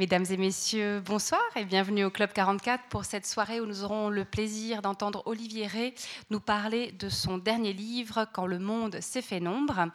[0.00, 4.08] Mesdames et messieurs, bonsoir et bienvenue au Club 44 pour cette soirée où nous aurons
[4.08, 5.92] le plaisir d'entendre Olivier Rey
[6.30, 9.90] nous parler de son dernier livre Quand le monde s'est fait nombre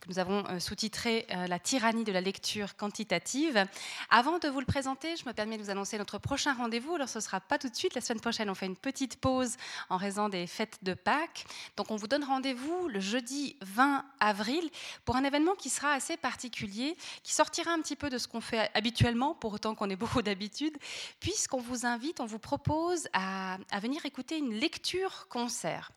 [0.00, 3.64] que nous avons euh, sous-titré euh, La tyrannie de la lecture quantitative.
[4.10, 6.94] Avant de vous le présenter, je me permets de vous annoncer notre prochain rendez-vous.
[6.94, 7.94] Alors, ce ne sera pas tout de suite.
[7.94, 9.56] La semaine prochaine, on fait une petite pause
[9.88, 11.44] en raison des fêtes de Pâques.
[11.76, 14.68] Donc, on vous donne rendez-vous le jeudi 20 avril
[15.04, 18.40] pour un événement qui sera assez particulier, qui sortira un petit peu de ce qu'on
[18.40, 20.76] fait habituellement, pour autant qu'on ait beaucoup d'habitude,
[21.20, 25.90] puisqu'on vous invite, on vous propose à, à venir écouter une lecture-concert.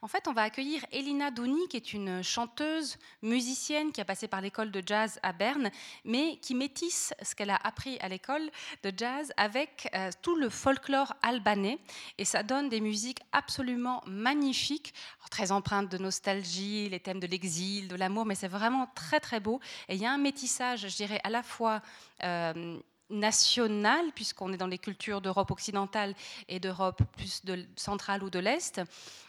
[0.00, 4.28] En fait, on va accueillir Elina Douni, qui est une chanteuse, musicienne, qui a passé
[4.28, 5.70] par l'école de jazz à Berne,
[6.04, 8.50] mais qui métisse ce qu'elle a appris à l'école
[8.82, 11.78] de jazz avec euh, tout le folklore albanais.
[12.18, 14.94] Et ça donne des musiques absolument magnifiques,
[15.30, 19.40] très empreintes de nostalgie, les thèmes de l'exil, de l'amour, mais c'est vraiment très très
[19.40, 19.60] beau.
[19.88, 21.82] Et il y a un métissage, je dirais, à la fois...
[22.22, 22.78] Euh,
[23.12, 26.14] national, puisqu'on est dans les cultures d'Europe occidentale
[26.48, 28.80] et d'Europe plus de centrale ou de l'Est.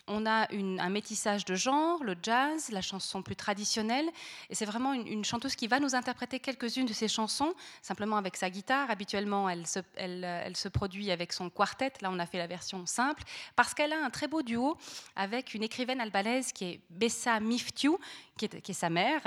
[0.08, 4.10] On a un métissage de genres, le jazz, la chanson plus traditionnelle,
[4.50, 8.36] et c'est vraiment une, chanteuse qui va nous interpréter quelques-unes de ses chansons, simplement avec
[8.36, 8.92] sa guitare.
[8.92, 13.24] Habituellement, elle se, produit avec son quartet, là on a fait la version simple,
[13.56, 14.78] parce qu'elle a un très beau duo
[15.16, 17.98] avec une écrivaine albanaise qui est Bessa Miftiu,
[18.38, 19.22] qui est, qui est sa mère,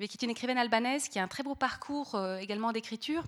[0.00, 3.24] mais qui est une écrivaine albanaise qui a un très beau parcours euh, également d'écriture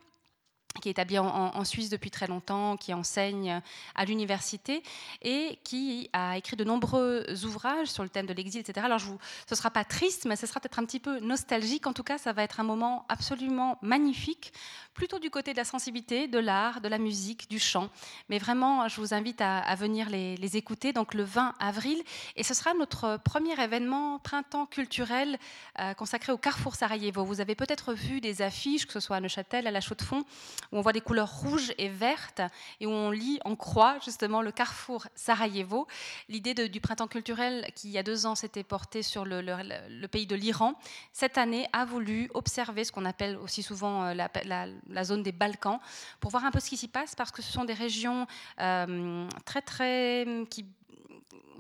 [0.80, 3.62] qui est établi en, Suisse depuis très longtemps, qui enseigne
[3.94, 4.83] à l'université
[5.22, 8.84] et qui a écrit de nombreux ouvrages sur le thème de l'exil, etc.
[8.84, 9.11] Alors, ce
[9.50, 11.86] ne sera pas triste, mais ce sera peut-être un petit peu nostalgique.
[11.86, 14.52] En tout cas, ça va être un moment absolument magnifique,
[14.94, 17.90] plutôt du côté de la sensibilité, de l'art, de la musique, du chant.
[18.28, 22.00] Mais vraiment, je vous invite à, venir les, écouter, donc le 20 avril.
[22.36, 25.38] Et ce sera notre premier événement printemps culturel
[25.80, 27.24] euh, consacré au Carrefour Sarajevo.
[27.24, 30.24] Vous avez peut-être vu des affiches, que ce soit à Neuchâtel, à la Chaux-de-Fonds,
[30.72, 32.42] où on voit des couleurs rouges et vertes
[32.80, 35.86] et où on lit en croix justement le carrefour Sarajevo.
[36.28, 40.08] L'idée du printemps culturel qui il y a deux ans s'était porté sur le, le,
[40.08, 40.74] pays de l'Iran,
[41.12, 45.33] cette année a voulu observer ce qu'on appelle aussi souvent euh, la, la, zone des
[45.33, 45.78] Balkans
[46.20, 48.27] pour voir un peu ce qui s'y passe parce que ce sont des régions
[48.61, 50.67] euh, très très qui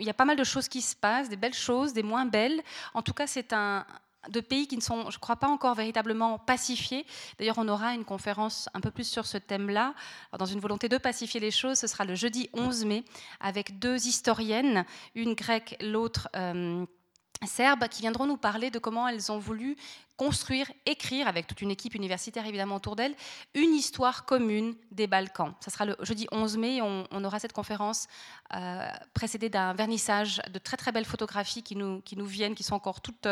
[0.00, 2.26] il y a pas mal de choses qui se passent, des belles choses, des moins
[2.26, 2.60] belles.
[2.94, 3.86] En tout cas, c'est un,
[4.28, 7.06] de pays qui ne sont, je crois pas encore véritablement pacifiés.
[7.38, 9.94] D'ailleurs, on aura une conférence un peu plus sur ce thème-là.
[10.38, 13.04] Dans une volonté de pacifier les choses, ce sera le jeudi 11 mai
[13.40, 16.28] avec deux historiennes, une grecque, l'autre...
[16.36, 16.84] Euh,
[17.46, 19.76] serbe, qui viendront nous parler de comment elles ont voulu
[20.16, 23.14] construire, écrire, avec toute une équipe universitaire évidemment autour d'elle,
[23.54, 25.54] une histoire commune des Balkans.
[25.60, 28.06] Ça sera le jeudi 11 mai, on, aura cette conférence
[28.54, 32.62] euh, précédée d'un vernissage de très très belles photographies qui nous, qui nous viennent, qui
[32.62, 33.26] sont encore toutes,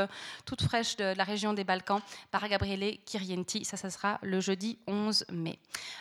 [0.44, 2.00] toutes fraîches de la région des Balkans,
[2.31, 3.65] par Gabriele Kirienti.
[3.65, 5.59] Ça, ça sera le jeudi 11 mai.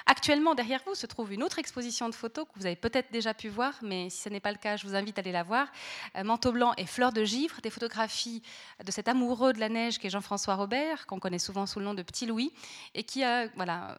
[0.08, 3.34] Actuellement, derrière vous se trouve une autre exposition de photos que vous avez peut-être déjà
[3.34, 5.44] pu voir, mais si ce n'est pas le cas, je vous invite à aller la
[5.44, 5.68] voir.
[6.16, 8.42] Euh, Manteau blanc et fleurs de givre, des photographies
[8.84, 10.71] de cet amoureux de la neige qui est Jean-François Robert
[11.08, 12.52] qu'on connaît souvent sous le nom de Petit Louis,
[12.94, 13.98] et qui a, voilà,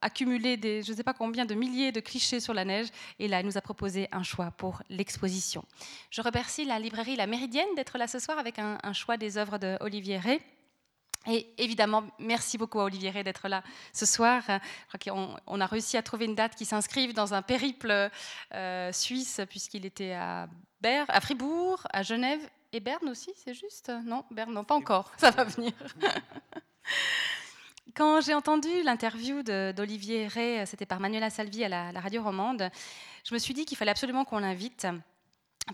[0.00, 2.88] accumulé des, je ne sais pas combien de milliers de clichés sur la neige.
[3.18, 5.64] Et là, il nous a proposé un choix pour l'exposition.
[6.10, 9.58] Je remercie la librairie La Méridienne d'être là ce soir avec un, choix des œuvres
[9.58, 10.40] de Olivier Rey.
[11.26, 13.62] Et évidemment, merci beaucoup à Olivier d'être là
[13.94, 14.42] ce soir.
[14.46, 18.10] Je crois qu'on a réussi à trouver une date qui s'inscrive dans un périple
[18.52, 20.48] euh, suisse, puisqu'il était à,
[21.08, 22.40] à Fribourg, à Genève
[22.74, 23.92] et Berne aussi, c'est juste?
[24.04, 25.12] Non, Berne, non, pas encore.
[25.18, 25.72] Ça va venir.
[27.94, 32.68] Quand j'ai entendu l'interview d'Olivier Ray, c'était par Manuela Salvi à la, radio romande,
[33.24, 34.88] je me suis dit qu'il fallait absolument qu'on l'invite.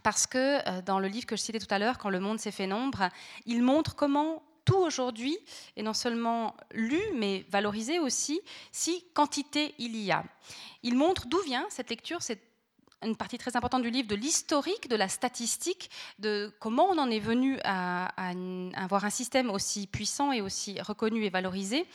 [0.02, 2.38] Parce que euh, dans le livre que je citais tout à l'heure, Quand le monde
[2.38, 3.08] s'est fait nombre,
[3.46, 5.38] il montre comment tout aujourd'hui
[5.76, 10.22] est non seulement lu, mais valorisé aussi, si quantité il y a.
[10.82, 12.49] Il montre d'où vient cette lecture, cette
[13.02, 17.10] une partie très importante du livre de l'historique, de la statistique, de comment on en
[17.10, 18.12] est venu à,
[18.76, 21.86] avoir un système aussi puissant et aussi reconnu et valorisé.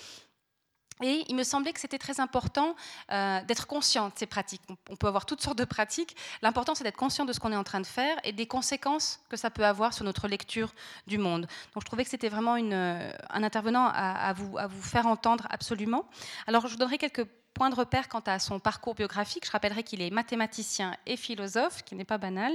[1.04, 2.74] Et il me semblait que c'était très important
[3.12, 4.62] euh, d'être conscient de ces pratiques.
[4.90, 6.16] On peut avoir toutes sortes de pratiques.
[6.42, 9.20] L'important, c'est d'être conscient de ce qu'on est en train de faire et des conséquences
[9.28, 10.74] que ça peut avoir sur notre lecture
[11.06, 11.42] du monde.
[11.74, 16.08] Donc, je trouvais que c'était vraiment une, un intervenant à vous faire entendre absolument.
[16.48, 19.46] Alors, je vous donnerai quelques point de repère quant à son parcours biographique.
[19.46, 22.54] Je rappellerai qu'il est mathématicien et philosophe, qui n'est pas banal,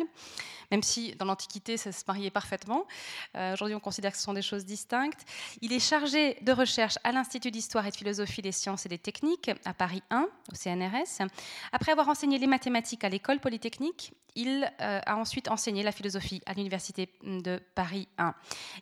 [0.70, 2.86] même si dans l'Antiquité ça se mariait parfaitement.
[3.34, 5.24] Euh, aujourd'hui, on considère que ce sont des choses distinctes.
[5.62, 8.98] Il est chargé de recherche à l'Institut d'histoire et de philosophie des sciences et des
[8.98, 11.26] techniques à Paris 1, au CNRS.
[11.72, 16.54] Après avoir enseigné les mathématiques à l'école polytechnique, Il a ensuite enseigné la philosophie à
[16.54, 18.34] l'Université de Paris 1.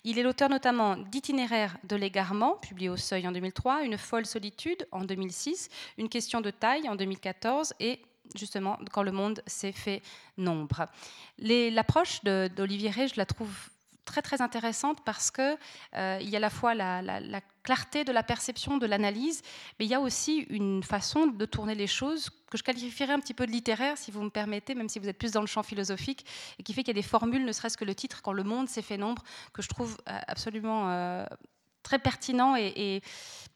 [0.04, 4.86] Il est l'auteur notamment d'Itinéraire de l'égarement, publié au Seuil en 2003, Une folle solitude
[4.92, 5.68] en 2006,
[5.98, 8.00] Une question de taille en 2014 et
[8.34, 10.02] justement quand le monde s'est fait
[10.36, 10.86] nombre.
[11.38, 13.70] L'approche d'Olivier Rey, je la trouve
[14.08, 15.56] très très intéressante parce que
[15.94, 17.02] euh, il y a à la fois la,
[17.62, 19.42] clarté de la perception, de l'analyse,
[19.78, 23.20] mais il y a aussi une façon de tourner les choses que je qualifierais un
[23.20, 25.46] petit peu de littéraire, si vous me permettez, même si vous êtes plus dans le
[25.46, 26.24] champ philosophique,
[26.58, 28.42] et qui fait qu'il y a des formules, ne serait-ce que le titre, quand le
[28.42, 29.22] monde s'est fait nombre,
[29.52, 31.26] que je trouve euh, absolument euh,
[31.82, 33.02] très pertinent et,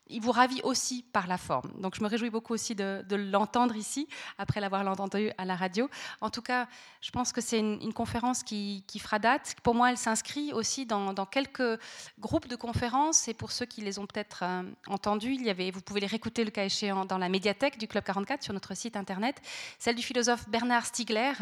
[0.08, 1.70] il vous ravit aussi par la forme.
[1.80, 4.08] Donc je me réjouis beaucoup aussi de, l'entendre ici,
[4.38, 5.88] après l'avoir entendu à la radio.
[6.20, 6.66] En tout cas,
[7.00, 9.56] je pense que c'est une, conférence qui, fera date.
[9.62, 11.78] Pour moi, elle s'inscrit aussi dans, quelques
[12.18, 13.28] groupes de conférences.
[13.28, 16.06] Et pour ceux qui les ont peut-être euh, entendus, il y avait, vous pouvez les
[16.06, 19.40] réécouter le cas échéant dans la médiathèque du Club 44 sur notre site internet,
[19.78, 21.32] celle du philosophe Bernard Stiegler,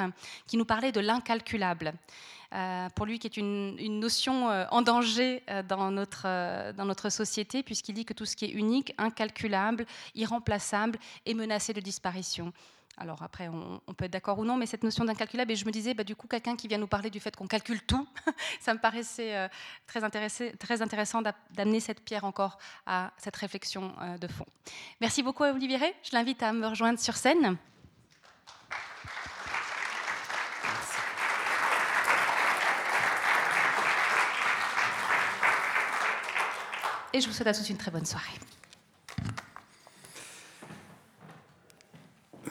[0.46, 1.94] qui nous parlait de l'incalculable.
[2.52, 7.08] Euh, pour lui qui est une, notion euh, en danger euh, dans notre, dans notre
[7.08, 12.52] société, puisqu'il dit que tout ce qui est unique, incalculable, irremplaçable est menacé de disparition.
[12.98, 15.70] Alors après, on, peut être d'accord ou non, mais cette notion d'incalculable, et je me
[15.70, 18.06] disais, bah, du coup, quelqu'un qui vient nous parler du fait qu'on calcule tout,
[18.60, 19.48] ça me paraissait
[19.86, 20.00] très,
[20.58, 24.44] très intéressant d'amener cette pierre encore à cette réflexion de fond.
[25.00, 27.56] Merci beaucoup à Olivier Je l'invite à me rejoindre sur scène.
[37.12, 38.38] Et je vous souhaite à tous une très bonne soirée.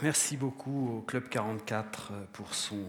[0.02, 2.86] Merci beaucoup au Club 44 euh, pour son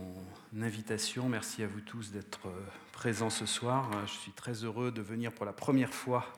[0.61, 1.28] invitation.
[1.28, 2.61] Merci à vous tous d'être euh,
[2.93, 3.90] présents ce soir.
[3.93, 6.32] Euh, je suis très heureux de venir pour la première fois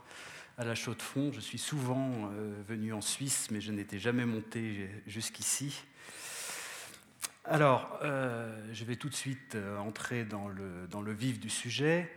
[0.56, 1.30] à la Chaux de Fonds.
[1.30, 2.30] Je suis souvent
[2.68, 5.82] venu en Suisse, mais je n'étais jamais monté jusqu'ici.
[7.46, 12.10] Alors, je vais tout de suite entrer dans le vif du sujet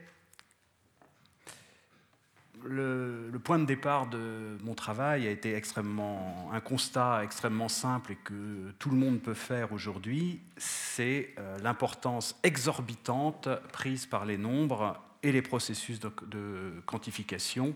[2.64, 8.16] le, point de départ de mon travail a été extrêmement un constat extrêmement simple et
[8.16, 15.00] que tout le monde peut faire aujourd'hui, c'est euh, l'importance exorbitante prise par les nombres
[15.24, 17.76] et les processus de, quantification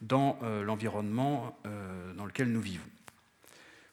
[0.00, 2.84] dans euh, l'environnement euh, dans lequel nous vivons.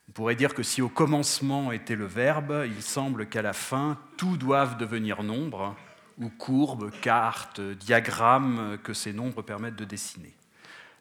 [0.08, 3.96] On pourrait dire que si au commencement était le verbe, il semble qu'à la fin,
[4.16, 5.76] tout doive devenir nombre,
[6.20, 10.34] ou courbes, cartes, diagrammes que ces nombres permettent de dessiner.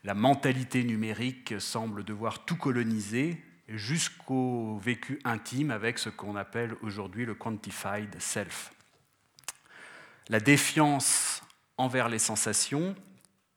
[0.03, 7.25] La mentalité numérique semble devoir tout coloniser jusqu'au vécu intime avec ce qu'on appelle aujourd'hui
[7.25, 8.71] le quantified self.
[10.29, 11.41] La défiance
[11.77, 12.95] envers les sensations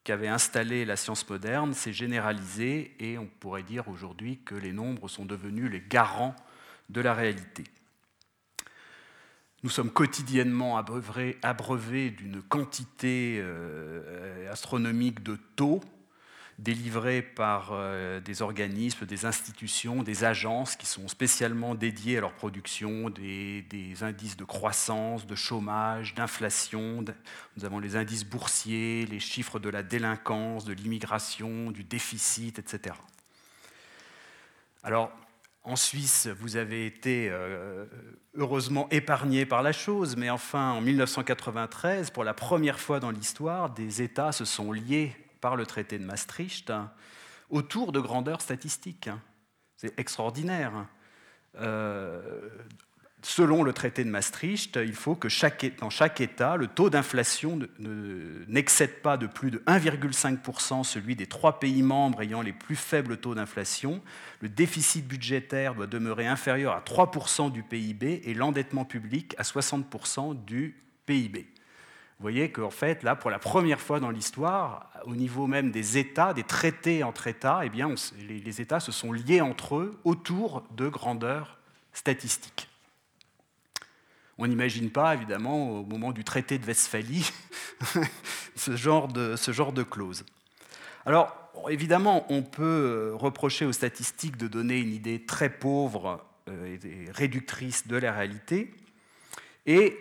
[0.05, 5.09] qu'avait installée la science moderne s'est généralisée et on pourrait dire aujourd'hui que les nombres
[5.09, 6.35] sont devenus les garants
[6.89, 7.65] de la réalité.
[9.63, 15.81] Nous sommes quotidiennement abreuvés, d'une quantité euh, astronomique de taux
[16.59, 22.33] délivrés par euh, des organismes, des institutions, des agences qui sont spécialement dédiées à leur
[22.33, 23.65] production, des,
[24.03, 27.05] indices de croissance, de chômage, d'inflation.
[27.57, 32.97] Nous avons les indices boursiers, les chiffres de la délinquance, de l'immigration, du déficit, etc.
[34.83, 35.13] Alors,
[35.65, 37.87] en Suisse, vous avez été euh,
[38.35, 43.71] heureusement épargné par la chose, mais enfin, en 1993, pour la première fois dans l'histoire,
[43.71, 46.73] des États se sont liés par le traité de Maastricht
[47.51, 49.11] autour de grandeurs statistiques.
[49.77, 50.87] C'est extraordinaire.
[51.57, 52.49] Euh,
[53.23, 55.29] selon le traité de Maastricht, il faut que
[55.81, 57.59] dans chaque État, le taux d'inflation
[58.49, 63.17] n'excède pas de plus de 1,5% celui des trois pays membres ayant les plus faibles
[63.17, 64.03] taux d'inflation.
[64.41, 70.45] Le déficit budgétaire doit demeurer inférieur à 3% du PIB et l'endettement public à 60%
[70.45, 70.77] du
[71.07, 71.47] PIB.
[72.19, 75.99] Vous voyez qu'en fait, là, pour la première fois dans l'histoire, au niveau même des
[75.99, 77.93] États, des traités entre États, eh bien,
[78.29, 81.59] les États se sont liés entre eux autour de grandeurs
[81.93, 82.69] statistiques.
[84.39, 87.31] On n'imagine pas, évidemment, au moment du traité de Westphalie,
[88.57, 90.25] ce, genre de, ce genre de clause.
[91.05, 91.37] Alors,
[91.69, 97.87] évidemment, on peut reprocher aux statistiques de donner une idée très pauvre euh, et réductrice
[97.87, 98.73] de la réalité.
[99.67, 99.97] Et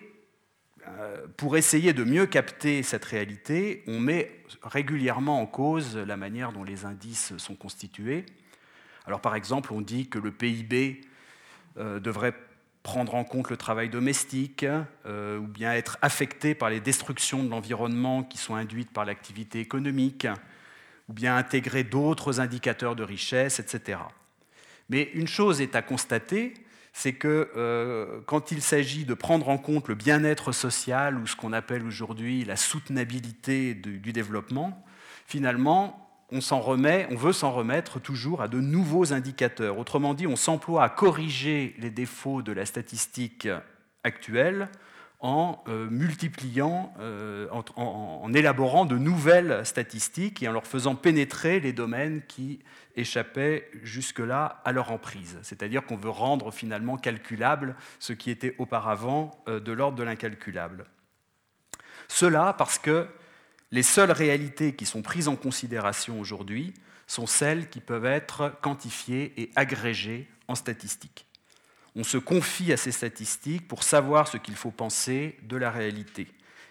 [0.88, 6.52] euh, pour essayer de mieux capter cette réalité, on met régulièrement en cause la manière
[6.52, 8.26] dont les indices sont constitués.
[9.06, 11.02] Alors, par exemple, on dit que le PIB
[11.78, 12.36] euh, devrait
[12.84, 14.66] prendre en compte le travail domestique
[15.06, 19.60] euh, ou bien être affecté par les destructions de l'environnement qui sont induites par l'activité
[19.60, 20.28] économique
[21.08, 24.00] ou bien intégrer d'autres indicateurs de richesse, etc.
[24.90, 26.54] Mais une chose est à constater,
[26.94, 31.36] c'est que euh, quand il s'agit de prendre en compte le bien-être social ou ce
[31.36, 34.84] qu'on appelle aujourd'hui la soutenabilité du développement,
[35.26, 39.78] finalement, on veut s'en remettre toujours à de nouveaux indicateurs.
[39.78, 43.48] Autrement dit, on s'emploie à corriger les défauts de la statistique
[44.04, 44.70] actuelle
[45.22, 51.74] en euh, multipliant, euh, en, élaborant de nouvelles statistiques et en leur faisant pénétrer les
[51.74, 52.60] domaines qui
[52.96, 55.38] échappaient jusque-là à leur emprise.
[55.44, 60.86] C'est-à-dire qu'on veut rendre finalement calculable ce qui était auparavant euh, de l'ordre de l'incalculable.
[62.08, 63.08] Cela parce que
[63.72, 66.74] les seules réalités qui sont prises en considération aujourd'hui
[67.08, 71.26] sont celles qui peuvent être quantifiées et agrégées en statistiques.
[71.96, 76.28] On se confie à ces statistiques pour savoir ce qu'il faut penser de la réalité.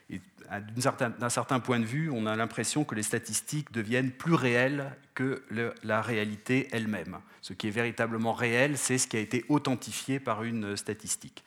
[0.09, 4.97] Et d'un certain point de vue, on a l'impression que les statistiques deviennent plus réelles
[5.15, 5.43] que
[5.83, 7.19] la réalité elle-même.
[7.43, 11.45] Ce qui est véritablement réel, c'est ce qui a été authentifié par une statistique.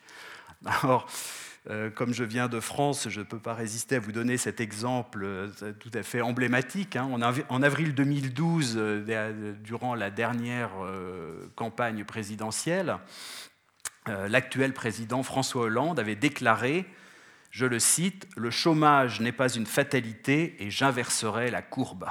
[0.64, 1.08] Alors,
[1.70, 4.60] euh, comme je viens de France, je ne peux pas résister à vous donner cet
[4.60, 5.48] exemple euh,
[5.80, 6.96] tout à fait emblématique.
[6.96, 7.08] Hein.
[7.48, 10.70] En avril 2012, euh, durant la dernière
[11.54, 12.98] campagne présidentielle,
[14.06, 16.84] l'actuel président François Hollande avait déclaré,
[17.50, 22.06] je le cite, Le chômage n'est pas une fatalité et j'inverserai la courbe.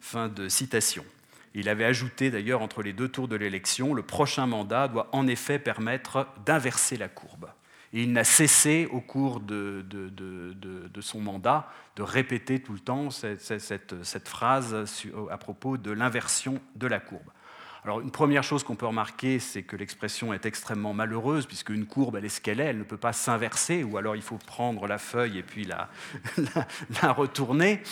[0.00, 1.04] Fin de citation.
[1.54, 5.28] Il avait ajouté d'ailleurs entre les deux tours de l'élection, le prochain mandat doit en
[5.28, 7.50] effet permettre d'inverser la courbe.
[7.92, 9.84] Et il n'a cessé au cours de,
[11.00, 14.76] son mandat de répéter tout le temps cette, phrase
[15.30, 17.30] à propos de l'inversion de la courbe.
[17.84, 21.86] Alors une première chose qu'on peut remarquer, c'est que l'expression est extrêmement malheureuse, puisque une
[21.86, 24.36] courbe, elle est ce qu'elle est, elle ne peut pas s'inverser, ou alors il faut
[24.36, 25.88] prendre la feuille et puis la,
[27.12, 27.82] retourner.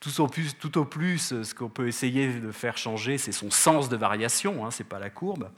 [0.00, 3.52] Tout au, plus, tout au plus, ce qu'on peut essayer de faire changer, c'est son
[3.52, 5.48] sens de variation, hein, ce n'est pas la courbe.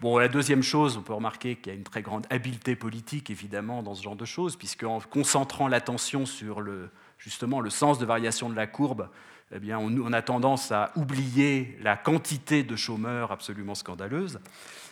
[0.00, 3.30] Bon, la deuxième chose, on peut remarquer qu'il y a une très grande habileté politique,
[3.30, 8.04] évidemment, dans ce genre de choses, puisqu'en concentrant l'attention sur le, justement le sens de
[8.04, 9.08] variation de la courbe,
[9.54, 14.38] eh bien, on, a tendance à oublier la quantité de chômeurs absolument scandaleuse.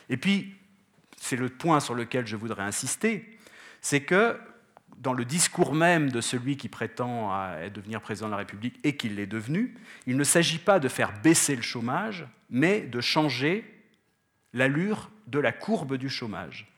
[0.08, 0.54] Et puis,
[1.18, 3.38] c'est le point sur lequel je voudrais insister,
[3.82, 4.38] c'est que
[4.96, 7.30] dans le discours même de celui qui prétend
[7.74, 9.74] devenir président de la République et qui l'est devenu,
[10.06, 13.73] il ne s'agit pas de faire baisser le chômage, mais de changer
[14.54, 16.72] l'allure de la courbe du chômage.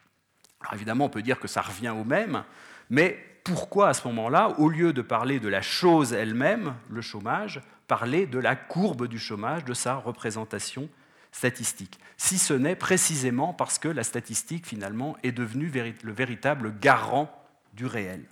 [0.60, 2.42] Alors évidemment, on peut dire que ça revient au même,
[2.90, 7.60] mais pourquoi à ce moment-là, au lieu de parler de la chose elle-même, le chômage,
[7.86, 10.88] parler de la courbe du chômage, de sa représentation
[11.30, 12.00] statistique?
[12.16, 15.70] Si ce n'est précisément parce que la statistique, finalement, est devenue
[16.02, 17.30] le véritable garant
[17.74, 18.24] du réel.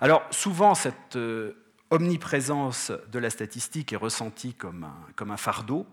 [0.00, 1.52] Alors souvent, cette euh,
[1.90, 4.86] omniprésence de la statistique est ressentie comme
[5.18, 5.86] un fardeau,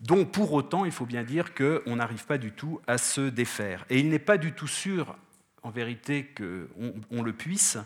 [0.00, 3.84] dont pour autant il faut bien dire qu'on n'arrive pas du tout à se défaire.
[3.90, 5.16] Et il n'est pas du tout sûr,
[5.62, 7.78] en vérité, qu'on on le puisse,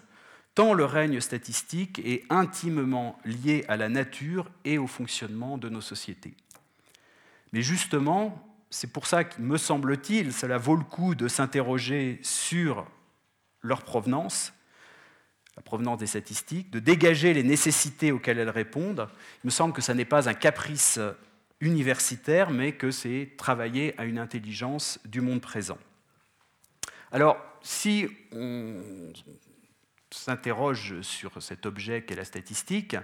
[0.55, 5.81] tant le règne statistique est intimement lié à la nature et au fonctionnement de nos
[5.81, 6.35] sociétés.
[7.53, 12.87] Mais justement, c'est pour ça que, me semble-t-il, cela vaut le coup de s'interroger sur
[13.63, 14.53] leur provenance,
[15.57, 19.09] la provenance des statistiques, de dégager les nécessités auxquelles elles répondent.
[19.43, 20.99] Il me semble que ça n'est pas un caprice
[21.61, 25.79] universitaire, mais que c'est travailler à une intelligence du monde présent.
[27.13, 29.13] Alors, si on
[30.11, 32.97] s'interroge sur cet objet qu'est la statistique,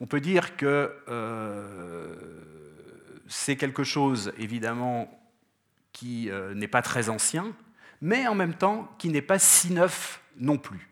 [0.00, 2.14] on peut dire que euh,
[3.26, 5.10] c'est quelque chose, évidemment,
[5.92, 7.52] qui euh, n'est pas très ancien,
[8.00, 10.88] mais en même temps qui n'est pas si neuf non plus.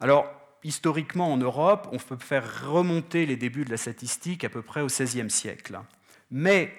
[0.00, 0.30] Alors,
[0.62, 4.82] historiquement en Europe, on peut faire remonter les débuts de la statistique à peu près
[4.82, 5.78] au XVIe siècle.
[6.30, 6.72] Mais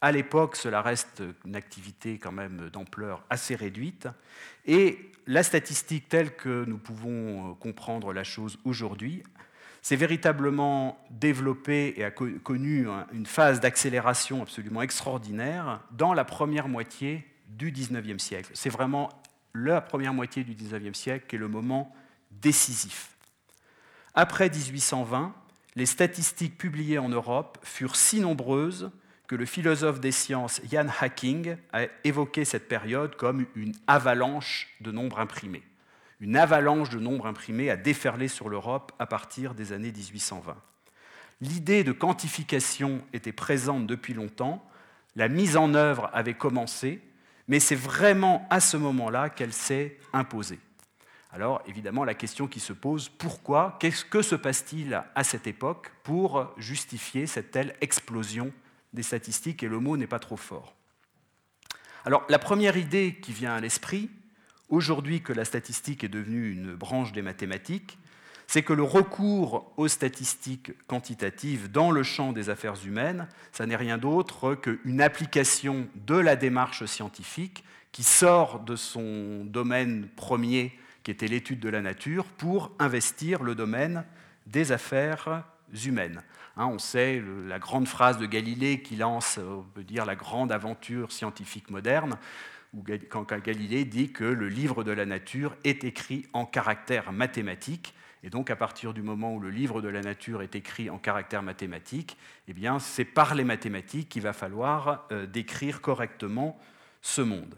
[0.00, 4.08] à l'époque, cela reste une activité quand même d'ampleur assez réduite.
[4.66, 9.22] Et la statistique telle que nous pouvons euh, comprendre la chose aujourd'hui
[9.80, 17.26] s'est véritablement développée et a connu une phase d'accélération absolument extraordinaire dans la première moitié
[17.48, 18.50] du XIXe siècle.
[18.54, 19.10] C'est vraiment
[19.54, 21.94] la première moitié du XIXe siècle qui est le moment
[22.30, 23.10] décisif.
[24.14, 25.34] Après 1820,
[25.76, 28.90] les statistiques publiées en Europe furent si nombreuses
[29.26, 34.92] que le philosophe des sciences Jan Hacking a évoqué cette période comme une avalanche de
[34.92, 35.62] nombres imprimés.
[36.20, 40.56] Une avalanche de nombres imprimés a déferlé sur l'Europe à partir des années 1820.
[41.40, 44.64] L'idée de quantification était présente depuis longtemps,
[45.16, 47.00] la mise en œuvre avait commencé,
[47.48, 50.60] mais c'est vraiment à ce moment-là qu'elle s'est imposée.
[51.34, 55.90] Alors évidemment, la question qui se pose, pourquoi Qu'est-ce que se passe-t-il à cette époque
[56.04, 58.52] pour justifier cette telle explosion
[58.92, 60.76] des statistiques Et le mot n'est pas trop fort?
[62.04, 64.10] Alors la première idée qui vient à l'esprit,
[64.68, 67.98] aujourd'hui que la statistique est devenue une branche des mathématiques,
[68.46, 73.74] c'est que le recours aux statistiques quantitatives dans le champ des affaires humaines, ça n'est
[73.74, 81.10] rien d'autre qu'une application de la démarche scientifique qui sort de son domaine premier, qui
[81.12, 84.04] était l'étude de la nature, pour investir le domaine
[84.46, 85.44] des affaires
[85.86, 86.22] humaines.
[86.56, 90.50] Hein, on sait la grande phrase de Galilée qui lance, on peut dire, la grande
[90.50, 92.16] aventure scientifique moderne,
[92.72, 97.94] où, quand Galilée dit que le livre de la nature est écrit en caractère mathématique
[98.24, 100.96] et donc, à partir du moment où le livre de la nature est écrit en
[100.96, 102.16] caractère mathématique,
[102.48, 106.58] eh bien, c'est par les mathématiques qu'il va falloir euh, décrire correctement
[107.02, 107.54] ce monde.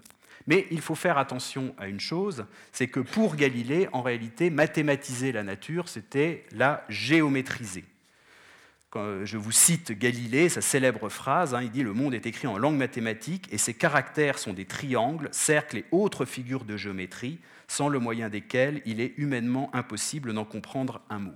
[0.47, 5.33] Mais il faut faire attention à une chose, c'est que pour Galilée, en réalité, mathématiser
[5.33, 7.85] la nature, c'était la géométriser.
[9.25, 12.57] Je vous cite Galilée, sa célèbre phrase, hein, il dit Le monde est écrit en
[12.57, 17.39] langue mathématique et ses caractères sont des triangles, cercles et autres figures de géométrie
[17.69, 21.35] sans le moyen desquels il est humainement impossible d'en comprendre un mot.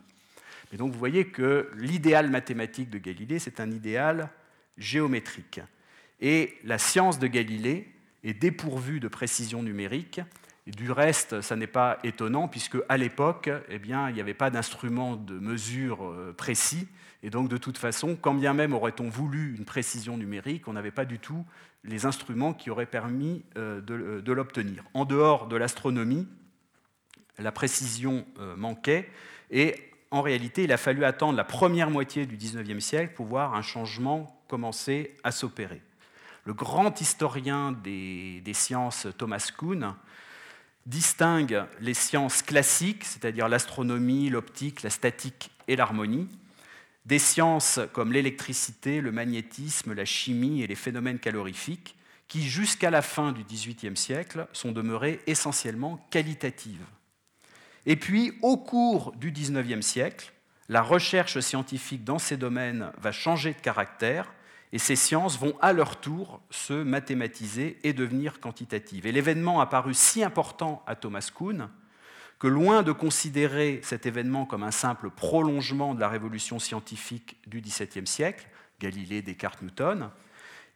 [0.71, 4.31] Mais donc vous voyez que l'idéal mathématique de Galilée, c'est un idéal
[4.79, 5.61] géométrique.
[6.21, 7.88] Et la science de Galilée
[8.25, 10.21] est dépourvue de précision numérique.
[10.67, 15.17] Du reste, ça n'est pas étonnant, puisque à l'époque, eh il n'y avait pas d'instrument
[15.17, 16.87] de mesure euh, précis.
[17.23, 20.91] Et donc, de toute façon, quand bien même aurait-on voulu une précision numérique, on n'avait
[20.91, 21.45] pas du tout
[21.83, 24.85] les instruments qui auraient permis euh, euh, de, l'obtenir.
[24.95, 26.29] En dehors de l'astronomie,
[27.39, 29.09] la précision manquait
[29.50, 29.75] et
[30.11, 33.62] en réalité, il a fallu attendre la première moitié du XIXe siècle pour voir un
[33.62, 35.81] changement commencer à s'opérer.
[36.44, 39.94] Le grand historien des, sciences Thomas Kuhn
[40.87, 46.28] distingue les sciences classiques, c'est-à-dire l'astronomie, l'optique, la statique et l'harmonie,
[47.06, 51.97] des sciences comme l'électricité, le magnétisme, la chimie et les phénomènes calorifiques,
[52.28, 56.85] qui jusqu'à la fin du XVIIIe siècle sont demeurées essentiellement qualitatives.
[57.87, 60.32] Et puis, au cours du XIXe siècle,
[60.68, 64.32] la recherche scientifique dans ces domaines va changer de caractère
[64.73, 69.07] et ces sciences vont à leur tour se mathématiser et devenir quantitatives.
[69.07, 71.68] Et l'événement a paru si important à Thomas Kuhn
[72.38, 77.61] que loin de considérer cet événement comme un simple prolongement de la révolution scientifique du
[77.61, 78.49] XVIIe siècle,
[78.81, 80.11] Galilée, Descartes, Newton,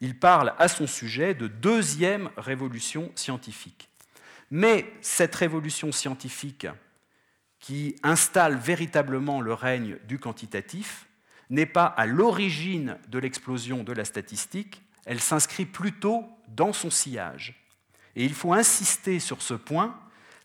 [0.01, 3.89] il parle à son sujet de deuxième révolution scientifique.
[4.51, 6.67] Mais cette révolution scientifique
[7.61, 11.07] qui installe véritablement le règne du quantitatif
[11.51, 17.55] n'est pas à l'origine de l'explosion de la statistique, elle s'inscrit plutôt dans son sillage.
[18.17, 19.99] Et il faut insister sur ce point,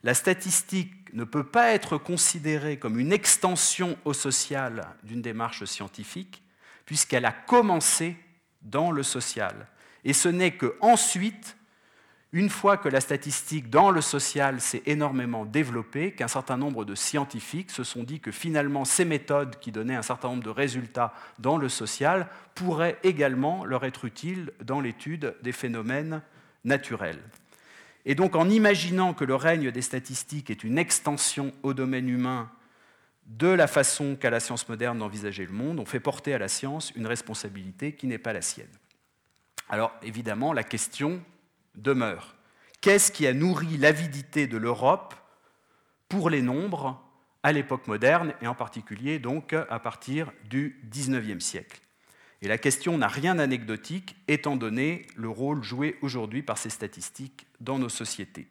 [0.04, 6.44] la statistique ne peut pas être considérée comme une extension au social d'une démarche scientifique,
[6.86, 8.16] puisqu'elle a commencé
[8.62, 9.68] dans le social.
[10.04, 11.58] Et ce n'est qu'ensuite,
[12.32, 16.94] une fois que la statistique dans le social s'est énormément développée, qu'un certain nombre de
[16.94, 21.14] scientifiques se sont dit que finalement ces méthodes qui donnaient un certain nombre de résultats
[21.40, 26.22] dans le social pourraient également leur être utiles dans l'étude des phénomènes
[26.66, 27.22] naturels.
[28.06, 32.52] Et donc en imaginant que le règne des statistiques est une extension au domaine humain
[33.26, 36.48] de la façon qu'a la science moderne d'envisager le monde, on fait porter à la
[36.48, 38.70] science une responsabilité qui n'est pas la sienne.
[39.68, 41.22] Alors évidemment, la question
[41.82, 42.36] demeure.
[42.82, 45.14] Qu'est-ce qui a nourri l'avidité de l'Europe
[46.08, 47.02] pour les nombres
[47.44, 51.82] à l'époque moderne, et en particulier donc à partir du XIXe siècle?
[52.42, 57.48] Et la question n'a rien d'anecdotique, étant donné le rôle joué aujourd'hui par ces statistiques
[57.60, 58.48] dans nos sociétés.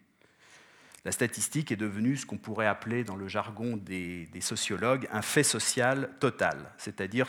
[1.05, 5.43] La statistique est devenue ce qu'on pourrait appeler dans le jargon des, sociologues un fait
[5.43, 7.29] social total, c'est-à-dire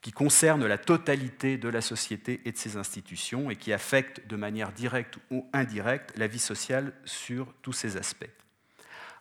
[0.00, 4.36] qui concerne la totalité de la société et de ses institutions et qui affecte de
[4.36, 8.30] manière directe ou indirecte la vie sociale sur tous ses aspects.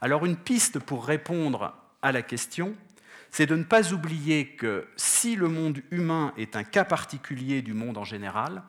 [0.01, 2.75] Alors une piste pour répondre à la question,
[3.31, 7.73] c'est de ne pas oublier que si le monde humain est un cas particulier du
[7.73, 8.63] monde en général,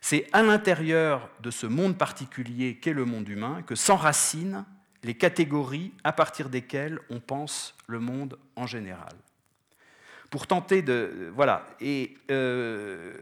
[0.00, 4.64] c'est à l'intérieur de ce monde particulier qu'est le monde humain que s'enracinent
[5.02, 9.14] les catégories à partir desquelles on pense le monde en général.
[10.30, 11.30] Pour tenter de...
[11.34, 13.12] Voilà, et euh,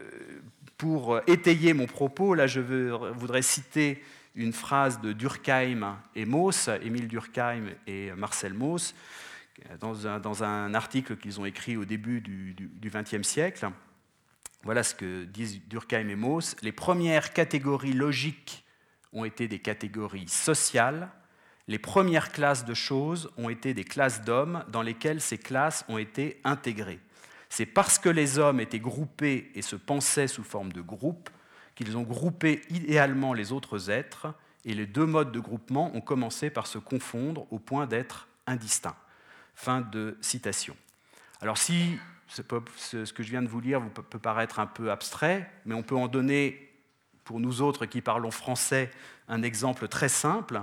[0.77, 4.03] pour étayer mon propos, là je voudrais citer
[4.35, 8.93] une phrase de Durkheim et Mauss, Émile Durkheim et Marcel Mauss,
[9.79, 13.67] dans un, article qu'ils ont écrit au début du XXe siècle.
[14.63, 16.55] Voilà ce que disent Durkheim et Mauss.
[16.61, 18.65] Les premières catégories logiques
[19.13, 21.09] ont été des catégories sociales.
[21.67, 25.97] Les premières classes de choses ont été des classes d'hommes dans lesquelles ces classes ont
[25.97, 26.99] été intégrées.
[27.49, 31.29] C'est parce que les hommes étaient groupés et se pensaient sous forme de groupe
[31.75, 34.33] qu'ils ont groupé idéalement les autres êtres,
[34.65, 38.97] et les deux modes de groupement ont commencé par se confondre au point d'être indistincts.
[39.53, 40.75] Fin de citation.
[41.39, 45.75] Alors si ce que je viens de vous lire peut paraître un peu abstrait, mais
[45.75, 46.73] on peut en donner,
[47.23, 48.89] pour nous autres qui parlons français,
[49.27, 50.61] un exemple très simple.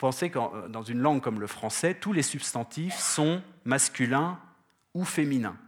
[0.00, 4.40] Pensez que dans une langue comme le français, tous les substantifs sont masculins
[4.94, 5.58] ou féminins.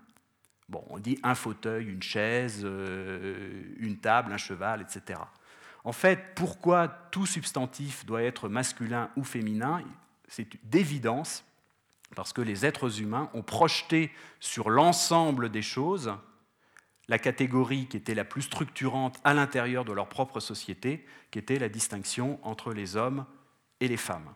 [0.88, 5.20] On dit un fauteuil, une chaise, euh, une table, un cheval, etc.
[5.84, 9.82] En fait, pourquoi tout substantif doit être masculin ou féminin
[10.28, 11.44] C'est d'évidence
[12.16, 16.14] parce que les êtres humains ont projeté sur l'ensemble des choses
[17.08, 21.58] la catégorie qui était la plus structurante à l'intérieur de leur propre société, qui était
[21.58, 23.41] la distinction entre les hommes et
[23.88, 24.32] les femmes.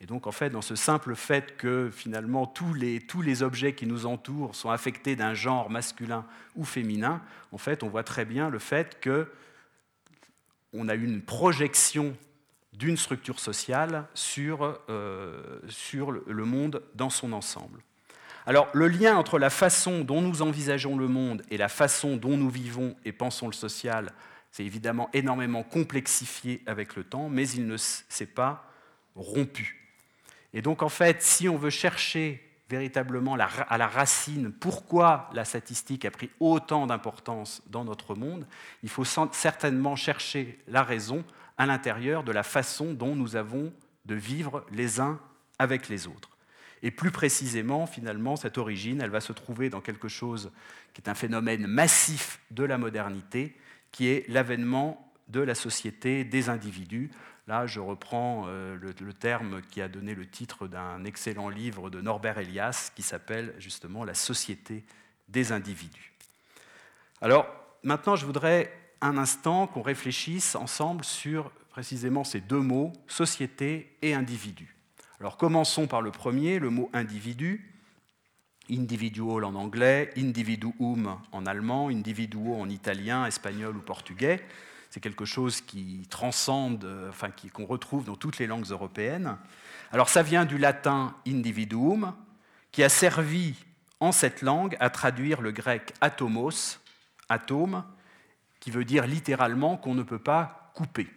[0.00, 3.74] Et donc, en fait, dans ce simple fait que finalement tous les, tous les objets
[3.74, 8.24] qui nous entourent sont affectés d'un genre masculin ou féminin, en fait, on voit très
[8.24, 9.30] bien le fait que
[10.74, 12.16] on a une projection
[12.72, 17.80] d'une structure sociale sur, euh, sur le monde dans son ensemble.
[18.46, 22.36] Alors, le lien entre la façon dont nous envisageons le monde et la façon dont
[22.36, 24.12] nous vivons et pensons le social,
[24.50, 28.70] c'est évidemment énormément complexifié avec le temps, mais il ne s'est pas
[29.14, 29.80] rompu.
[30.52, 36.04] Et donc, en fait, si on veut chercher véritablement à la racine pourquoi la statistique
[36.04, 38.46] a pris autant d'importance dans notre monde,
[38.82, 41.24] il faut certainement chercher la raison
[41.58, 43.72] à l'intérieur de la façon dont nous avons
[44.06, 45.20] de vivre les uns
[45.58, 46.30] avec les autres.
[46.82, 50.50] Et plus précisément, finalement, cette origine, elle va se trouver dans quelque chose
[50.92, 53.56] qui est un phénomène massif de la modernité,
[53.90, 57.10] qui est l'avènement de la société des individus,
[57.46, 62.00] Là, je reprends euh, le, terme qui a donné le titre d'un excellent livre de
[62.00, 64.84] Norbert Elias qui s'appelle justement La société
[65.28, 66.14] des individus.
[67.20, 67.46] Alors,
[67.82, 74.14] maintenant, je voudrais un instant qu'on réfléchisse ensemble sur précisément ces deux mots, société et
[74.14, 74.74] individu.
[75.20, 77.70] Alors, commençons par le premier, le mot individu.
[78.70, 84.40] Individual en anglais, individuum en allemand, individuo en italien, espagnol ou portugais.
[84.94, 89.36] C'est quelque chose qui transcende, euh, enfin qu'on retrouve dans toutes les langues européennes.
[89.90, 92.14] Alors ça vient du latin individuum,
[92.70, 93.56] qui a servi
[93.98, 96.78] en cette langue à traduire le grec atomos,
[97.28, 97.82] atome,
[98.60, 101.08] qui veut dire littéralement qu'on ne peut pas couper.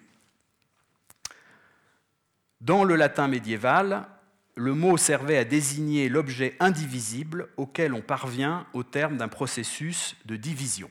[2.60, 4.08] Dans le latin médiéval,
[4.56, 10.36] le mot servait à désigner l'objet indivisible auquel on parvient au terme d'un processus de
[10.36, 10.90] division.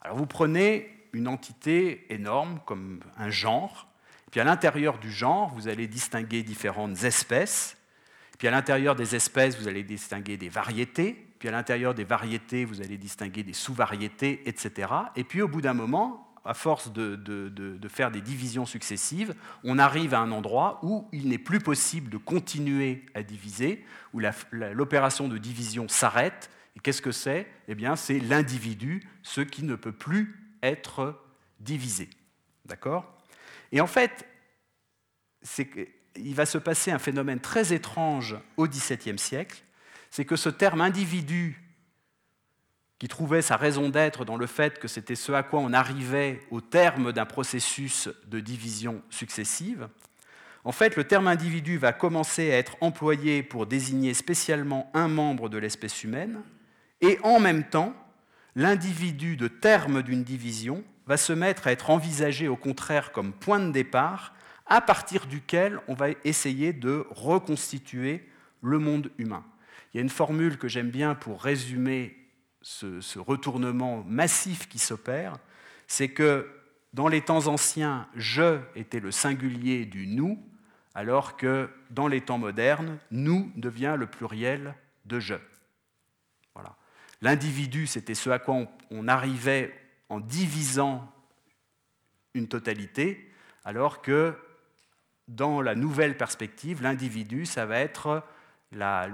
[0.00, 3.88] Alors vous prenez une entité énorme comme un genre.
[4.30, 7.76] Puis à l'intérieur du genre, vous allez distinguer différentes espèces.
[8.38, 11.28] Puis à l'intérieur des espèces, vous allez distinguer des variétés.
[11.38, 14.88] Puis à l'intérieur des variétés, vous allez distinguer des sous-variétés, etc.
[15.16, 19.78] Et puis au bout d'un moment, à force de, de, faire des divisions successives, on
[19.78, 24.20] arrive à un endroit où il n'est plus possible de continuer à diviser, où
[24.50, 26.50] l'opération de division s'arrête.
[26.74, 27.46] Et qu'est-ce que c'est?
[27.68, 31.20] Eh bien, c'est l'individu, ce qui ne peut plus être
[31.60, 32.08] divisé.
[32.64, 33.16] D'accord?
[33.72, 34.26] Et en fait,
[36.16, 39.62] il va se passer un phénomène très étrange au XVIIe siècle,
[40.10, 41.58] c'est que ce terme individu,
[42.98, 46.40] qui trouvait sa raison d'être dans le fait que c'était ce à quoi on arrivait
[46.52, 49.88] au terme d'un processus de division successive,
[50.64, 55.48] en fait, le terme individu va commencer à être employé pour désigner spécialement un membre
[55.48, 56.42] de l'espèce humaine,
[57.00, 57.94] et en même temps,
[58.54, 63.60] l'individu de terme d'une division va se mettre à être envisagé au contraire comme point
[63.60, 64.34] de départ
[64.66, 68.26] à partir duquel on va essayer de reconstituer
[68.62, 69.44] le monde humain.
[69.92, 72.16] Il y a une formule que j'aime bien pour résumer
[72.62, 75.36] ce, retournement massif qui s'opère,
[75.86, 76.48] c'est que
[76.92, 80.38] dans les temps anciens, je était le singulier du nous,
[80.94, 84.74] alors que dans les temps modernes, nous devient le pluriel
[85.06, 85.34] de je.
[87.22, 89.72] L'individu, c'était ce à quoi on, arrivait
[90.08, 91.08] en divisant
[92.34, 93.30] une totalité,
[93.64, 94.34] alors que
[95.28, 98.24] dans la nouvelle perspective, l'individu, ça va être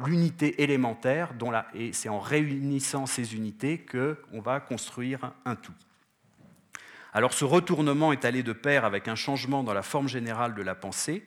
[0.07, 5.75] l'unité élémentaire, dont et c'est en réunissant ces unités qu'on va construire un tout.
[7.13, 10.63] Alors ce retournement est allé de pair avec un changement dans la forme générale de
[10.63, 11.25] la pensée.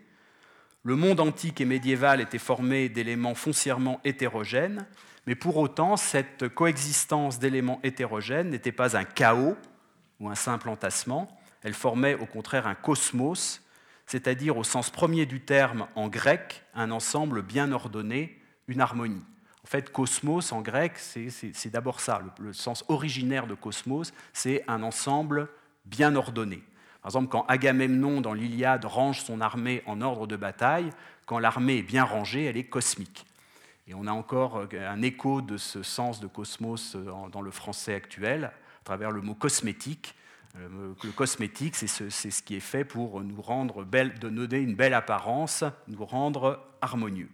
[0.84, 4.88] Le monde antique et médiéval était formé d'éléments foncièrement hétérogènes,
[5.28, 9.56] mais pour autant, cette coexistence d'éléments hétérogènes n'était pas un chaos
[10.20, 11.28] ou un simple entassement,
[11.64, 13.62] elle formait au contraire un cosmos,
[14.08, 19.24] c'est-à-dire au sens premier du terme en grec, un ensemble bien ordonné, une harmonie.
[19.64, 22.22] En fait, cosmos en grec, c'est d'abord ça.
[22.40, 25.50] Le, sens originaire de cosmos, c'est un ensemble
[25.86, 26.64] bien ordonné.
[27.02, 30.90] Par exemple, quand Agamemnon dans l'Iliade range son armée en ordre de bataille,
[31.26, 33.26] quand l'armée est bien rangée, elle est cosmique.
[33.88, 36.96] Et on a encore un écho de ce sens de cosmos
[37.32, 40.16] dans le français actuel, à travers le mot cosmétique.
[40.58, 44.94] Euh, le cosmétique, c'est ce, qui est fait pour nous rendre belle, donner une belle
[44.94, 47.30] apparence, nous rendre harmonieux.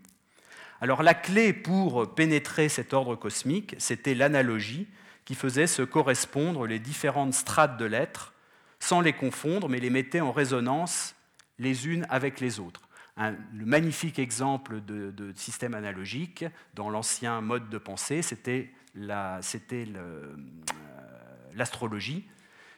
[0.79, 4.87] Alors la clé pour pénétrer cet ordre cosmique, c'était l'analogie
[5.25, 8.33] qui faisait se correspondre les différentes strates de l'être
[8.79, 11.15] sans les confondre, mais les mettait en résonance
[11.57, 12.86] les unes avec les autres.
[13.17, 20.35] Le magnifique exemple de, système analogique dans l'ancien mode de pensée, c'était euh,
[21.55, 22.27] l'astrologie,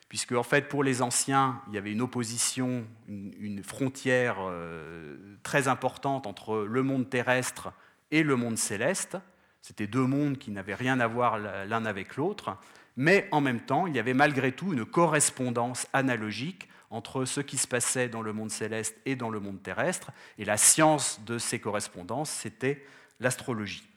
[0.07, 5.67] puisque en fait pour les anciens, il y avait une opposition, une, frontière euh, très
[5.67, 7.73] importante entre le monde terrestre
[8.11, 9.17] et le monde céleste.
[9.61, 12.57] C'était deux mondes qui n'avaient rien à voir l'un avec l'autre
[12.99, 17.57] mais en même temps, il y avait malgré tout une correspondance analogique entre ce qui
[17.57, 21.37] se passait dans le monde céleste et dans le monde terrestre, et la science de
[21.37, 22.85] ces correspondances, c'était
[23.19, 23.87] l'astrologie.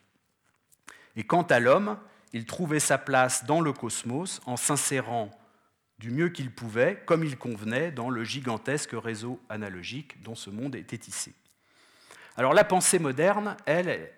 [1.16, 1.98] Et quant à l'homme,
[2.32, 5.30] il trouvait sa place dans le cosmos en s'insérant
[5.98, 10.74] du mieux qu'il pouvait, comme il convenait, dans le gigantesque réseau analogique dont ce monde
[10.74, 11.32] était tissé.
[12.36, 14.10] Alors la pensée moderne, elle,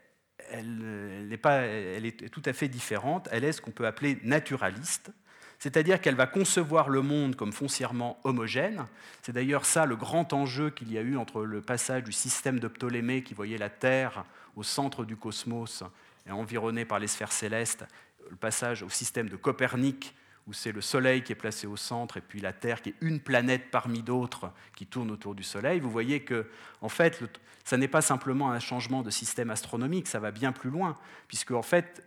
[1.42, 3.28] pas, elle est tout à fait différente.
[3.32, 5.10] Elle est ce qu'on peut appeler naturaliste,
[5.58, 8.84] c'est-à-dire qu'elle va concevoir le monde comme foncièrement homogène.
[9.22, 12.60] C'est d'ailleurs ça le grand enjeu qu'il y a eu entre le passage du système
[12.60, 14.24] de Ptolémée qui voyait la Terre
[14.56, 15.82] au centre du cosmos
[16.26, 17.84] et environnée par les sphères célestes,
[18.30, 20.14] le passage au système de Copernic
[20.46, 22.94] où c'est le Soleil qui est placé au centre et puis la Terre qui est
[23.00, 26.46] une planète parmi d'autres qui tourne autour du Soleil, vous voyez que,
[26.82, 27.22] en fait,
[27.64, 31.52] ça n'est pas simplement un changement de système astronomique, ça va bien plus loin, puisque,
[31.52, 32.04] en fait,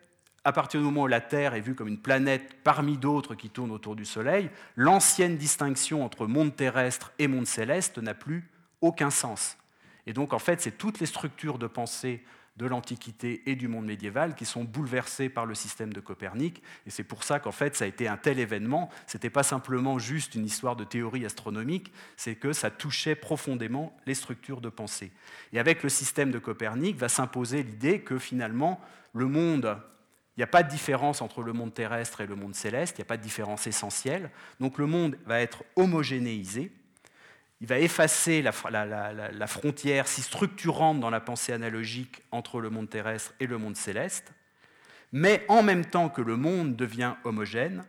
[0.48, 3.50] à partir du moment où la Terre est vue comme une planète parmi d'autres qui
[3.50, 9.10] tournent autour du Soleil, l'ancienne distinction entre monde terrestre et monde céleste n'a plus aucun
[9.10, 9.58] sens.
[10.06, 12.24] Et donc, en fait, c'est toutes les structures de pensée
[12.56, 16.64] de l'Antiquité et du monde médiéval qui sont bouleversés par le système de Copernic.
[16.86, 18.90] Et c'est pour ça qu'en fait, ça a été un tel événement.
[19.06, 23.94] Ce n'était pas simplement juste une histoire de théorie astronomique, c'est que ça touchait profondément
[24.06, 25.12] les structures de pensée.
[25.52, 28.80] Et avec le système de Copernic va s'imposer l'idée que finalement,
[29.14, 29.78] le monde
[30.38, 33.02] il n'y a pas de différence entre le monde terrestre et le monde céleste, il
[33.02, 34.30] n'y a pas de différence essentielle.
[34.60, 36.72] Donc le monde va être homogénéisé,
[37.60, 38.52] il va effacer la,
[39.48, 44.32] frontière si structurante dans la pensée analogique entre le monde terrestre et le monde céleste,
[45.12, 47.84] mais en même temps que le monde devient homogène,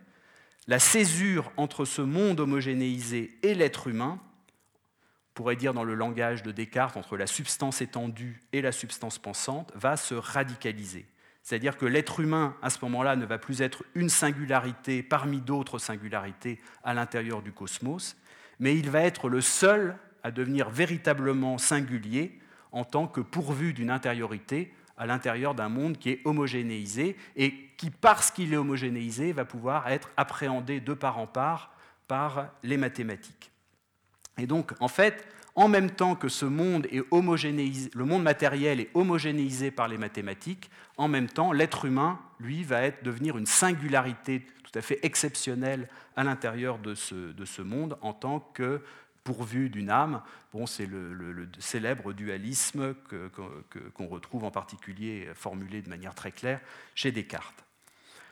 [0.69, 6.43] la césure entre ce monde homogénéisé et l'être humain, on pourrait dire dans le langage
[6.43, 11.07] de Descartes, entre la substance étendue et la substance pensante, va se radicaliser.
[11.49, 15.79] C'est-à-dire que l'être humain, à ce moment-là, ne va plus être une singularité parmi d'autres
[15.79, 18.19] singularités à l'intérieur du cosmos,
[18.61, 22.39] mais il va être le seul à devenir véritablement singulier
[22.71, 27.89] en tant que pourvu d'une intériorité à l'intérieur d'un monde qui est homogénéisé et qui,
[27.89, 31.73] parce qu'il est homogénéisé, va pouvoir être appréhendé de part en part
[32.09, 33.51] par les mathématiques.
[34.37, 35.27] Et donc, en fait,
[35.59, 41.09] en même temps que ce monde le monde matériel est homogénéisé par les mathématiques, en
[41.09, 46.79] même temps, l'être humain, lui, va devenir une singularité tout à fait exceptionnel à l'intérieur
[46.79, 48.81] de ce, de ce, monde en tant que
[49.25, 50.23] pourvu d'une âme.
[50.67, 52.95] C'est le, célèbre dualisme
[53.95, 56.61] qu'on retrouve en particulier formulé de manière très claire
[56.95, 57.65] chez Descartes.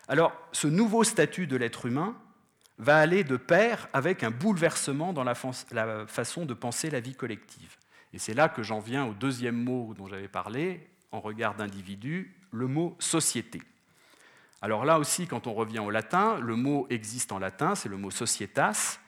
[0.07, 2.15] Alors, ce nouveau statut de l'être humain
[2.79, 7.77] va aller de pair avec un bouleversement dans la, façon de penser la vie collective.
[8.13, 12.35] Et c'est là que j'en viens au deuxième mot dont j'avais parlé, en regard d'individu,
[12.51, 13.63] le mot société.
[14.63, 17.97] Alors là aussi, quand on revient au latin, le mot existe en latin, c'est le
[17.97, 18.99] mot societas,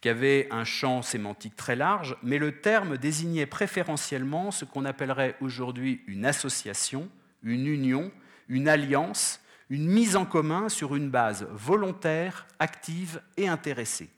[0.00, 5.36] qui avait un champ sémantique très large, mais le terme désignait préférentiellement ce qu'on appellerait
[5.40, 7.08] aujourd'hui une association,
[7.42, 8.12] une union,
[8.48, 14.10] une alliance, une mise en commun sur une base volontaire, active et intéressée.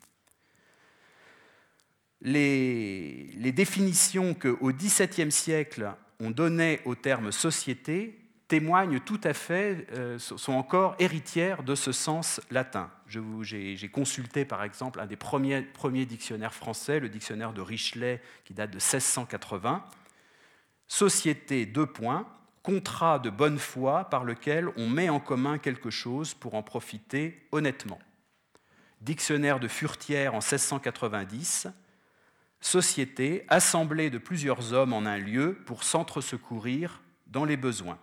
[2.22, 9.86] Les, les définitions qu'au XVIIe siècle on donnait au terme société témoignent tout à fait,
[9.92, 12.90] euh, sont encore héritières de ce sens latin.
[13.06, 18.52] J'ai consulté par exemple un des premiers, premiers dictionnaires français, le dictionnaire de Richelet qui
[18.52, 19.84] date de 1680.
[20.88, 22.26] Société, deux points,
[22.62, 27.46] contrat de bonne foi par lequel on met en commun quelque chose pour en profiter
[27.52, 27.98] honnêtement.
[29.00, 31.68] Dictionnaire de Furtière en 1690,
[32.60, 37.98] société, assemblée de plusieurs hommes en un lieu pour s'entre-secourir dans les besoins.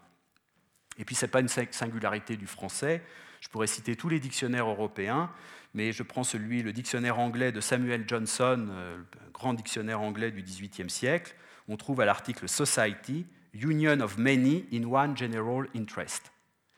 [0.97, 3.03] Et puis, ce n'est pas une singularité du français.
[3.39, 5.31] Je pourrais citer tous les dictionnaires européens,
[5.75, 8.97] mais je prends celui, le dictionnaire anglais de Samuel Johnson, euh,
[9.31, 11.35] grand dictionnaire anglais du XVIIIe siècle.
[11.67, 13.27] On trouve à l'article Society,
[13.63, 16.31] Union of many in one general interest.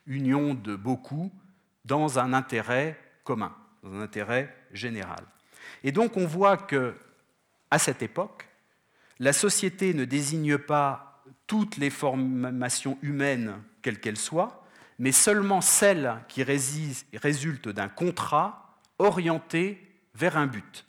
[0.06, 1.30] Union de beaucoup
[1.84, 5.24] dans un intérêt commun, dans un intérêt général.
[5.84, 6.94] Et donc on voit que
[7.70, 8.48] à cette époque,
[9.18, 14.64] la société ne désigne pas toutes les formations humaines, quelles qu'elles soient,
[14.98, 20.86] mais seulement celles qui résultent d'un contrat orienté vers un but.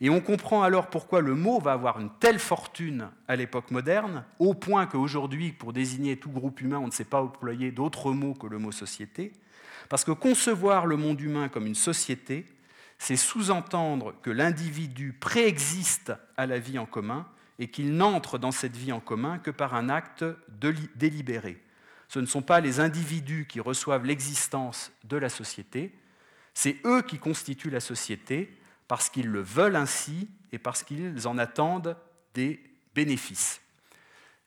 [0.00, 4.24] Et on comprend alors pourquoi le mot va avoir une telle fortune à l'époque moderne,
[4.38, 8.34] au point qu'aujourd'hui, pour désigner tout groupe humain, on ne sait pas employer d'autres mots
[8.34, 9.32] que le mot société,
[9.90, 12.46] parce que concevoir le monde humain comme une société,
[12.98, 17.26] c'est sous-entendre que l'individu préexiste à la vie en commun
[17.58, 20.24] et qu'il n'entre dans cette vie en commun que par un acte
[20.96, 21.62] délibéré.
[22.08, 25.92] Ce ne sont pas les individus qui reçoivent l'existence de la société,
[26.54, 28.50] c'est eux qui constituent la société
[28.90, 31.96] parce qu'ils le veulent ainsi et parce qu'ils en attendent
[32.34, 32.60] des
[32.92, 33.60] bénéfices.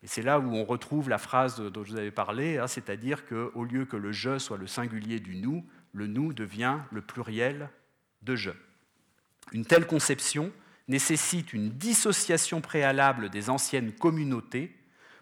[0.04, 3.26] Et c'est là où on retrouve la phrase dont je vous avais parlé, hein, c'est-à-dire
[3.26, 7.70] qu'au lieu que le je soit le singulier du nous, le nous devient le pluriel
[8.22, 8.50] de je.
[9.54, 10.52] Une telle conception
[10.90, 14.76] nécessite une dissociation préalable des anciennes communautés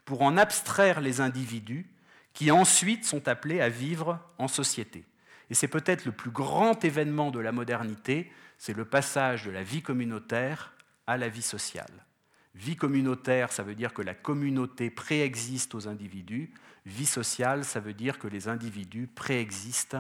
[0.04, 1.86] pour en abstraire les individus
[2.34, 5.06] qui ensuite sont appelés à vivre en société.
[5.52, 9.64] Et c'est peut-être le plus grand événement de la modernité, c'est le passage de la
[9.64, 10.76] vie communautaire
[11.08, 12.06] à la vie sociale.
[12.54, 16.54] Vie communautaire, ça veut dire que la communauté préexiste aux individus.
[16.86, 19.98] Vie sociale, ça veut dire que les individus préexistent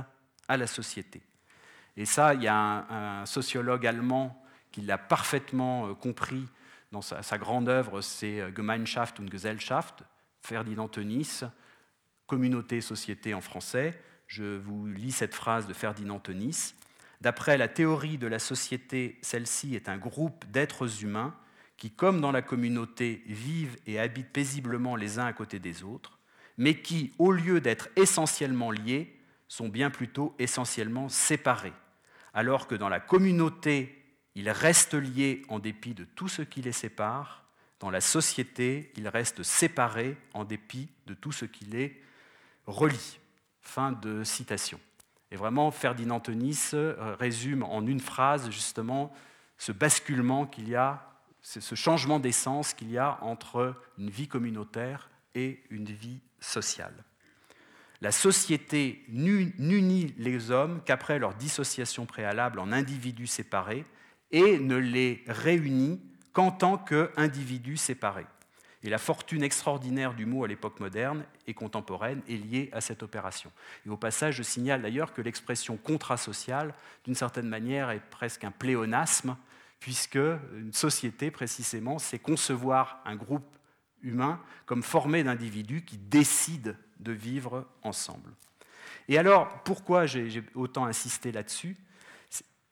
[0.47, 1.23] à la société.
[1.97, 6.47] Et ça, il y a un, sociologue allemand qui l'a parfaitement euh, compris
[6.91, 10.03] dans sa, grande œuvre, c'est euh, Gemeinschaft und Gesellschaft,
[10.39, 11.45] Ferdinand Tönnies,
[12.27, 13.99] Communauté, société en français.
[14.27, 16.75] Je vous lis cette phrase de Ferdinand Tönnies.
[17.21, 21.35] D'après la théorie de la société, celle-ci est un groupe d'êtres humains
[21.77, 26.19] qui, comme dans la communauté, vivent et habitent paisiblement les uns à côté des autres,
[26.57, 29.15] mais qui, au lieu d'être essentiellement liés,
[29.47, 31.73] sont bien plutôt essentiellement séparés,
[32.33, 34.03] alors que dans la communauté,
[34.33, 37.45] ils restent liés en dépit de tout ce qui les sépare,
[37.79, 41.99] dans la société, ils restent séparés en dépit de tout ce qui les
[42.67, 43.19] relie.
[43.61, 44.79] Fin de citation.
[45.31, 49.13] Et vraiment, Ferdinand Tönnies euh, résume en une phrase justement
[49.57, 51.07] ce basculement qu'il y a,
[51.41, 57.03] ce changement d'essence qu'il y a entre une vie communautaire et une vie sociale
[58.01, 63.85] la société n'unit les hommes qu'après leur dissociation préalable en individus séparés
[64.31, 66.01] et ne les réunit
[66.33, 68.25] qu'en tant qu'individus séparés.
[68.83, 73.03] Et la fortune extraordinaire du mot à l'époque moderne et contemporaine est liée à cette
[73.03, 73.51] opération.
[73.85, 76.73] Et au passage, je signale d'ailleurs que l'expression contrat social,
[77.05, 79.37] d'une certaine manière, est presque un pléonasme,
[79.79, 83.55] puisque une société, précisément, c'est concevoir un groupe
[84.01, 88.31] humain comme formé d'individus qui décident de vivre ensemble.
[89.07, 91.77] Et alors, pourquoi j'ai autant insisté là-dessus?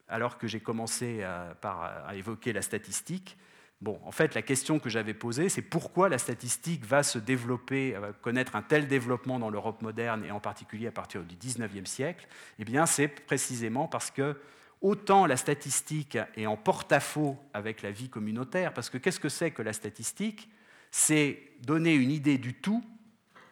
[0.07, 1.23] Alors que j'ai commencé
[1.61, 3.37] par, évoquer la statistique
[3.81, 7.93] Bon, en fait, la question que j'avais posée, c'est pourquoi la statistique va se développer,
[7.93, 11.85] va connaître un tel développement dans l'Europe moderne et en particulier à partir du 19e
[11.85, 12.27] siècle?
[12.59, 14.35] Eh bien, c'est précisément parce que
[14.81, 19.51] autant la statistique est en porte-à-faux avec la vie communautaire, parce que qu'est-ce que c'est
[19.51, 20.49] que la statistique?
[20.91, 22.83] C'est donner une idée du tout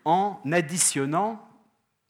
[0.03, 1.47] en additionnant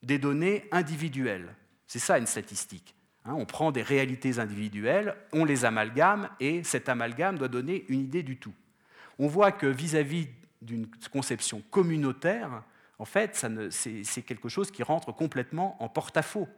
[0.02, 1.54] des données individuelles.
[1.86, 2.94] C'est ça une statistique.
[3.28, 3.34] Hein.
[3.36, 8.22] on prend des réalités individuelles, on les amalgame, et cet amalgame doit donner une idée
[8.22, 8.54] du tout.
[9.18, 10.28] On voit que vis-à-vis
[10.62, 12.62] d'une conception communautaire,
[12.98, 16.48] en fait, c'est quelque chose qui rentre complètement en porte-à-faux,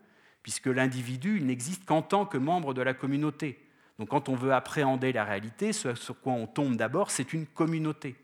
[0.42, 3.58] puisque l'individu n'existe qu'en tant que membre de la communauté.
[3.98, 7.46] Donc quand on veut appréhender la réalité, ce sur quoi on tombe d'abord, c'est une
[7.46, 8.16] communauté.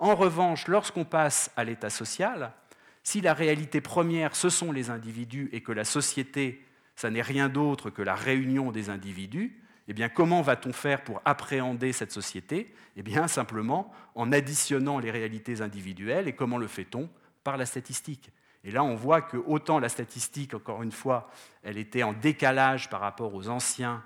[0.00, 2.52] En revanche, lorsqu'on passe à l'état social,
[3.04, 6.64] si la réalité première, ce sont les individus et que la société,
[7.00, 9.58] ça n'est rien d'autre que la réunion des individus,
[9.88, 12.74] eh bien, comment va-t-on faire pour appréhender cette société?
[12.94, 16.28] Eh bien, simplement en additionnant les réalités individuelles.
[16.28, 17.08] Et comment le fait-on
[17.42, 18.30] Par la statistique?
[18.64, 21.30] Et là, on voit que autant la statistique, encore une fois,
[21.62, 24.04] elle était en décalage par rapport aux anciens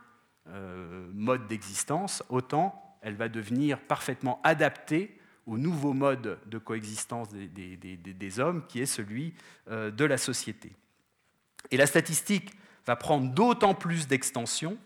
[0.51, 8.41] euh, modes d'existence, autant elle va devenir parfaitement adaptée au nouveau mode de coexistence des,
[8.41, 9.35] hommes, qui est celui
[9.69, 10.73] euh, de la société.
[11.73, 12.53] Et la statistique
[12.87, 14.77] va prendre d'autant plus d'extension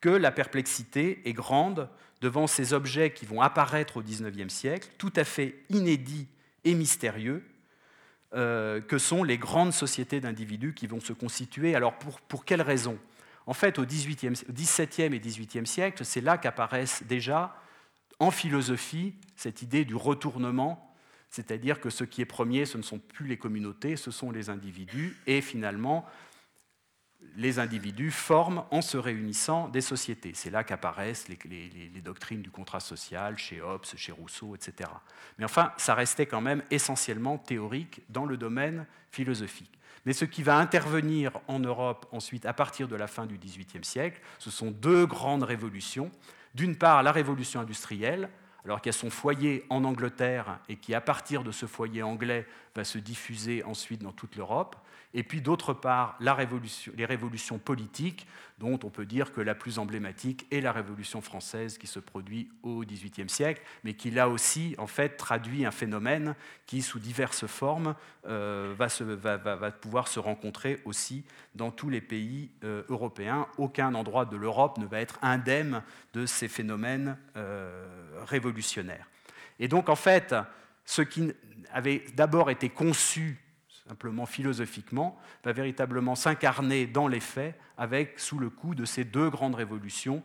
[0.00, 1.88] que la perplexité est grande
[2.20, 6.28] devant ces objets qui vont apparaître au XIXe siècle, tout à fait inédits
[6.64, 7.44] et mystérieux,
[8.34, 11.74] euh, que sont les grandes sociétés d'individus qui vont se constituer.
[11.74, 12.98] Alors pour, pour quelles raisons?
[13.46, 17.56] En fait, au, XVIIe, et XVIIIe siècle, c'est là qu'apparaissent déjà
[18.18, 20.94] en philosophie cette idée du retournement
[21.34, 24.50] c'est-à-dire que ce qui est premier, ce ne sont plus les communautés, ce sont les
[24.50, 26.06] individus, et finalement,
[27.36, 30.32] les individus forment, en se réunissant, des sociétés.
[30.34, 34.90] C'est là qu'apparaissent les, doctrines du contrat social chez Hobbes, chez Rousseau, etc.
[35.38, 39.78] Mais enfin, ça restait quand même essentiellement théorique dans le domaine philosophique.
[40.06, 43.84] Mais ce qui va intervenir en Europe ensuite, à partir de la fin du XVIIIe
[43.84, 46.10] siècle, ce sont deux grandes révolutions.
[46.54, 48.28] D'une part, la révolution industrielle,
[48.64, 52.02] alors qu'il y a son foyer en Angleterre et qui, à partir de ce foyer
[52.02, 54.76] anglais, va se diffuser ensuite dans toute l'Europe
[55.14, 58.26] et puis d'autre part les révolutions politiques,
[58.58, 62.50] dont on peut dire que la plus emblématique est la Révolution française qui se produit
[62.62, 66.34] au XVIIIe siècle, mais qui là aussi en fait traduit un phénomène
[66.66, 67.94] qui, sous diverses formes,
[68.26, 73.46] euh, va, pouvoir se rencontrer aussi dans tous les pays euh, européens.
[73.56, 77.86] Aucun endroit de l'Europe ne va être indemne de ces phénomènes euh,
[78.26, 79.08] révolutionnaires.
[79.58, 80.34] Et donc en fait,
[80.84, 81.32] ce qui
[81.72, 83.43] avait d'abord été conçu
[83.88, 89.28] simplement philosophiquement, va véritablement s'incarner dans les faits avec, sous le coup de ces deux
[89.28, 90.22] grandes révolutions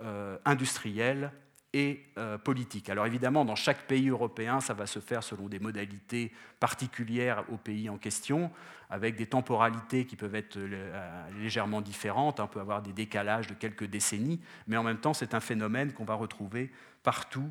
[0.00, 1.30] euh, industrielles
[1.74, 2.88] et euh, politiques.
[2.88, 7.56] Alors évidemment, dans chaque pays européen, ça va se faire selon des modalités particulières au
[7.56, 8.50] pays en question,
[8.88, 13.54] avec des temporalités qui peuvent être euh, légèrement différentes, on peut avoir des décalages de
[13.54, 16.70] quelques décennies, mais en même temps, c'est un phénomène qu'on va retrouver
[17.02, 17.50] partout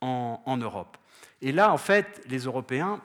[0.00, 0.96] en Europe.
[1.42, 3.02] Et là, en fait, les Européens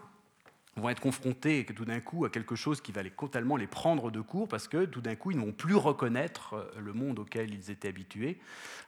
[0.75, 4.09] vont être confrontés tout d'un coup à quelque chose qui va les, totalement les prendre
[4.11, 7.19] de court parce que tout d'un coup, ils ne vont plus reconnaître euh, le monde
[7.19, 8.39] auquel ils étaient habitués.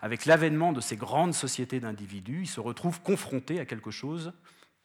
[0.01, 4.33] Avec l'avènement de ces grandes sociétés d'individus, ils se retrouvent confrontés à quelque chose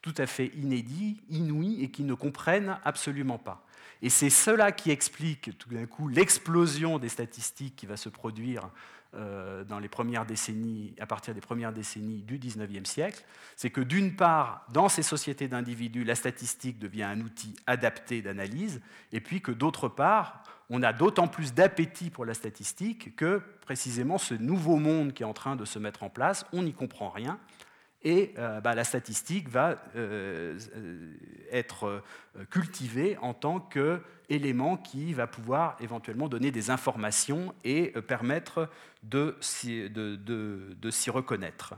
[0.03, 3.67] tout à fait inédit, inouï et qu'ils ne comprennent absolument pas.
[4.03, 8.71] Et c'est cela qui explique tout d'un coup l'explosion des statistiques qui va se produire
[9.13, 13.25] dans les premières décennies, à partir des premières décennies du XIXe siècle,
[13.57, 18.81] c'est que d'une part, dans ces sociétés d'individus, la statistique devient un outil adapté d'analyse,
[19.13, 24.19] et puis que d'autre part, on a d'autant plus d'appétit pour la statistique que précisément
[24.19, 27.11] ce nouveau monde qui est en train de se mettre en place, on n'y comprend
[27.11, 27.39] rien,
[28.03, 31.13] et euh, bah, la statistique va euh, euh,
[31.53, 32.03] être
[32.51, 38.69] cultivée en tant qu'élément qui va pouvoir éventuellement donner des informations et permettre
[39.03, 39.37] de,
[39.91, 41.75] de s'y reconnaître.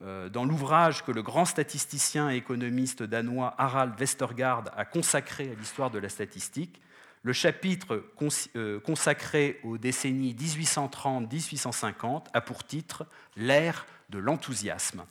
[0.00, 5.90] Dans l'ouvrage que le grand statisticien et économiste danois Harald Westergaard a consacré à l'histoire
[5.90, 6.80] de la statistique,
[7.22, 8.04] le chapitre
[8.84, 15.04] consacré aux décennies 1830-1850 a pour titre L'ère de l'enthousiasme.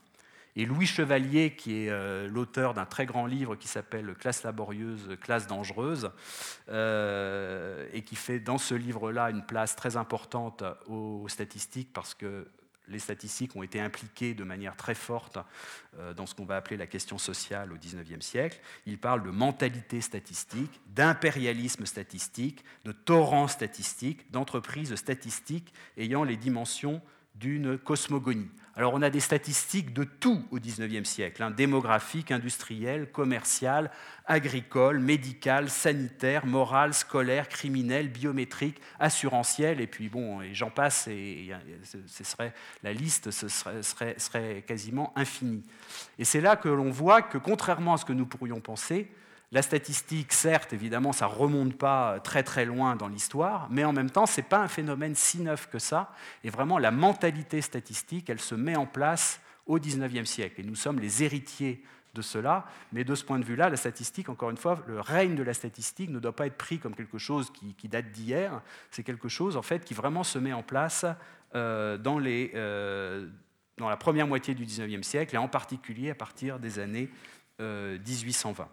[0.57, 5.17] Et Louis Chevalier, qui est euh, l'auteur d'un très grand livre qui s'appelle Classe laborieuse,
[5.19, 6.11] classe dangereuse,
[6.69, 12.47] euh, et qui fait dans ce livre-là une place très importante aux statistiques parce que
[12.87, 15.39] les statistiques ont été impliquées de manière très forte
[15.97, 18.59] euh, dans ce qu'on va appeler la question sociale au XIXe siècle.
[18.85, 27.01] Il parle de mentalité statistique, d'impérialisme statistique, de torrent statistique, d'entreprise statistique ayant les dimensions
[27.35, 28.49] d'une cosmogonie.
[28.77, 33.89] Alors on a des statistiques de tout au XIXe siècle, hein, démographique, industriel, commercial,
[34.25, 41.51] agricole, médical, sanitaire, moral, scolaire, criminel, biométrique, assurantiel, et puis bon, et j'en passe, et,
[42.05, 42.53] ce serait,
[42.83, 45.63] la liste ce serait, serait quasiment infinie.
[46.19, 49.09] Et c'est là que l'on voit que contrairement à ce que nous pourrions penser,
[49.55, 53.93] la statistique, certes, évidemment, ça ne remonte pas très très loin dans l'histoire, mais en
[53.93, 56.11] même temps, ce n'est pas un phénomène si neuf que ça.
[56.43, 60.59] Et vraiment, la mentalité statistique, elle se met en place au XIXe siècle.
[60.59, 61.81] Et nous sommes les héritiers
[62.13, 62.65] de cela.
[62.91, 65.53] Mais de ce point de vue-là, la statistique, encore une fois, le règne de la
[65.53, 68.61] statistique ne doit pas être pris comme quelque chose qui, date d'hier.
[68.91, 71.05] C'est quelque chose, en fait, qui vraiment se met en place
[71.55, 73.25] euh, dans, euh,
[73.77, 77.09] dans la première moitié du XIXe siècle, et en particulier à partir des années
[77.57, 78.67] 1820.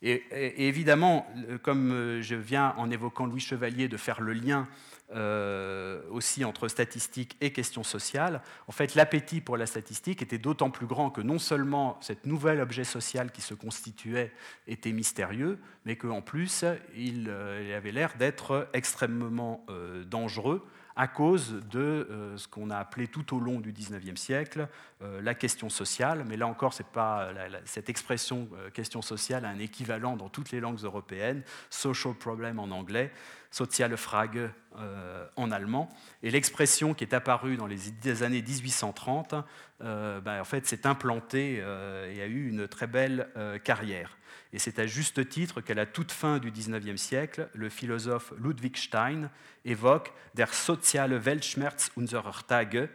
[0.00, 1.26] Et, évidemment,
[1.62, 4.68] comme euh, je viens en évoquant Louis Chevalier de faire le lien
[5.12, 10.70] euh, aussi entre statistique et questions sociales, en fait, l'appétit pour la statistique était d'autant
[10.70, 14.32] plus grand que non seulement cet nouvel objet social qui se constituait
[14.68, 16.64] était mystérieux, mais qu'en plus,
[16.96, 19.66] il, euh, avait l'air d'être extrêmement
[20.06, 20.64] dangereux
[20.98, 24.66] à cause de euh, ce qu'on a appelé tout au long du XIXe siècle
[25.00, 26.24] euh, la question sociale.
[26.28, 27.28] Mais là encore, pas,
[27.64, 32.58] cette expression euh, question sociale a un équivalent dans toutes les langues européennes, social problem
[32.58, 33.12] en anglais.
[33.50, 35.88] Soziale Frage euh, en allemand.
[36.22, 39.34] Et l'expression qui est apparue dans les années 1830,
[39.80, 43.28] euh, ben, en fait, s'est implantée euh, et a eu une très belle
[43.64, 44.16] carrière.
[44.52, 48.76] Et c'est à juste titre qu'à la toute fin du XIXe siècle, le philosophe Ludwig
[48.76, 49.30] Stein
[49.64, 52.88] évoque Der soziale Weltschmerz unserer Tage,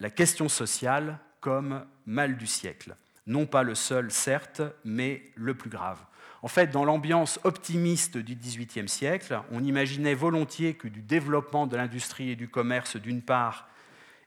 [0.00, 2.96] la question sociale comme mal du siècle.
[3.26, 5.98] Non pas le seul, certes, mais le plus grave.
[6.42, 11.76] En fait, dans l'ambiance optimiste du XVIIIe siècle, on imaginait volontiers que du développement de
[11.76, 13.68] l'industrie et du commerce d'une part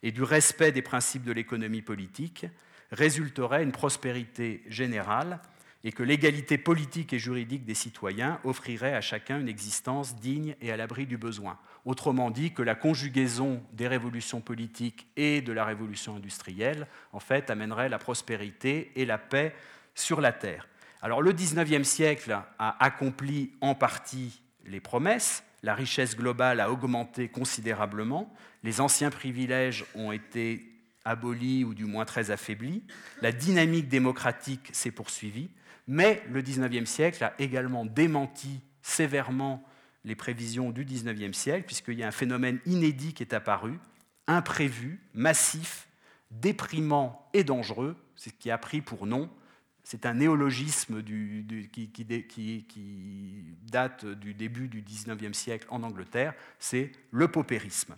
[0.01, 2.45] et du respect des principes de l'économie politique
[2.91, 5.39] résulterait une prospérité générale
[5.83, 10.71] et que l'égalité politique et juridique des citoyens offrirait à chacun une existence digne et
[10.71, 11.57] à l'abri du besoin.
[11.85, 17.49] Autrement dit, que la conjugaison des révolutions politiques et de la révolution industrielle, en fait,
[17.49, 19.55] amènerait la prospérité et la paix
[19.95, 20.67] sur la Terre.
[21.01, 27.29] Alors le XIXe siècle a accompli en partie les promesses, la richesse globale a augmenté
[27.29, 30.65] considérablement, les anciens privilèges ont été
[31.05, 32.83] abolis ou du moins très affaiblis,
[33.21, 35.49] la dynamique démocratique s'est poursuivie,
[35.89, 39.63] mais le XIXe siècle a également démenti sévèrement
[40.05, 43.79] les prévisions du XIXe siècle, puisqu'il y a un phénomène inédit qui est apparu,
[44.27, 45.89] imprévu, massif,
[46.31, 49.29] déprimant et dangereux, c'est ce qui a pris pour nom
[49.89, 51.97] c'est un néologisme qui,
[53.71, 57.97] date du début du XIXe siècle en Angleterre, c'est le paupérisme.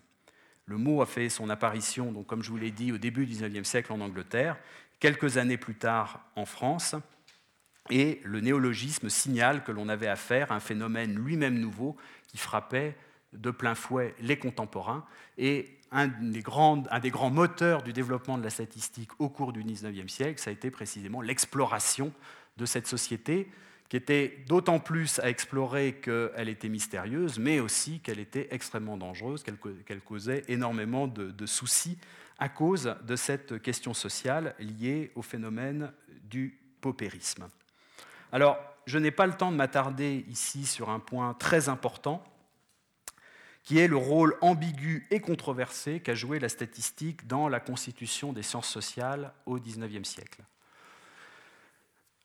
[0.68, 3.34] Le mot a fait son apparition, donc, comme je vous l'ai dit, au début du
[3.34, 4.56] XIXe siècle en Angleterre,
[5.02, 6.96] quelques années plus tard en France,
[7.90, 11.96] et le néologisme signale que l'on avait affaire à un phénomène lui-même nouveau
[12.28, 12.96] qui frappait
[13.34, 15.06] de plein fouet les contemporains.
[15.38, 16.84] Et un des, grands,
[17.32, 21.22] moteurs du développement de la statistique au cours du XIXe siècle, ça a été précisément
[21.22, 22.14] l'exploration
[22.58, 23.50] de cette société,
[23.90, 29.44] qui était d'autant plus à explorer qu'elle était mystérieuse, mais aussi qu'elle était extrêmement dangereuse,
[29.44, 31.98] qu'elle causait énormément de, de, soucis
[32.40, 35.92] à cause de cette question sociale liée au phénomène
[36.24, 37.48] du paupérisme.
[38.32, 42.24] Alors, je n'ai pas le temps de m'attarder ici sur un point très important,
[43.64, 48.42] qui est le rôle ambigu et controversé qu'a joué la statistique dans la constitution des
[48.42, 50.42] sciences sociales au XIXe siècle.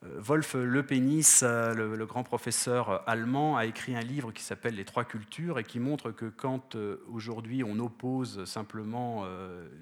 [0.05, 4.85] Euh, Wolf Lepenis, euh, le, grand professeur allemand, a écrit un livre qui s'appelle Les
[4.85, 9.27] trois cultures et qui montre que quand euh, aujourd'hui on oppose simplement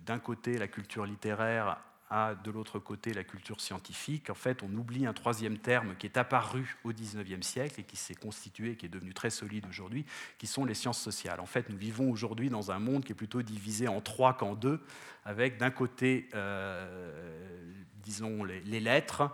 [0.07, 1.79] d'un côté la culture littéraire
[2.11, 4.31] de l'autre côté la culture scientifique.
[4.31, 7.97] En fait, on oublie un troisième terme qui est apparu au XIXe siècle et qui
[7.97, 10.05] s'est constitué, qui est devenu très solide aujourd'hui,
[10.39, 11.41] qui sont les sciences sociales.
[11.41, 14.55] En fait, nous vivons aujourd'hui dans un monde qui est plutôt divisé en trois qu'en
[14.55, 14.81] deux,
[15.25, 19.31] avec d'un côté, euh, disons, les, lettres,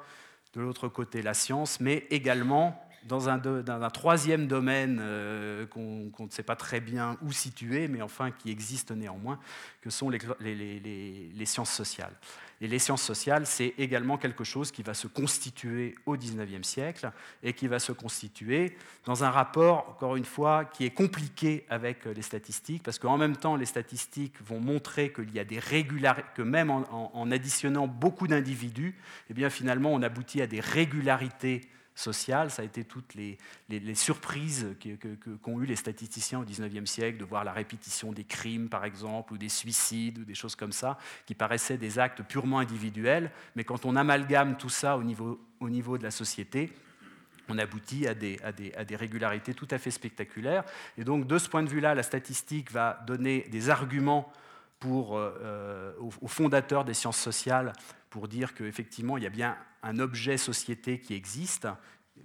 [0.55, 6.43] de l'autre côté la science, mais également dans un, troisième domaine euh, qu'on ne sait
[6.43, 9.39] pas très bien où situer, mais enfin qui existe néanmoins,
[9.81, 12.14] que sont les sciences sociales.
[12.63, 17.11] Et les sciences sociales, c'est également quelque chose qui va se constituer au XIXe siècle
[17.43, 22.05] et qui va se constituer dans un rapport, encore une fois, qui est compliqué avec
[22.05, 26.29] les statistiques, parce qu'en même temps, les statistiques vont montrer qu'il y a des régularités,
[26.35, 28.95] que même en, additionnant beaucoup d'individus,
[29.31, 31.63] eh finalement, on aboutit à des régularités
[32.01, 32.51] sociales.
[32.51, 33.39] Ça a été toutes les,
[33.95, 34.75] surprises
[35.43, 39.33] qu'ont eu les statisticiens au XIXe siècle, de voir la répétition des crimes, par exemple,
[39.33, 43.31] ou des suicides, ou des choses comme ça, qui paraissaient des actes purement individuels.
[43.55, 46.73] Mais quand on amalgame tout ça au niveau, au niveau de la société,
[47.49, 50.65] on aboutit à des, à, des, à des, régularités tout à fait spectaculaires.
[50.97, 54.33] Et donc, de ce point de vue-là, la statistique va donner des arguments
[54.79, 57.73] pour, euh, euh, aux fondateurs des sciences sociales
[58.11, 61.69] pour dire qu'effectivement, il y a bien un objet société qui existe,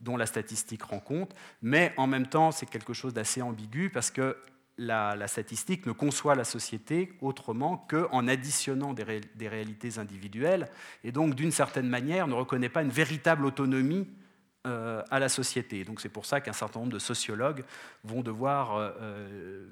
[0.01, 4.11] dont la statistique rend compte, mais en même temps, c'est quelque chose d'assez ambigu parce
[4.11, 4.35] que
[4.77, 10.69] la, statistique ne conçoit la société autrement qu'en additionnant des, des, réalités individuelles,
[11.03, 14.07] et donc d'une certaine manière ne reconnaît pas une véritable autonomie
[14.65, 15.83] euh, à la société.
[15.83, 17.63] Donc c'est pour ça qu'un certain nombre de sociologues
[18.03, 19.67] vont devoir euh, euh,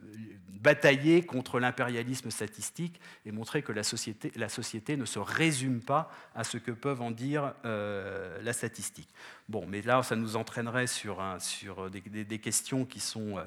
[0.50, 6.12] batailler contre l'impérialisme statistique et montrer que la société, la société, ne se résume pas
[6.36, 9.10] à ce que peuvent en dire la statistique.
[9.50, 11.22] Bon, mais là, ça nous entraînerait sur,
[11.92, 13.38] des, questions qui sont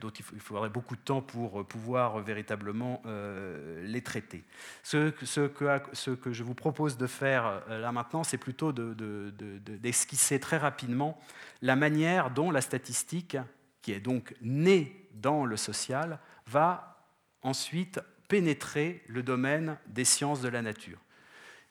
[0.00, 4.44] dont il faudrait beaucoup de temps pour euh, pouvoir véritablement euh, les traiter.
[4.82, 11.20] Ce, que, je vous propose de faire là maintenant, c'est plutôt d'esquisser très rapidement
[11.62, 13.36] la manière dont la statistique,
[13.82, 16.98] qui est donc née dans le social, va
[17.42, 20.98] ensuite pénétrer le domaine des sciences de la nature.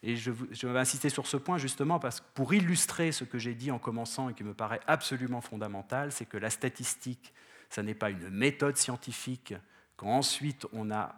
[0.03, 3.39] Et je, je, vais insister sur ce point justement parce que pour illustrer ce que
[3.39, 7.33] j'ai dit en commençant et qui me paraît absolument fondamental, c'est que la statistique
[7.75, 9.53] ça n'est pas une méthode scientifique
[9.97, 11.13] qu'ensuite on a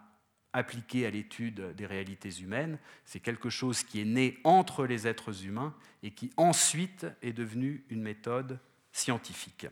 [0.52, 5.44] appliqué à l'étude des réalités humaines, c'est quelque chose qui est né entre les êtres
[5.44, 8.58] humains et qui ensuite est devenu une méthode
[8.90, 9.68] scientifique.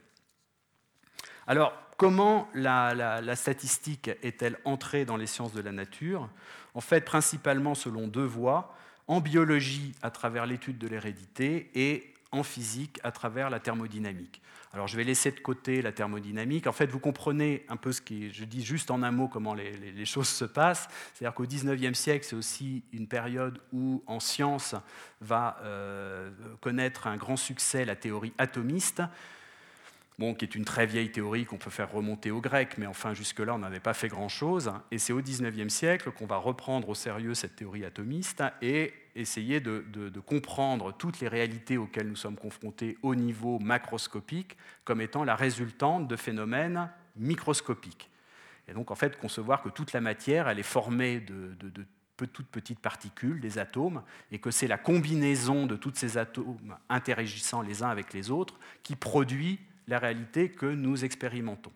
[1.49, 6.31] Alors, comment la, statistique est-elle entrée dans les sciences de la nature?
[6.75, 8.77] En fait, principalement selon deux voies,
[9.09, 14.41] en biologie à travers l'étude de l'hérédité et en physique à travers la thermodynamique.
[14.77, 16.67] Alors je vais laisser de côté la thermodynamique.
[16.67, 19.55] En fait, vous comprenez un peu ce qui je dis juste en un mot comment
[19.55, 20.87] les, choses se passent.
[21.15, 24.75] C'est-à-dire qu'au XIXe siècle, c'est aussi une période où en science
[25.23, 29.01] va euh, connaître un grand succès la théorie atomiste
[30.19, 33.15] bon, qui est une très vieille théorie qu'on peut faire remonter aux Grecs, mais enfin
[33.15, 34.73] jusque-là on n'avait pas fait grand-chose.
[34.91, 39.61] Et c'est au XIXe siècle qu'on va reprendre au sérieux cette théorie atomiste et essayer
[39.61, 39.85] de,
[40.25, 46.09] comprendre toutes les réalités auxquelles nous sommes confrontés au niveau macroscopique comme étant la résultante
[46.09, 48.11] de phénomènes microscopiques.
[48.69, 51.87] Et donc en fait concevoir que toute la matière, elle est formée de, de
[52.25, 54.03] toutes petites particules, des atomes,
[54.33, 58.59] et que c'est la combinaison de tous ces atomes interagissant les uns avec les autres
[58.83, 61.73] qui produit la réalité que nous expérimentons.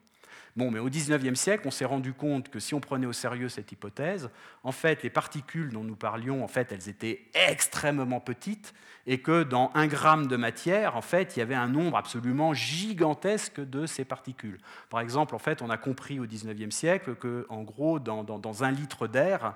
[0.56, 3.48] Bon, mais au XIXe siècle, on s'est rendu compte que si on prenait au sérieux
[3.48, 4.30] cette hypothèse,
[4.64, 8.74] en fait, les particules dont nous parlions, en fait, elles étaient extrêmement petites,
[9.06, 12.52] et que dans un gramme de matière, en fait, il y avait un nombre absolument
[12.52, 14.58] gigantesque de ces particules.
[14.90, 18.70] Par exemple, en fait, on a compris au XIXe siècle que, en gros, dans, un
[18.70, 19.54] litre d'air,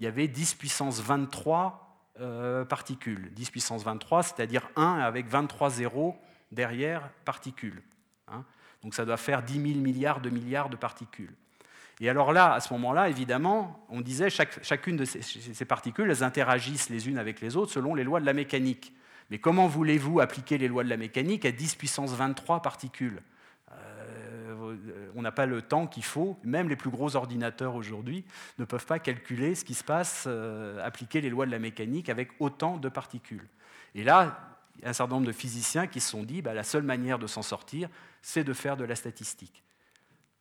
[0.00, 3.32] il y avait 10 puissance 23 euh, particules.
[3.34, 6.16] 10 puissance 23, c'est-à-dire 1 avec 23 zéros
[6.52, 7.82] derrière particules.
[8.28, 8.44] Hein.
[8.82, 11.34] Donc ça doit faire 10 000 milliards de milliards de particules.
[12.00, 16.90] Et alors là, à ce moment-là, évidemment, on disait chacune de ces, particules, elles interagissent
[16.90, 18.92] les unes avec les autres selon les lois de la mécanique.
[19.30, 23.20] Mais comment voulez-vous appliquer les lois de la mécanique à 10 puissance 23 particules?
[23.72, 26.38] Euh, On n'a pas le temps qu'il faut.
[26.44, 28.24] Même les plus gros ordinateurs aujourd'hui
[28.58, 32.08] ne peuvent pas calculer ce qui se passe, euh, appliquer les lois de la mécanique
[32.08, 33.46] avec autant de particules.
[33.96, 34.47] Et là,
[34.84, 37.42] un certain nombre de physiciens qui se sont dit bah, la seule manière de s'en
[37.42, 37.88] sortir,
[38.22, 39.62] c'est de faire de la statistique.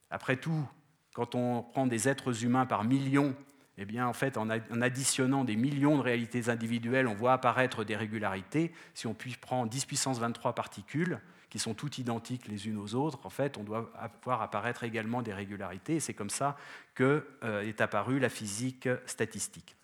[0.10, 0.68] Après tout,
[1.14, 3.36] quand on prend des êtres humains par millions,
[3.80, 7.96] eh bien, en fait, en additionnant des millions de réalités individuelles, on voit apparaître des
[7.96, 8.72] régularités.
[8.96, 11.20] Si on prend 10 puissance 23 particules,
[11.50, 13.90] qui sont toutes identiques les unes aux autres, en fait, on doit
[14.24, 15.96] voir apparaître également des régularités.
[15.96, 16.58] Et c'est comme ça
[16.96, 19.77] qu'est euh, apparue la physique statistique.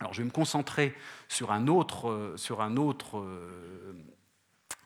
[0.00, 0.94] Alors je vais me concentrer
[1.28, 3.94] sur un autre, euh, sur un autre euh,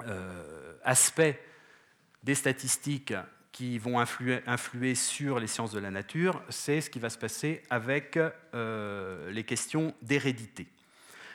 [0.07, 1.41] euh, aspect
[2.23, 3.15] des statistiques
[3.51, 7.63] qui vont influer, sur les sciences de la nature, c'est ce qui va se passer
[7.69, 8.17] avec
[8.55, 10.69] les questions d'hérédité.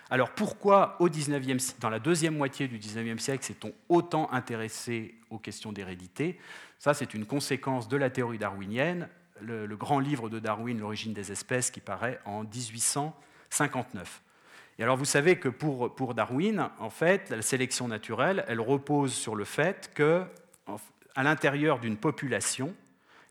[0.10, 5.40] Alors pourquoi au 19e, dans la deuxième moitié du 19e siècle s'est-on autant intéressé aux
[5.40, 6.40] questions d'hérédité?
[6.80, 9.10] Ça, c'est une conséquence de la théorie darwinienne,
[9.42, 13.14] le, le, grand livre de Darwin, L'origine des espèces, qui paraît en 1800.
[13.56, 14.22] 59.
[14.78, 19.14] Et alors vous savez que pour, pour Darwin, en fait, la sélection naturelle, elle repose
[19.14, 20.24] sur le fait que,
[21.16, 22.76] à l'intérieur d'une population,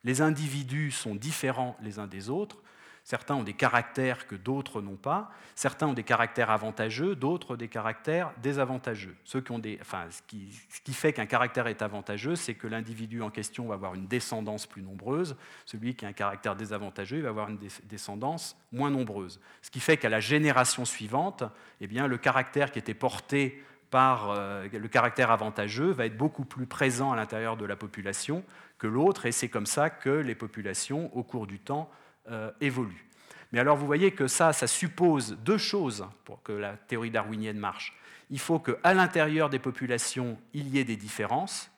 [0.04, 2.62] les individus sont différents les uns des autres,
[3.04, 5.30] Certains ont des caractères que d'autres n'ont pas.
[5.54, 9.14] Certains ont des caractères avantageux, d'autres des caractères désavantageux.
[9.24, 12.54] Ceux qui ont des, enfin, ce, qui, ce qui fait qu'un caractère est avantageux, c'est
[12.54, 15.36] que l'individu en question va avoir une descendance plus nombreuse.
[15.66, 19.38] Celui qui a un caractère désavantageux, il va avoir une descendance moins nombreuse.
[19.60, 21.44] Ce qui fait qu'à la génération suivante,
[21.82, 26.46] eh bien, le caractère qui était porté par euh, le caractère avantageux va être beaucoup
[26.46, 28.44] plus présent à l'intérieur de la population
[28.78, 31.90] que l'autre, et c'est comme ça que les populations, au cours du temps,
[32.30, 33.06] euh, évolue.
[33.52, 37.58] Mais alors vous voyez que ça, ça suppose deux choses pour que la théorie darwinienne
[37.58, 37.96] marche.
[38.30, 41.70] Il faut qu'à l'intérieur des populations, il y ait des différences,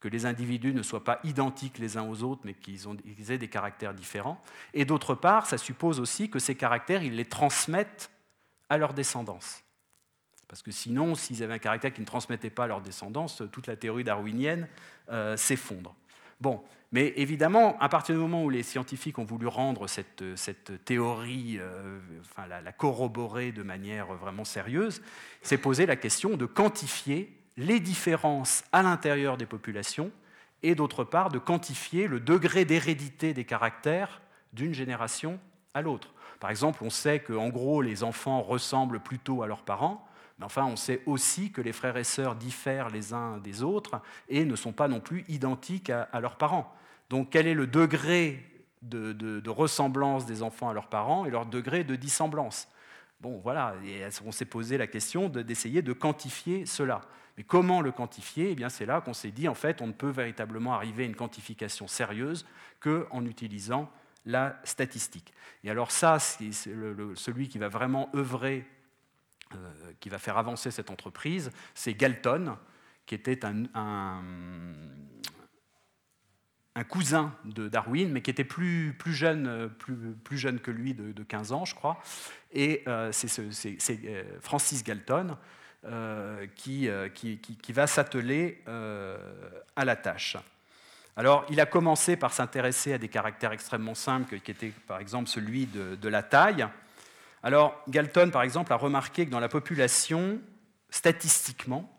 [0.00, 3.48] que les individus ne soient pas identiques les uns aux autres, mais qu'ils aient des
[3.48, 4.42] caractères différents.
[4.74, 8.10] Et d'autre part, ça suppose aussi que ces caractères, ils les transmettent
[8.68, 9.62] à leur descendance.
[10.48, 13.66] Parce que sinon, s'ils avaient un caractère qui ne transmettait pas à leur descendance, toute
[13.66, 14.68] la théorie darwinienne
[15.10, 15.94] euh, s'effondre.
[16.40, 16.62] Bon,
[16.92, 21.98] mais évidemment, à partir du moment où les scientifiques ont voulu rendre cette, théorie, euh,
[22.20, 25.02] enfin, la, corroborer de manière vraiment sérieuse,
[25.42, 30.10] s'est posé la question de quantifier les différences à l'intérieur des populations
[30.62, 34.20] et d'autre part de quantifier le degré d'hérédité des caractères
[34.52, 35.38] d'une génération
[35.74, 36.14] à l'autre.
[36.40, 40.06] Par exemple, on sait qu'en gros, les enfants ressemblent plutôt à leurs parents,
[40.38, 44.00] mais enfin, on sait aussi que les frères et sœurs diffèrent les uns des autres
[44.28, 46.74] et ne sont pas non plus identiques à, leurs parents.
[47.08, 48.44] Donc quel est le degré
[48.82, 52.68] de, ressemblance des enfants à leurs parents et leur degré de dissemblance?
[53.20, 57.00] Bon, voilà, et on s'est posé la question d'essayer de, quantifier cela.
[57.38, 58.50] Mais comment le quantifier?
[58.50, 61.06] Eh bien, c'est là qu'on s'est dit, en fait, on ne peut véritablement arriver à
[61.06, 62.46] une quantification sérieuse
[62.80, 63.90] qu'en utilisant
[64.26, 65.32] la statistique.
[65.64, 68.66] Et alors ça, c'est celui qui va vraiment œuvrer,
[70.00, 72.56] qui va faire avancer cette entreprise, c'est Galton,
[73.06, 74.22] qui était un,
[76.88, 79.70] cousin de Darwin, mais qui était plus, jeune,
[80.24, 82.00] plus, jeune que lui de, 15 ans, je crois.
[82.52, 85.36] Et euh, c'est euh, Francis Galton
[85.84, 86.88] euh, qui,
[87.70, 90.36] va s'atteler à la tâche.
[91.18, 95.30] Alors, il a commencé par s'intéresser à des caractères extrêmement simples, qui étaient par exemple
[95.30, 96.66] celui de, de la taille.
[97.42, 100.40] Alors, Galton, par exemple, a remarqué que dans la population,
[100.90, 101.92] statistiquement,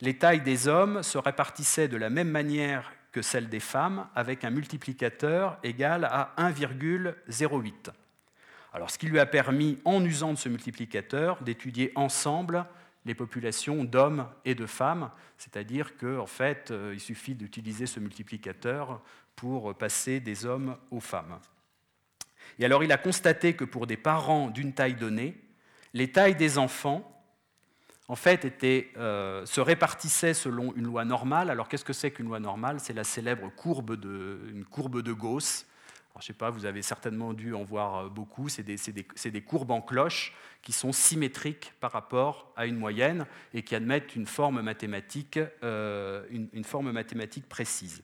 [0.00, 4.44] les tailles des hommes se répartissaient de la même manière que celle des femmes, avec
[4.44, 7.90] un multiplicateur égal à 1,08.
[8.72, 12.66] Alors, ce qui lui a permis, en usant de ce multiplicateur, d'étudier ensemble
[13.06, 18.00] les populations d'hommes et de femmes, c'est-à-dire qu'en en fait, euh, il suffit d'utiliser ce
[18.00, 19.00] multiplicateur
[19.34, 21.38] pour passer des hommes aux femmes.
[22.58, 25.36] Et alors, il a constaté que pour des parents d'une taille donnée,
[25.94, 27.14] les tailles des enfants
[28.08, 31.50] en fait, était, euh, se répartissait selon une loi normale.
[31.50, 32.80] Alors, qu'est-ce que c'est qu'une loi normale?
[32.80, 35.66] C'est la célèbre courbe de, une courbe de Gauss.
[36.14, 38.48] je ne sais pas, vous avez certainement dû en voir euh, beaucoup.
[38.48, 43.26] C'est des, des, des, courbes en cloche qui sont symétriques par rapport à une moyenne
[43.52, 48.02] et qui admettent une forme mathématique, euh, une, une forme mathématique précise.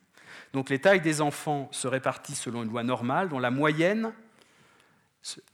[0.53, 4.13] Donc, les tailles des enfants se répartissent selon une loi normale dont la moyenne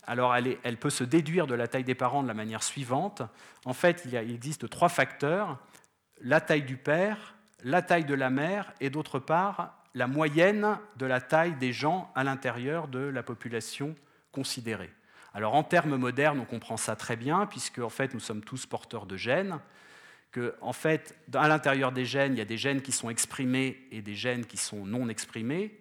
[0.07, 3.23] alors elle, peut se déduire de la taille des parents de la manière suivante.
[3.65, 5.59] En fait, il, existe trois facteurs,
[6.21, 11.07] la taille du père, la taille de la mère et d'autre part la moyenne de
[11.07, 13.95] la taille des gens à l'intérieur de la population
[14.33, 14.93] considérée.
[15.35, 18.67] Alors en termes modernes, on comprend ça très bien, puisque en fait nous sommes tous
[18.67, 19.59] porteurs de gènes,
[20.33, 23.89] que en fait à l'intérieur des gènes, il y a des gènes qui sont exprimés
[23.91, 25.81] et des gènes qui sont non exprimés.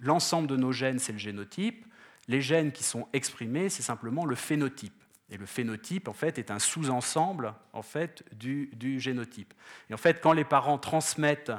[0.00, 1.86] L'ensemble de nos gènes, c'est le génotype.
[2.28, 4.94] Les gènes qui sont exprimés, c'est simplement le phénotype.
[5.30, 9.54] Et le phénotype, en fait, est un sous-ensemble en fait, du, génotype.
[9.88, 11.52] Et en fait, quand les parents transmettent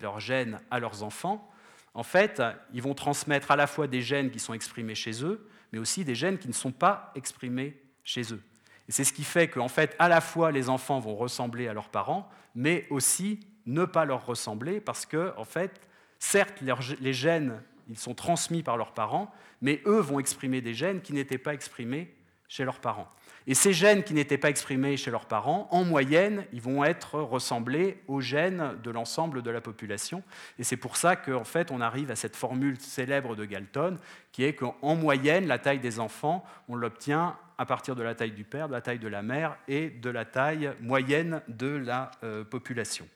[0.00, 1.50] leurs gènes à leurs enfants,
[1.94, 5.48] en fait, ils vont transmettre à la fois des gènes qui sont exprimés chez eux,
[5.72, 8.42] mais aussi des gènes qui ne sont pas exprimés chez eux.
[8.88, 11.72] Et c'est ce qui fait qu'en fait, à la fois, les enfants vont ressembler à
[11.72, 15.80] leurs parents, mais aussi ne pas leur ressembler, parce que, en fait,
[16.18, 16.62] certes,
[17.00, 21.12] les gènes ils sont transmis par leurs parents, mais eux vont exprimer des gènes qui
[21.12, 22.14] n'étaient pas exprimés
[22.48, 23.08] chez leurs parents.
[23.46, 27.18] Et ces gènes qui n'étaient pas exprimés chez leurs parents, en moyenne, ils vont être
[27.20, 30.22] ressemblés aux gènes de l'ensemble de la population.
[30.58, 33.98] Et c'est pour ça qu'en fait, on arrive à cette formule célèbre de Galton,
[34.30, 38.32] qui est qu'en moyenne, la taille des enfants, on l'obtient à partir de la taille
[38.32, 42.10] du père, de la taille de la mère et de la taille moyenne de la
[42.22, 43.08] euh, population.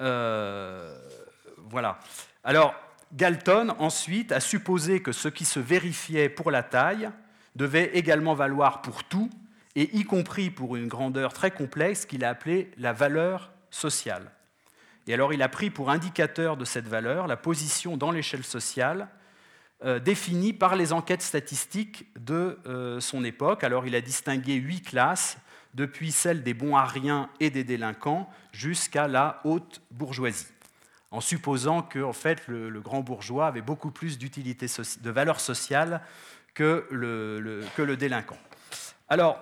[0.00, 0.96] Euh,
[1.56, 1.98] voilà.
[2.44, 2.74] Alors,
[3.14, 7.10] Galton, ensuite, a supposé que ce qui se vérifiait pour la taille
[7.56, 9.30] devait également valoir pour tout,
[9.76, 14.30] et y compris pour une grandeur très complexe qu'il a appelée la valeur sociale.
[15.06, 19.08] Et alors il a pris pour indicateur de cette valeur la position dans l'échelle sociale
[19.84, 23.62] euh, définie par les enquêtes statistiques de euh, son époque.
[23.62, 25.38] Alors il a distingué huit classes,
[25.74, 30.46] depuis celle des bons ariens et des délinquants jusqu'à la haute bourgeoisie
[31.10, 34.66] en supposant que en fait, le, grand bourgeois avait beaucoup plus d'utilité,
[35.00, 36.02] de valeur sociale
[36.54, 38.38] que le, délinquant.
[39.08, 39.40] Alors,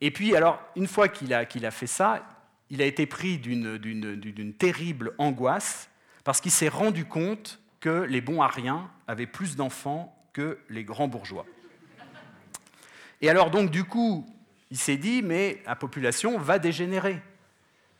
[0.00, 2.24] et puis, alors, une fois qu'il a, fait ça,
[2.70, 5.88] il a été pris d'une terrible angoisse
[6.24, 11.08] parce qu'il s'est rendu compte que les bons ariens avaient plus d'enfants que les grands
[11.08, 11.46] bourgeois.
[13.20, 14.26] Et alors, donc, du coup,
[14.70, 17.20] il s'est dit, mais la population va dégénérer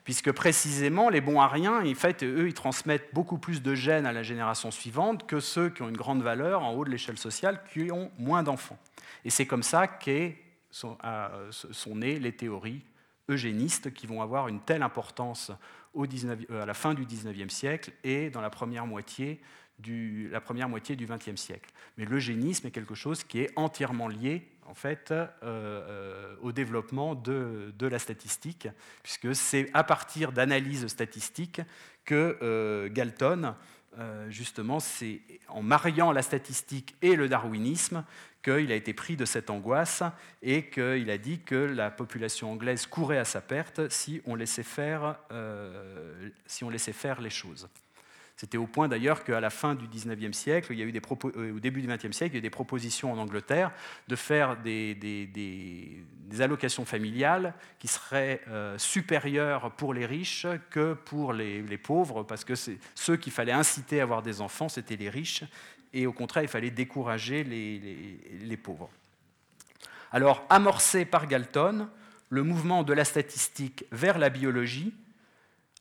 [0.08, 4.12] puisque précisément les bons ariens, en fait, eux, ils transmettent beaucoup plus de gènes à
[4.14, 7.60] la génération suivante que ceux qui ont une grande valeur en haut de l'échelle sociale,
[7.70, 8.78] qui ont moins d'enfants.
[9.26, 10.30] Et c'est comme ça que
[10.70, 12.80] sont, euh, sont, nées les théories
[13.28, 15.52] eugénistes qui vont avoir une telle importance
[15.92, 19.42] au 19, euh, à la fin du 19e siècle et dans la première moitié
[19.78, 21.68] du, la première moitié du 20e siècle.
[21.98, 27.14] Mais l'eugénisme est quelque chose qui est entièrement lié en fait, euh, euh, au développement
[27.14, 28.68] de, la statistique,
[29.02, 31.62] puisque c'est à partir d'analyses statistiques
[32.04, 33.54] que euh, Galton,
[34.28, 38.04] justement, c'est en mariant la statistique et le darwinisme
[38.44, 40.04] qu'il a été pris de cette angoisse
[40.40, 44.62] et qu'il a dit que la population anglaise courait à sa perte si on laissait
[44.62, 45.18] faire,
[46.46, 47.68] si on laissait faire les choses.
[48.38, 50.94] C'était au point d'ailleurs qu'à la fin du 19e siècle, il y a eu
[51.36, 53.72] euh, au début du 20e siècle, il y a eu des propositions en Angleterre
[54.06, 56.04] de faire des,
[56.38, 62.54] allocations familiales qui seraient euh, supérieures pour les riches que pour les, pauvres, parce que
[62.94, 65.42] ceux qu'il fallait inciter à avoir des enfants, c'était les riches,
[65.92, 68.88] et au contraire, il fallait décourager les pauvres.
[70.12, 71.88] Alors, amorcé par Galton,
[72.28, 74.94] le mouvement de la statistique vers la biologie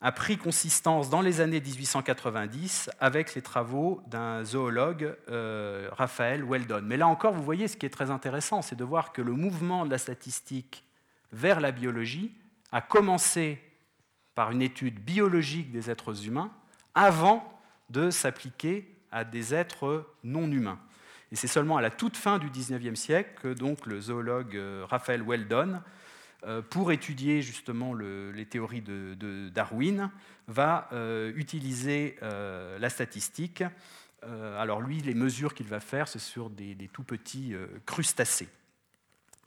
[0.02, 6.82] a pris consistance dans les années 1890 avec les travaux d'un zoologue, euh, Raphaël Weldon.
[6.84, 9.32] Mais là encore, vous voyez, ce qui est très intéressant, c'est de voir que le
[9.32, 10.84] mouvement de la statistique
[11.32, 12.32] vers la biologie
[12.72, 13.60] a commencé
[14.36, 16.52] par une étude biologique des êtres humains
[16.94, 17.44] avant
[17.90, 20.80] de s'appliquer à des êtres non humains.
[21.32, 24.86] Et c'est seulement à la toute fin du 19e siècle que donc, le zoologue euh,
[24.88, 25.82] Raphaël Weldon
[26.70, 30.12] pour étudier justement les théories de, Darwin,
[30.48, 33.64] va euh, utiliser euh, la statistique.
[34.24, 38.50] alors lui, les mesures qu'il va faire, c'est sur des, tout petits crustacés.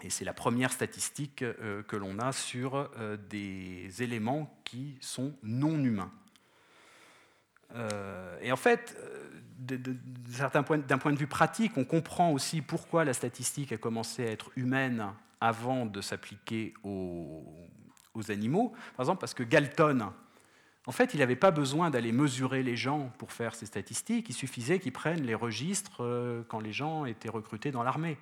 [0.02, 2.90] Et c'est la première statistique que l'on a sur
[3.28, 6.12] des éléments qui sont non humains.
[8.40, 8.96] et en fait,
[9.60, 14.50] d'un point, de vue pratique, on comprend aussi pourquoi la statistique a commencé à être
[14.56, 17.42] humaine avant de s'appliquer aux,
[18.28, 18.74] animaux.
[18.96, 20.12] Par exemple, parce que Galton,
[20.86, 24.34] en fait, il n'avait pas besoin d'aller mesurer les gens pour faire ses statistiques, il
[24.34, 28.18] suffisait qu'ils prennent les registres euh, quand les gens étaient recrutés dans l'armée.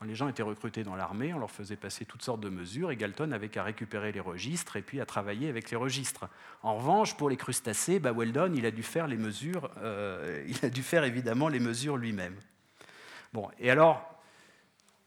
[0.00, 2.90] Quand les gens étaient recrutés dans l'armée, on leur faisait passer toutes sortes de mesures
[2.90, 6.26] et Galton avait qu'à récupérer les registres et puis à travailler avec les registres.
[6.62, 10.64] En revanche, pour les crustacés, bah Weldon, il a dû faire les mesures, euh, il
[10.64, 12.34] a dû faire évidemment les mesures lui-même.
[13.34, 14.19] Bon, et alors,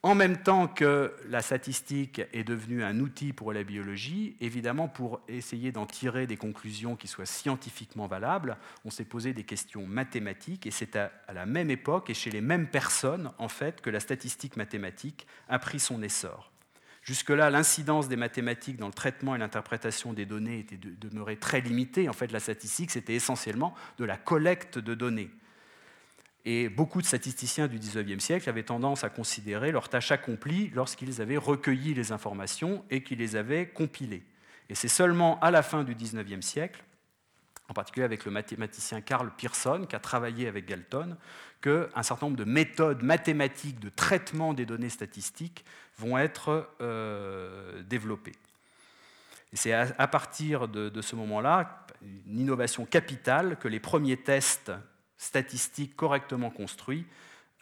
[0.04, 5.22] en même temps que la statistique est devenue un outil pour la biologie, évidemment, pour
[5.30, 10.68] essayer d'en tirer des conclusions qui soient scientifiquement valables, on s'est posé des questions mathématiques,
[10.68, 14.02] et c'est à, la même époque et chez les mêmes personnes, en fait, que la
[14.02, 16.52] statistique mathématique a pris son essor.
[17.04, 22.10] Jusque-là, l'incidence des mathématiques dans le traitement et l'interprétation des données était demeurée très limitée.
[22.10, 25.32] En fait, la statistique, c'était essentiellement de la collecte de données.
[26.46, 31.22] Et beaucoup de statisticiens du XIXe siècle avaient tendance à considérer leur tâche accomplie lorsqu'ils
[31.22, 34.24] avaient recueilli les informations et qu'ils les avaient compilées.
[34.70, 36.84] Et c'est seulement à la fin du XIXe siècle,
[37.70, 41.16] en particulier avec le mathématicien Karl Pearson, qui a travaillé avec Galton,
[41.62, 45.64] qu'un certain nombre de méthodes mathématiques de traitement des données statistiques
[45.98, 48.36] vont être euh, développées.
[49.54, 51.86] Et c'est à, partir de ce moment-là,
[52.26, 54.72] une innovation capitale, que les premiers tests
[55.24, 57.06] statistiques correctement construits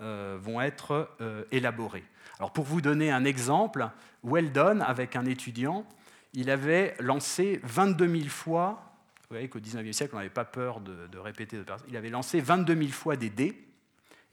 [0.02, 2.04] euh, vont être euh, élaborés.
[2.40, 3.88] Alors pour vous donner un exemple,
[4.24, 5.86] Weldon, avec un étudiant,
[6.34, 10.82] il avait lancé 22 000 fois, vous voyez qu'au 19e siècle, on n'avait pas peur
[10.82, 13.64] de, répéter, il avait lancé 22 000 fois des dés,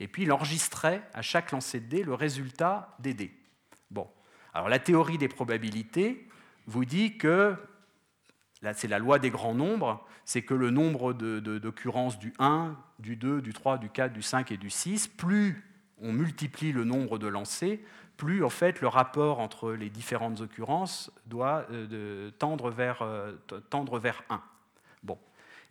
[0.00, 3.34] et puis il enregistrait à chaque lancer de dés le résultat des dés.
[3.90, 4.08] Bon,
[4.54, 6.26] alors la théorie des probabilités
[6.66, 7.54] vous dit que
[8.74, 13.40] c'est la loi des grands nombres, c'est que le nombre d'occurrences du 1, du 2,
[13.40, 15.64] du 3, du 4, du 5 et du 6, plus
[16.00, 17.78] on multiplie le nombre de lancers,
[18.16, 23.32] plus en fait le rapport entre les différentes occurrences doit euh, tendre, vers, euh,
[23.70, 24.40] tendre vers 1.
[25.02, 25.18] Bon.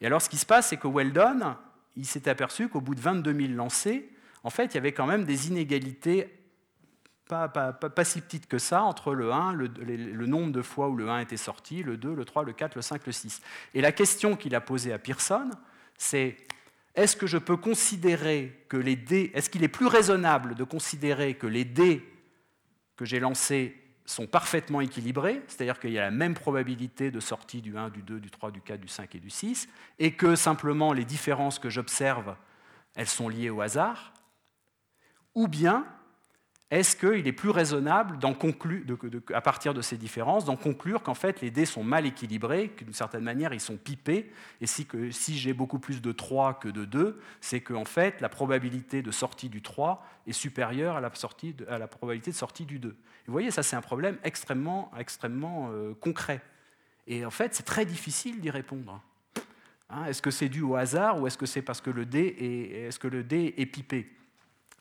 [0.02, 1.56] Et alors ce qui se passe, c'est que Weldon,
[1.96, 4.02] il s'est aperçu qu'au bout de 22 000 lancers,
[4.44, 6.34] en fait, il y avait quand même des inégalités
[7.28, 11.20] pas, si petite que ça entre le 1, le, nombre de fois où le 1
[11.20, 13.42] était sorti, le 2, le 3, le 4, le 5, le 6.
[13.74, 15.50] Et la question qu'il a posée à Pearson,
[15.98, 16.38] c'est
[16.96, 21.36] est-ce que je peux considérer que les dés, est-ce qu'il est plus raisonnable de considérer
[21.36, 22.04] que les dés
[22.96, 27.62] que j'ai lancés sont parfaitement équilibrés, c'est-à-dire qu'il y a la même probabilité de sortie
[27.62, 29.68] du 1, du 2, du 3, du 4, du 5 et du 6,
[30.00, 32.36] et que simplement les différences que j'observe,
[32.96, 34.14] elles sont liées au hasard,
[35.36, 35.86] ou bien
[36.70, 38.20] est-ce qu'il est plus raisonnable,
[39.34, 42.92] à partir de ces différences, d'en conclure qu'en fait les dés sont mal équilibrés, qu'une
[42.92, 47.22] certaine manière ils sont pipés, et si, j'ai beaucoup plus de 3 que de 2,
[47.40, 51.10] c'est qu'en fait la probabilité de sortie du 3 est supérieure à la,
[51.88, 52.90] probabilité de sortie du 2.
[52.90, 56.42] vous voyez, ça c'est un problème extrêmement, extrêmement euh, concret.
[57.10, 59.02] Et en fait, c'est très difficile d'y répondre.
[59.90, 63.54] Hein, est-ce que c'est dû au hasard ou est-ce que c'est parce que le dé
[63.58, 64.12] est pipé?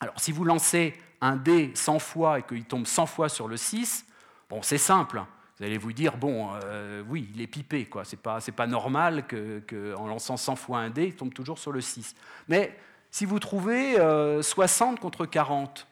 [0.01, 3.57] Alors, si vous lancez un dé 100 fois et qu'il tombe 100 fois sur le
[3.57, 4.05] 6,
[4.51, 5.23] bon, c'est simple.
[5.59, 8.05] Vous allez vous dire, bon, euh, oui, il est pipé, quoi.
[8.05, 12.15] C'est pas, normal qu'en lançant 100 fois un dé, il tombe toujours sur le 6.
[12.49, 12.79] Mais
[13.11, 13.95] si vous trouvez
[14.43, 15.87] 60 euh, contre 40,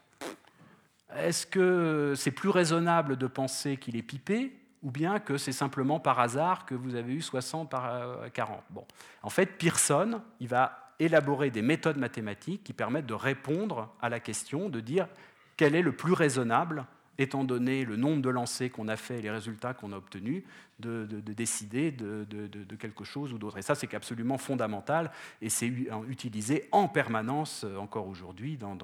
[1.17, 5.99] est-ce que c'est plus raisonnable de penser qu'il est pipé ou bien que c'est simplement
[5.99, 8.85] par hasard que vous avez eu 60 par 40 euh, Bon,
[9.23, 14.21] en fait, Pearson, il va élaboré des méthodes mathématiques qui permettent de répondre à la
[14.21, 15.09] question, de dire
[15.57, 16.87] quel est le plus raisonnable
[17.19, 20.43] étant donné le nombre de lancers qu'on a fait et les résultats qu'on a obtenus,
[20.81, 23.59] de, décider de, quelque chose ou d'autre.
[23.59, 25.71] Et ça, c'est absolument fondamental et c'est
[26.09, 28.77] utilisé en permanence euh, encore aujourd'hui dans,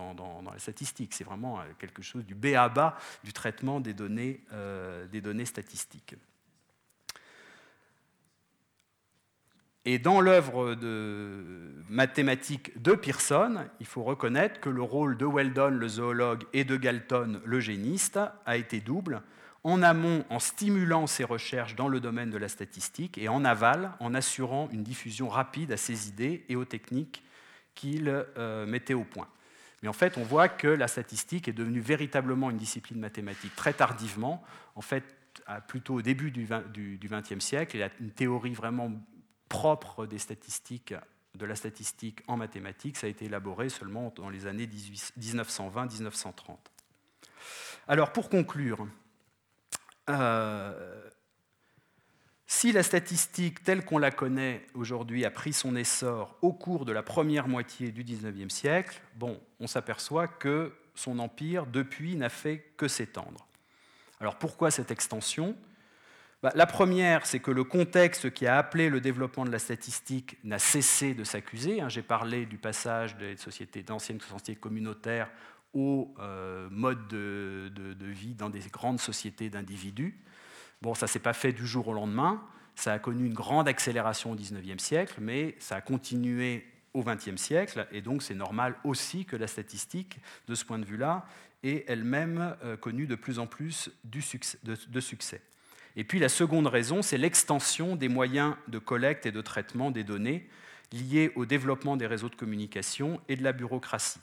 [0.53, 1.13] la statistique.
[1.15, 5.21] C'est vraiment euh, quelque chose du B à bas du traitement des données, euh, des
[5.21, 6.15] données statistiques.
[9.87, 15.71] Et dans l'œuvre de mathématiques de Pearson, il faut reconnaître que le rôle de Weldon,
[15.71, 19.23] le zoologue, et de Galton, le géniste, a été double.
[19.65, 23.93] En amont, en stimulant ses recherches dans le domaine de la statistique, et en aval,
[24.01, 27.25] en assurant une diffusion rapide à ses idées et aux techniques
[27.75, 29.29] qu'il euh, mettait au point.
[29.83, 33.73] Mais en fait, on voit que la statistique est devenue véritablement une discipline mathématique très
[33.73, 35.05] tardivement, en fait,
[35.69, 36.47] plutôt au début du
[37.03, 37.83] XXe siècle.
[37.83, 38.93] A une théorie vraiment
[39.51, 40.95] propre des statistiques,
[41.35, 44.67] de la statistique en mathématiques, ça a été élaboré seulement dans les années
[45.19, 46.57] 1920-1930.
[47.87, 48.87] Alors pour conclure,
[50.09, 51.11] euh,
[52.47, 56.93] si la statistique telle qu'on la connaît aujourd'hui a pris son essor au cours de
[56.93, 62.73] la première moitié du XIXe siècle, bon, on s'aperçoit que son empire, depuis, n'a fait
[62.77, 63.47] que s'étendre.
[64.21, 65.57] Alors pourquoi cette extension?
[66.43, 70.39] Bah, la première, c'est que le contexte qui a appelé le développement de la statistique
[70.43, 71.83] n'a cessé de s'accuser.
[71.83, 71.91] Hein.
[71.91, 75.31] J'ai parlé du passage des sociétés, d'anciennes sociétés communautaires
[75.75, 77.71] au euh, mode de,
[78.01, 80.19] vie dans des grandes sociétés d'individus.
[80.81, 82.43] Bon, ça ne s'est pas fait du jour au lendemain.
[82.75, 87.37] Ça a connu une grande accélération au XIXe siècle, mais ça a continué au XXe
[87.37, 90.19] siècle, et donc c'est normal aussi que la statistique,
[90.49, 91.25] de ce point de vue-là,
[91.63, 95.41] ait elle-même euh, connu de plus en plus de succès.
[95.97, 100.05] Et puis la seconde raison, c'est l'extension des moyens de collecte et de traitement des
[100.05, 100.49] données
[100.93, 104.21] liés au développement des réseaux de communication et de la bureaucratie.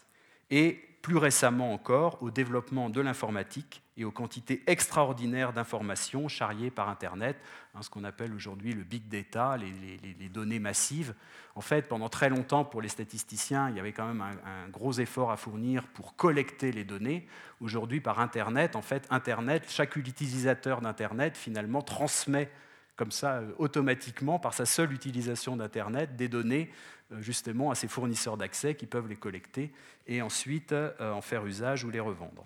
[0.49, 6.87] Et plus récemment encore, au développement de l'informatique et aux quantités extraordinaires d'informations charriées par
[6.87, 7.35] Internet,
[7.73, 11.15] hein, ce qu'on appelle aujourd'hui le big data, les, données massives.
[11.55, 14.93] En fait, pendant très longtemps, pour les statisticiens, il y avait quand même un, gros
[14.93, 17.27] effort à fournir pour collecter les données.
[17.59, 22.51] Aujourd'hui, par Internet, en fait, Internet, chaque utilisateur d'Internet, finalement, transmet
[22.97, 26.71] comme ça, euh, automatiquement, par sa seule utilisation d'Internet, des données
[27.11, 29.71] euh, justement à ses fournisseurs d'accès qui peuvent les collecter
[30.07, 32.43] et ensuite euh, en faire usage ou les revendre.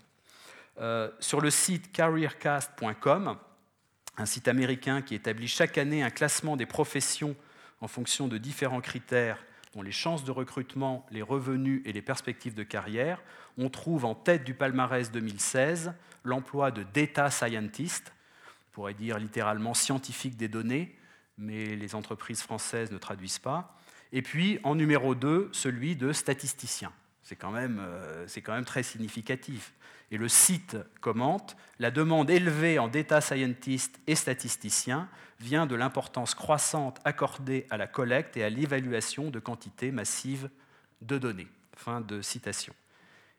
[0.80, 3.38] Euh, sur le site careercast.com,
[4.18, 7.36] un site américain qui établit chaque année un classement des professions
[7.82, 9.44] en fonction de différents critères,
[9.74, 13.22] dont les chances de recrutement, les revenus et les perspectives de carrière,
[13.58, 15.94] on trouve en tête du palmarès 2016
[16.24, 18.14] l'emploi de data scientist,
[18.70, 20.96] on pourrait dire littéralement scientifique des données,
[21.38, 23.78] mais les entreprises françaises ne traduisent pas.
[24.14, 26.92] Et puis en numéro 2, celui de statisticien.
[27.24, 29.74] C'est quand, même, euh, quand même très significatif.
[30.12, 35.10] Et le site commente La demande élevée en data scientist et statisticien
[35.40, 40.50] vient de l'importance croissante accordée à la collecte et à l'évaluation de quantités massives
[41.02, 41.48] de données.
[41.76, 42.74] Fin de citation.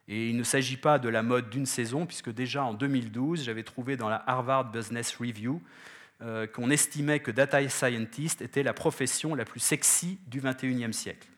[0.08, 3.62] Et il ne s'agit pas de la mode d'une saison, puisque déjà en 2012, j'avais
[3.62, 5.62] trouvé dans la Harvard Business Review
[6.22, 11.28] euh, qu'on estimait que data scientist était la profession la plus sexy du 21e siècle.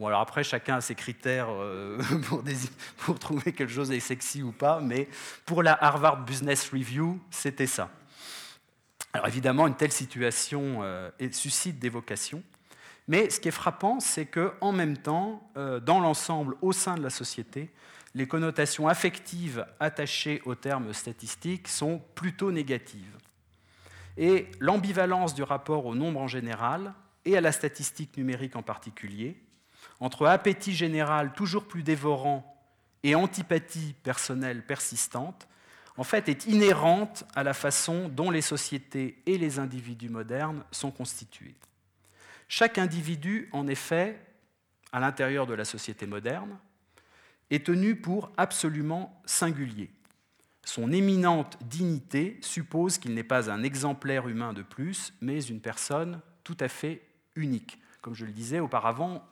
[0.00, 2.00] Bon, alors après, chacun a ses critères euh,
[2.96, 5.10] pour, trouver quelque chose est sexy ou pas, mais
[5.44, 7.90] pour la Harvard Business Review, c'était ça.
[9.12, 12.42] Alors évidemment, une telle situation euh, suscite des vocations,
[13.08, 17.02] mais ce qui est frappant, c'est qu'en même temps, euh, dans l'ensemble, au sein de
[17.02, 17.68] la société,
[18.14, 23.18] les connotations affectives attachées au terme statistique sont plutôt négatives.
[24.16, 26.94] Et l'ambivalence du rapport au nombre en général
[27.26, 29.36] et à la statistique numérique en particulier
[30.00, 32.46] entre appétit général toujours plus dévorant
[33.02, 35.46] et antipathie personnelle persistante,
[35.96, 40.90] en fait, est inhérente à la façon dont les sociétés et les individus modernes sont
[40.90, 41.54] constitués.
[42.48, 44.18] Chaque individu, en effet,
[44.92, 46.58] à l'intérieur de la société moderne,
[47.50, 49.90] est tenu pour absolument singulier.
[50.64, 56.20] Son éminente dignité suppose qu'il n'est pas un exemplaire humain de plus, mais une personne
[56.44, 57.02] tout à fait
[57.34, 57.78] unique.
[58.02, 59.26] Comme je le disais auparavant,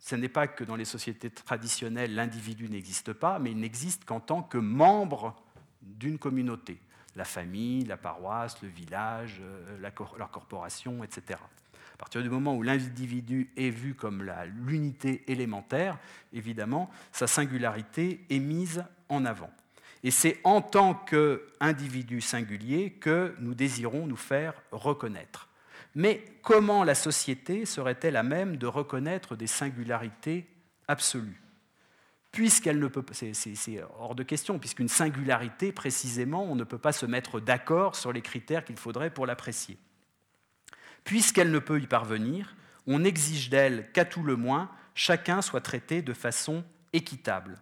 [0.00, 4.18] ce n'est pas que dans les sociétés traditionnelles, l'individu n'existe pas, mais il n'existe qu'en
[4.18, 5.36] tant que membre
[5.82, 6.78] d'une communauté.
[7.16, 11.38] La famille, la paroisse, le village, euh, la, corporation, etc.
[11.94, 14.24] À partir du moment où l'individu est vu comme
[14.66, 15.98] l'unité élémentaire,
[16.32, 19.50] évidemment, sa singularité est mise en avant.
[20.02, 25.49] Et c'est en tant qu'individu singulier que nous désirons nous faire reconnaître.
[25.94, 30.46] Mais comment la société serait-elle à même de reconnaître des singularités
[30.88, 31.42] absolues?
[32.32, 37.06] Puisqu'elle ne peut c'est hors de question, puisqu'une singularité, précisément, on ne peut pas se
[37.06, 39.78] mettre d'accord sur les critères qu'il faudrait pour l'apprécier.
[41.02, 42.54] Puisqu'elle ne peut y parvenir,
[42.86, 46.62] on exige d'elle qu'à tout le moins, chacun soit traité de façon
[46.92, 47.60] équitable.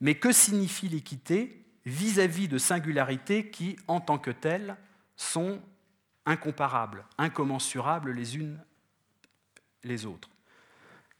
[0.00, 4.76] Mais que signifie l'équité vis-à-vis de singularités qui, en tant que telles,
[5.16, 5.62] sont
[6.26, 8.58] incomparables, incommensurables les unes
[9.82, 10.30] les autres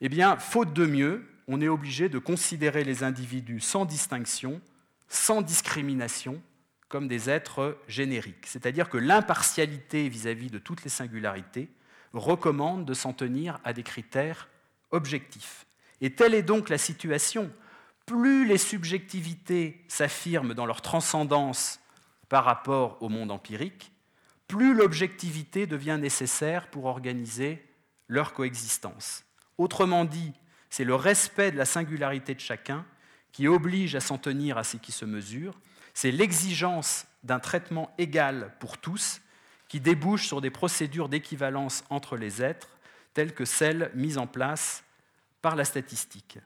[0.01, 4.61] Eh bien, faute de mieux, on est obligé de considérer les individus sans distinction,
[5.09, 6.41] sans discrimination,
[6.89, 8.47] comme des êtres génériques.
[8.47, 11.69] C'est-à-dire que l'impartialité vis-à-vis de toutes les singularités
[12.13, 14.49] recommande de s'en tenir à des critères
[14.93, 15.67] objectifs.
[16.01, 17.51] Et telle est donc la situation.
[18.07, 21.81] Plus les subjectivités s'affirment dans leur transcendance
[22.29, 23.91] par rapport au monde empirique,
[24.49, 27.65] plus l'objectivité devient nécessaire pour organiser
[28.09, 29.25] leur coexistence.
[29.59, 30.33] Autrement dit,
[30.71, 32.85] c'est le respect de la singularité de chacun
[33.33, 35.59] qui oblige à s'en tenir à ce qui se mesure,
[35.93, 39.21] c'est l'exigence d'un traitement égal pour tous
[39.69, 42.69] qui débouche sur des procédures d'équivalence entre les êtres,
[43.13, 44.85] telles que celles mises en place
[45.43, 46.39] par la statistique.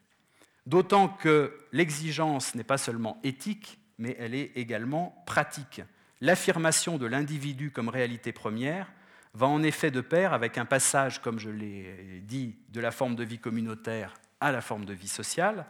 [0.67, 5.83] D'autant que l'exigence n'est pas seulement éthique, mais elle est également pratique
[6.21, 8.93] l'affirmation de l'individu comme réalité première
[9.35, 13.15] va en effet de pair avec un passage, comme je l'ai dit, de la forme
[13.15, 15.67] de vie communautaire à la forme de vie sociale.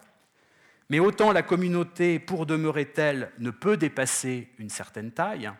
[0.90, 5.51] Mais autant la communauté, pour demeurer telle, ne peut dépasser une certaine taille.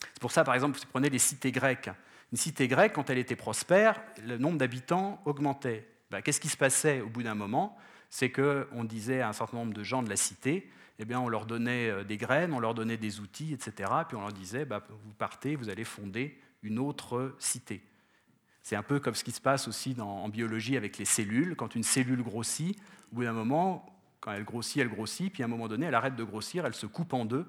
[0.00, 1.90] C'est pour ça, par exemple, vous prenez les cités grecques.
[2.32, 5.86] Une cité grecque, quand elle était prospère, le nombre d'habitants augmentait.
[6.10, 7.76] Ben, qu'est-ce qui se passait au bout d'un moment?
[8.10, 10.68] C'est qu'on disait à un certain nombre de gens de la cité,
[10.98, 13.90] eh bien, on leur donnait euh, des graines, on leur donnait des outils, etc.
[14.08, 17.82] Puis on leur disait, bah, vous partez, vous allez fonder une autre cité.
[18.62, 21.54] C'est un peu comme ce qui se passe aussi en biologie avec les cellules.
[21.54, 22.76] Quand une cellule grossit,
[23.12, 23.86] au bout d'un moment,
[24.20, 26.74] quand elle grossit, elle grossit, puis à un moment donné, elle arrête de grossir, elle
[26.74, 27.46] se coupe en deux,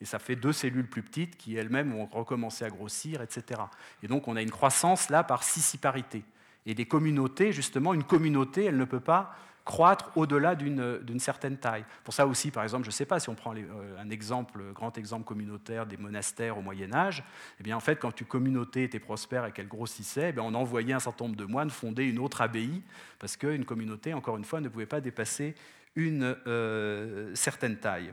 [0.00, 3.60] et ça fait deux cellules plus petites qui elles-mêmes vont recommencer à grossir, etc.
[4.02, 6.24] Et donc on a une croissance là par scissiparité.
[6.66, 11.84] Et des communautés, justement, une communauté, elle ne peut pas croître au-delà d'une certaine taille.
[12.04, 14.62] Pour ça aussi, par exemple, je ne sais pas si on prend euh, un exemple,
[14.74, 17.24] grand exemple communautaire des monastères au Moyen Âge,
[17.58, 20.92] eh bien en fait, quand une communauté était prospère et qu'elle grossissait, eh on envoyait
[20.92, 22.82] un certain nombre de moines fonder une autre abbaye,
[23.18, 25.54] parce qu'une communauté, encore une fois, ne pouvait pas dépasser
[25.96, 28.12] une euh, certaine taille.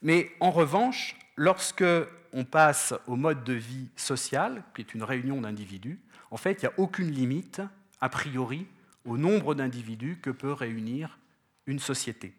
[0.00, 1.84] Mais en revanche, lorsque
[2.32, 6.66] on passe au mode de vie social, qui est une réunion d'individus, en fait, il
[6.66, 7.60] n'y a aucune limite,
[8.00, 8.66] a priori,
[9.04, 11.18] au nombre d'individus que peut réunir
[11.66, 12.34] une société.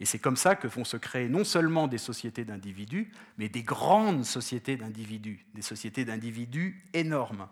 [0.00, 3.62] Et c'est comme ça que vont se créer non seulement des sociétés d'individus, mais des
[3.62, 7.48] grandes sociétés d'individus, des sociétés d'individus énormes.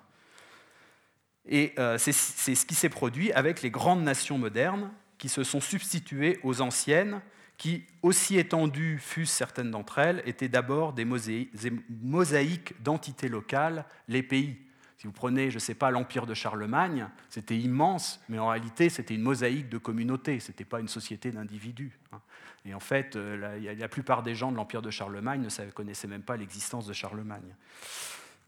[1.46, 5.60] Et euh, c'est ce qui s'est produit avec les grandes nations modernes qui se sont
[5.60, 7.20] substituées aux anciennes,
[7.58, 14.56] qui, aussi étendues fussent certaines d'entre elles, étaient d'abord des mosaïques d'entités locales, les pays.
[14.98, 18.88] Si vous prenez, je ne sais pas, l'Empire de Charlemagne, c'était immense, mais en réalité,
[18.88, 21.96] c'était une mosaïque de communautés, ce n'était pas une société d'individus.
[22.12, 22.20] Hein.
[22.64, 26.24] Et en fait, euh, la, plupart des gens de l'Empire de Charlemagne ne connaissaient même
[26.24, 27.54] pas l'existence de Charlemagne.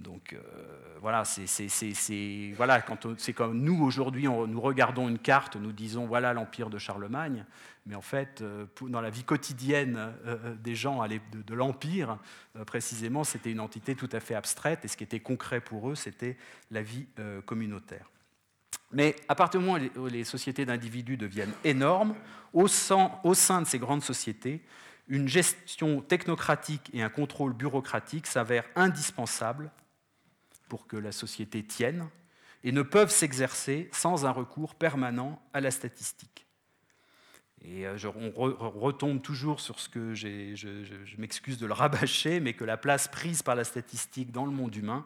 [0.01, 0.41] Donc euh,
[1.01, 1.73] voilà, c'est
[3.35, 7.45] comme nous aujourd'hui, nous regardons une carte, nous disons voilà l'empire de Charlemagne,
[7.87, 12.19] mais en fait, euh, dans la vie quotidienne euh, des gens de, de l'empire,
[12.67, 15.95] précisément, c'était une entité tout à fait abstraite, et ce qui était concret pour eux,
[15.95, 16.37] c'était
[16.71, 17.07] la vie
[17.45, 18.11] communautaire.
[18.93, 22.15] Mais à partir du moment où les sociétés d'individus deviennent énormes,
[22.53, 24.63] au sein, au sein de ces grandes sociétés,
[25.09, 29.71] une gestion technocratique et un contrôle bureaucratique s'avèrent indispensables
[30.71, 32.09] pour que la société tienne
[32.65, 36.47] et ne peuvent s'exercer sans un recours permanent à la statistique.
[37.63, 42.55] Et euh, on retombe toujours sur ce que je, je m'excuse de le rabâcher, mais
[42.55, 45.05] que la place prise par la statistique dans le monde humain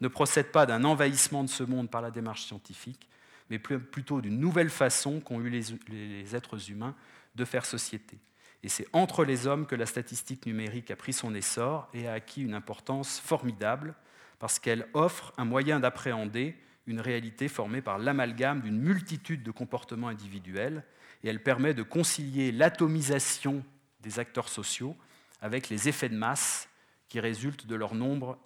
[0.00, 3.06] ne procède pas d'un envahissement de ce monde par la démarche scientifique,
[3.50, 6.94] mais plutôt d'une nouvelle façon qu'ont eu les êtres humains
[7.34, 8.18] de faire société.
[8.62, 12.12] Et c'est entre les hommes que la statistique numérique a pris son essor et a
[12.12, 13.94] acquis une importance formidable,
[14.40, 16.56] parce qu'elle offre un moyen d'appréhender
[16.86, 20.82] une réalité formée par l'amalgame d'une multitude de comportements individuels,
[21.22, 23.62] et elle permet de concilier l'atomisation
[24.00, 24.96] des acteurs sociaux
[25.40, 26.68] avec les effets de masse
[27.08, 28.38] qui résultent de leur nombre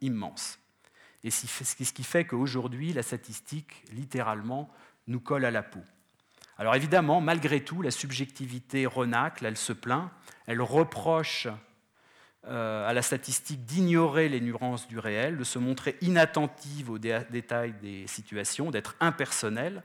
[0.00, 0.58] immense.
[1.24, 4.70] Et ce qui fait qu'aujourd'hui, la statistique, littéralement,
[5.08, 5.82] nous colle à la peau.
[6.58, 10.10] Alors évidemment, malgré tout, la subjectivité renacle, elle se plaint,
[10.46, 11.48] elle reproche
[12.44, 18.06] à la statistique d'ignorer les nuances du réel, de se montrer inattentive aux détails des
[18.06, 19.82] situations, d'être impersonnelle.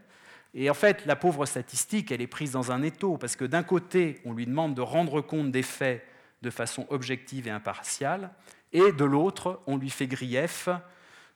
[0.54, 3.64] Et en fait, la pauvre statistique, elle est prise dans un étau, parce que d'un
[3.64, 6.06] côté, on lui demande de rendre compte des faits
[6.42, 8.30] de façon objective et impartiale,
[8.72, 10.70] et de l'autre, on lui fait grief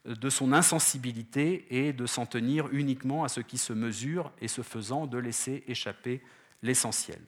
[0.05, 4.61] de son insensibilité et de s'en tenir uniquement à ce qui se mesure, et ce
[4.61, 6.21] faisant, de laisser échapper
[6.61, 7.19] l'essentiel.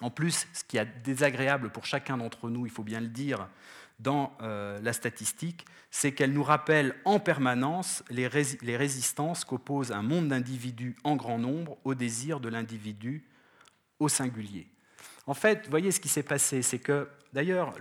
[0.00, 3.48] En plus, ce qui est désagréable pour chacun d'entre nous, il faut bien le dire,
[4.00, 10.28] dans euh, la statistique, c'est qu'elle nous rappelle en permanence les, résistances qu'oppose un monde
[10.28, 13.24] d'individus en grand nombre au désir de l'individu
[14.00, 14.66] au singulier.
[15.26, 17.74] En fait, voyez ce qui s'est passé, c'est que d'ailleurs,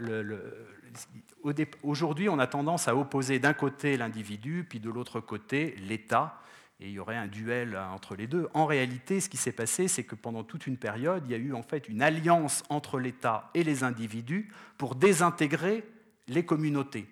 [1.82, 6.40] aujourd'hui, on a tendance à opposer d'un côté l'individu, puis de l'autre côté l'État,
[6.84, 8.50] et il y aurait un duel entre les deux.
[8.54, 11.38] En réalité, ce qui s'est passé, c'est que pendant toute une période, il y a
[11.38, 15.86] eu en fait une alliance entre l'État et les individus pour désintégrer
[16.28, 17.08] les communautés.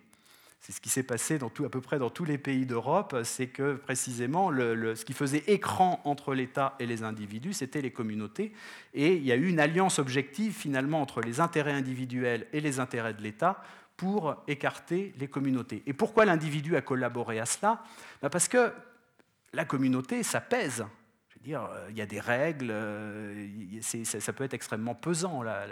[0.59, 3.75] C'est ce qui s'est passé à peu près dans tous les pays d'Europe, c'est que
[3.75, 8.51] précisément ce qui faisait écran entre l'État et les individus, c'était les communautés.
[8.93, 12.79] Et il y a eu une alliance objective finalement entre les intérêts individuels et les
[12.79, 13.63] intérêts de l'État
[13.95, 15.81] pour écarter les communautés.
[15.87, 17.83] Et pourquoi l'individu a collaboré à cela?
[18.21, 18.71] Ben Parce que
[19.53, 20.85] la communauté, ça pèse.
[21.29, 25.65] Je veux dire, il y a des règles, euh, ça peut être extrêmement pesant, la,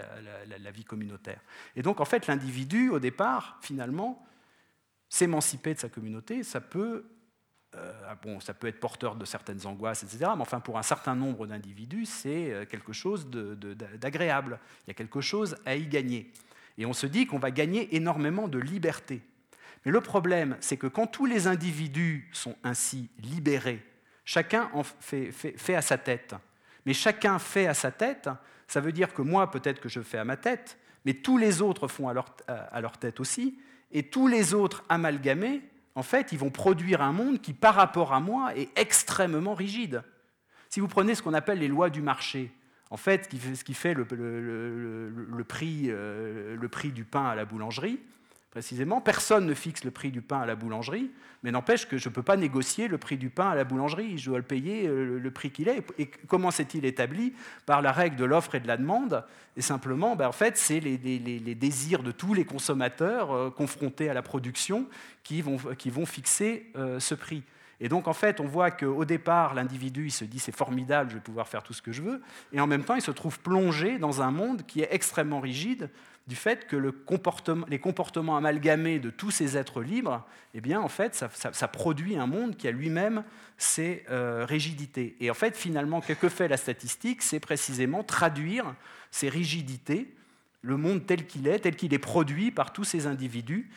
[0.46, 1.42] la vie communautaire.
[1.76, 4.26] Et donc, en fait, l'individu, au départ, finalement,
[5.10, 7.06] s'émanciper de sa communauté, ça peut,
[7.76, 10.32] euh, ah bon, ça peut être porteur de certaines angoisses, etc.
[10.36, 14.60] Mais enfin, pour un certain nombre d'individus, c'est euh, quelque chose d'agréable.
[14.86, 16.32] Il y a quelque chose à y gagner.
[16.78, 19.22] Et on se dit qu'on va gagner énormément de liberté.
[19.86, 23.84] Mais le problème, c'est que quand tous les individus sont ainsi libérés,
[24.26, 25.34] chacun en fait,
[25.70, 26.36] à sa tête.
[26.86, 28.30] Mais chacun fait à sa tête,
[28.68, 31.62] ça veut dire que moi, peut-être que je fais à ma tête, mais tous les
[31.62, 33.58] autres font à leur, tête aussi,
[33.92, 35.62] et tous les autres amalgamés,
[35.96, 40.04] en fait, ils vont produire un monde qui, par rapport à moi, est extrêmement rigide.
[40.70, 42.52] Si vous prenez ce qu'on appelle les lois du marché,
[42.92, 48.00] en fait, ce qui fait, le prix du pain à la boulangerie,
[48.52, 49.00] précisément.
[49.00, 51.12] Personne ne fixe le prix du pain à la boulangerie,
[51.44, 54.18] mais n'empêche que je ne peux pas négocier le prix du pain à la boulangerie.
[54.18, 55.84] Je dois le payer euh, le prix qu'il est.
[55.98, 57.34] Et comment c'est-il établi?
[57.66, 59.24] Par la règle de l'offre et de la demande.
[59.56, 60.98] Et simplement, ben, en fait, c'est les,
[61.56, 64.88] désirs de tous les consommateurs euh, confrontés à la production
[65.24, 67.44] qui vont, qui vont fixer euh, ce prix.
[67.82, 71.16] Et donc, en fait, on voit qu'au départ, l'individu, il se dit c'est formidable, je
[71.16, 72.22] vais pouvoir faire tout ce que je veux.
[72.52, 75.90] Et en même temps, il se trouve plongé dans un monde qui est extrêmement rigide,
[76.30, 80.24] du fait que les comportements amalgamés de tous ces êtres libres,
[80.54, 83.24] eh bien, en fait, ça, produit un monde qui a lui-même
[83.58, 85.18] ses euh, rigidités.
[85.20, 87.24] Et en fait, finalement, que fait la statistique?
[87.24, 88.76] C'est précisément traduire
[89.10, 90.14] ces rigidités,
[90.62, 93.72] le monde tel qu'il est, tel qu'il est produit par tous ces individus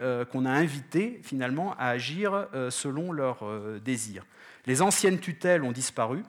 [0.00, 3.44] euh, qu'on a invités finalement à agir euh, selon leurs
[3.80, 4.26] désirs.
[4.66, 6.24] Les anciennes tutelles ont disparu,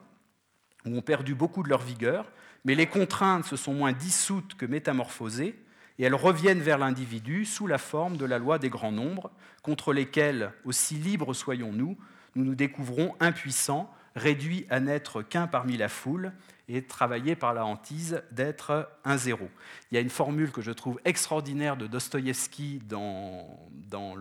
[0.86, 2.30] ou ont perdu beaucoup de leur vigueur,
[2.68, 5.58] mais les contraintes se sont moins dissoutes que métamorphosées,
[5.98, 9.30] et elles reviennent vers l'individu sous la forme de la loi des grands nombres,
[9.62, 11.96] contre lesquels, aussi libres soyons-nous,
[12.34, 16.32] nous nous découvrons impuissants, réduits à n'être qu'un parmi la foule,
[16.68, 19.48] et travaillés par la hantise d'être un zéro.
[19.90, 23.48] Il y a une formule que je trouve extraordinaire de Dostoïevski dans,
[23.88, 24.14] dans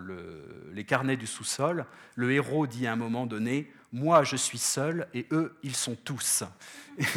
[0.72, 1.86] les carnets du sous-sol.
[2.16, 5.96] Le héros dit à un moment donné moi je suis seul et eux ils sont
[5.96, 6.44] tous.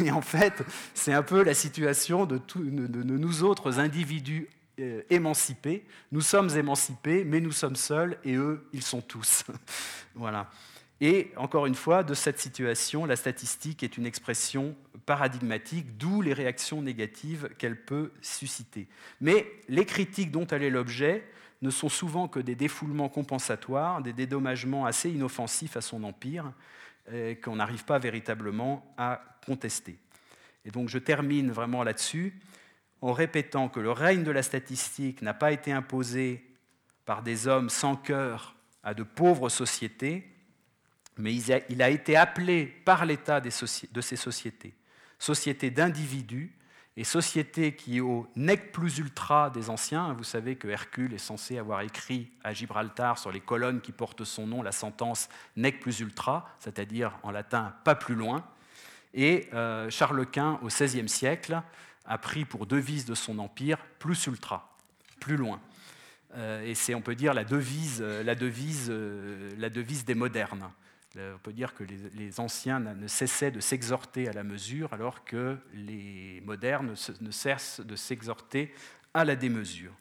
[0.03, 4.47] Et en fait, c'est un peu la situation de, nous autres individus
[4.79, 5.85] euh, émancipés.
[6.11, 9.43] Nous sommes émancipés, mais nous sommes seuls et eux ils sont tous.
[10.15, 10.49] voilà.
[11.03, 14.75] Et encore une fois, de cette situation, la statistique est une expression
[15.07, 18.87] paradigmatique, d'où les réactions négatives qu'elle peut susciter.
[19.19, 21.27] Mais les critiques dont elle est l'objet
[21.61, 26.51] ne sont souvent que des défoulements compensatoires, des dédommagements assez inoffensifs à son empire,
[27.11, 29.97] euh, qu'on n'arrive pas véritablement à contester.
[30.65, 32.39] Et donc je termine vraiment là-dessus
[33.01, 36.45] en répétant que le règne de la statistique n'a pas été imposé
[37.05, 40.27] par des hommes sans cœur à de pauvres sociétés,
[41.17, 44.73] mais il a été appelé par l'État de ces sociétés,
[45.19, 46.55] sociétés d'individus
[46.97, 50.13] et société qui au nec plus ultra des anciens.
[50.13, 54.25] Vous savez que Hercule est censé avoir écrit à Gibraltar sur les colonnes qui portent
[54.25, 58.43] son nom la sentence nec plus ultra, c'est-à-dire en latin pas plus loin.
[59.13, 61.61] Et euh, Charles Quint, au XVIe siècle,
[62.05, 64.75] a pris pour devise de son empire plus ultra,
[65.19, 65.59] plus loin.
[66.35, 68.01] Euh, et c'est, on peut dire, la devise,
[69.69, 70.69] devise des modernes.
[71.17, 75.57] On peut dire que les, anciens ne cessaient de s'exhorter à la mesure, alors que
[75.73, 78.73] les modernes ne cessent de s'exhorter
[79.13, 79.91] à la démesure.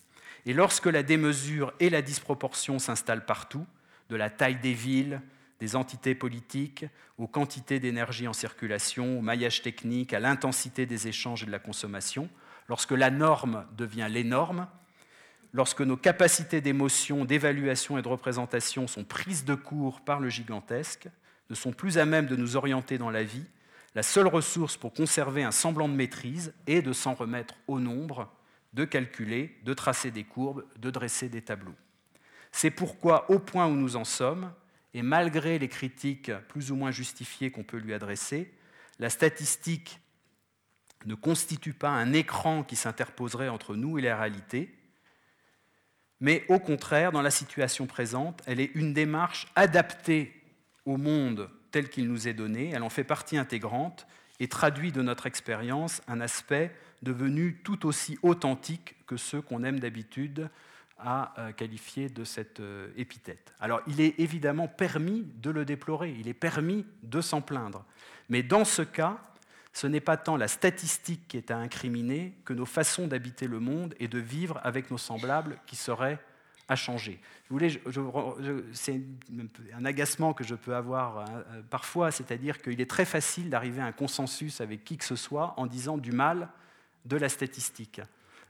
[0.46, 3.66] Et lorsque la démesure et la disproportion s'installent partout,
[4.08, 5.20] de la taille des villes,
[5.58, 6.86] des entités politiques,
[7.18, 11.58] aux quantités d'énergie en circulation, au maillage technique, à l'intensité des échanges et de la
[11.58, 12.28] consommation,
[12.68, 14.68] lorsque la norme devient l'énorme,
[15.52, 21.08] lorsque nos capacités d'émotion, d'évaluation et de représentation sont prises de court par le gigantesque,
[21.48, 23.46] ne sont plus à même de nous orienter dans la vie,
[23.94, 28.32] la seule ressource pour conserver un semblant de maîtrise est de s'en remettre au nombre,
[28.72, 31.74] de calculer, de tracer des courbes, de dresser des tableaux.
[32.52, 34.52] C'est pourquoi, au point où nous en sommes,
[34.94, 38.52] et malgré les critiques plus ou moins justifiées qu'on peut lui adresser,
[38.98, 40.00] la statistique
[41.06, 44.76] ne constitue pas un écran qui s'interposerait entre nous et la réalité,
[46.20, 50.32] mais au contraire, dans la situation présente, elle est une démarche adaptée
[50.84, 54.06] au monde tel qu'il nous est donné, elle en fait partie intégrante
[54.40, 59.80] et traduit de notre expérience un aspect devenu tout aussi authentique que ceux qu'on aime
[59.80, 60.50] d'habitude
[60.98, 63.54] à euh, qualifier de cette euh, épithète.
[63.60, 67.84] Alors il est évidemment permis de le déplorer, il est permis de s'en plaindre,
[68.28, 69.18] mais dans ce cas,
[69.72, 73.60] ce n'est pas tant la statistique qui est à incriminer que nos façons d'habiter le
[73.60, 76.18] monde et de vivre avec nos semblables qui seraient
[76.68, 77.20] à changer.
[78.72, 79.00] c'est
[79.74, 83.80] un agacement que je peux avoir hein, euh, parfois, c'est-à-dire qu'il est très facile d'arriver
[83.80, 86.48] à un consensus avec qui que ce soit en disant du mal
[87.06, 88.00] de la statistique.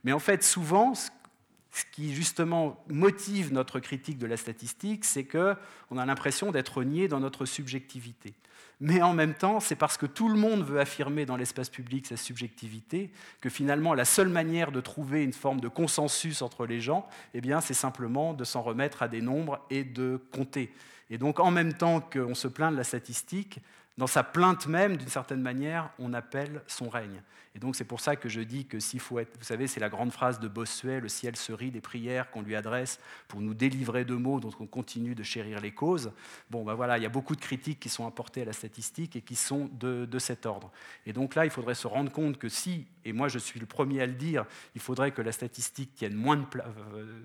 [0.04, 1.08] Mais en fait, souvent, ce
[1.92, 7.20] qui justement motive notre critique de la statistique, c'est qu'on a l'impression d'être nié dans
[7.20, 8.34] notre subjectivité
[8.80, 12.06] mais en même temps, c'est parce que tout le monde veut affirmer dans l'espace public
[12.06, 13.10] sa subjectivité
[13.42, 17.40] que finalement la seule manière de trouver une forme de consensus entre les gens, eh
[17.60, 20.72] c'est simplement de s'en remettre à des nombres et de compter.
[21.10, 23.58] Et donc, en même temps qu'on se plaint de la statistique,
[23.98, 27.22] dans sa plainte même, d'une certaine manière, on appelle son règne.
[27.54, 29.80] Et donc c'est pour ça que je dis que s'il faut être, vous savez, c'est
[29.80, 33.40] la grande phrase de Bossuet, le ciel se rit des prières qu'on lui adresse pour
[33.40, 36.12] nous délivrer de mots dont on continue de chérir les causes.
[36.48, 39.16] Bon, ben voilà, il y a beaucoup de critiques qui sont apportées à la statistique
[39.16, 40.70] et qui sont de, de cet ordre.
[41.06, 43.66] Et donc là, il faudrait se rendre compte que si, et moi je suis le
[43.66, 44.46] premier à le dire,
[44.76, 47.24] il faudrait que la statistique tienne moins de, euh,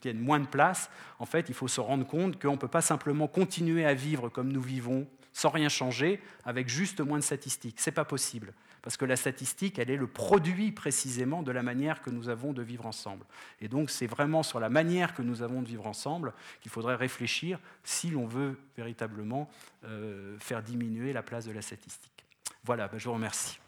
[0.00, 2.82] tienne moins de place, en fait, il faut se rendre compte qu'on ne peut pas
[2.82, 7.80] simplement continuer à vivre comme nous vivons sans rien changer, avec juste moins de statistiques.
[7.80, 8.52] Ce n'est pas possible,
[8.82, 12.52] parce que la statistique, elle est le produit précisément de la manière que nous avons
[12.52, 13.24] de vivre ensemble.
[13.60, 16.96] Et donc c'est vraiment sur la manière que nous avons de vivre ensemble qu'il faudrait
[16.96, 19.50] réfléchir si l'on veut véritablement
[19.84, 22.24] euh, faire diminuer la place de la statistique.
[22.64, 23.58] Voilà, ben, je vous remercie.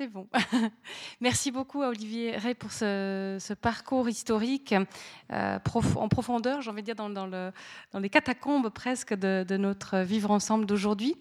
[0.00, 0.26] C'est bon.
[1.20, 4.74] Merci beaucoup à Olivier Ray pour ce, parcours historique
[5.30, 5.58] euh,
[5.94, 7.52] en profondeur, j'ai envie de dire, dans,
[8.00, 11.16] les catacombes presque de, notre vivre ensemble d'aujourd'hui.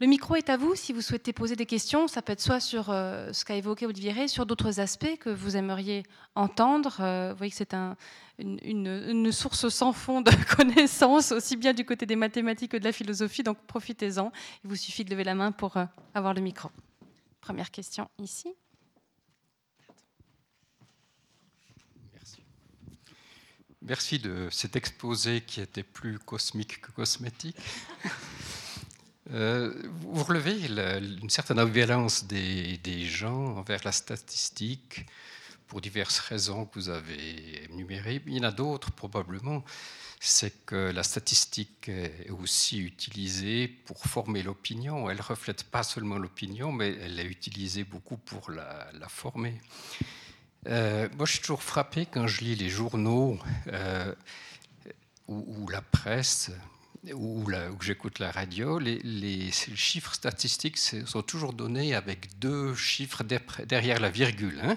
[0.00, 2.08] Le micro est à vous si vous souhaitez poser des questions.
[2.08, 5.30] Ça peut être soit sur euh, ce qu'a évoqué Olivier Ray, sur d'autres aspects que
[5.30, 6.02] vous aimeriez
[6.34, 6.96] entendre.
[6.98, 7.76] Euh, vous voyez que c'est
[8.40, 12.90] une, source sans fond de connaissances, aussi bien du côté des mathématiques que de la
[12.90, 13.44] philosophie.
[13.44, 14.32] Donc profitez-en.
[14.64, 15.76] Il vous suffit de lever la main pour
[16.14, 16.72] avoir le micro.
[17.46, 18.52] Première question ici.
[22.12, 22.42] Merci.
[23.82, 27.56] Merci de cet exposé qui était plus cosmique que cosmétique.
[29.32, 35.04] Euh, vous relevez une certaine ambivalence des, des, gens envers la statistique
[35.66, 38.22] pour diverses raisons que vous avez énumérées.
[38.28, 39.64] Il y en a d'autres probablement
[40.20, 45.10] c'est que la statistique est aussi utilisée pour former l'opinion.
[45.10, 49.60] Elle reflète pas seulement l'opinion, mais elle est utilisée beaucoup pour la, former.
[50.68, 53.38] Euh, moi, je suis toujours frappé quand je lis les journaux
[53.68, 54.14] euh,
[55.28, 56.50] ou, la presse
[57.12, 58.78] ou, que j'écoute la radio.
[58.78, 64.58] Les, chiffres statistiques sont toujours donnés avec deux chiffres derrière la virgule.
[64.62, 64.76] Hein.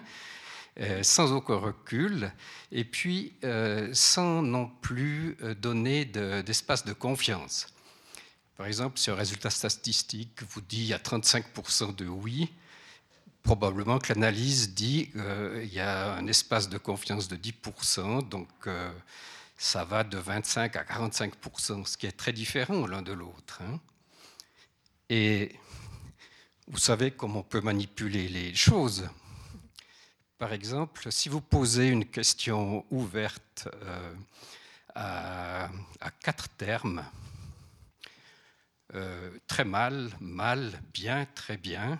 [0.81, 2.31] Euh, sans aucun recul,
[2.71, 7.67] et puis euh, sans non plus euh, donner d'espace de, confiance.
[8.55, 12.53] Par exemple, si un résultat statistique vous dit il y a 35% de oui,
[13.43, 18.47] probablement que l'analyse dit qu'il y a un espace de confiance de 10%, donc
[19.57, 23.61] ça va de 25 à 45%, ce qui est très différent l'un de l'autre.
[23.61, 23.79] Hein.
[25.09, 25.55] Et
[26.67, 29.09] vous savez comment on peut manipuler les choses.
[30.39, 34.13] Par exemple, si vous posez une question ouverte euh,
[34.95, 35.69] à,
[36.23, 37.03] quatre termes.
[38.95, 41.99] Euh, très mal, mal, bien, très bien.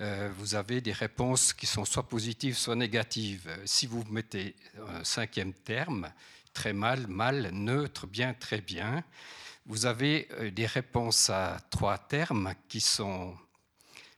[0.00, 3.50] Euh, vous avez des réponses qui sont soit positives, soit négatives.
[3.64, 4.54] Si vous mettez
[4.88, 6.12] un cinquième terme,
[6.52, 9.02] très mal, mal, neutre, bien, très bien,
[9.64, 13.34] vous avez des réponses à trois termes qui sont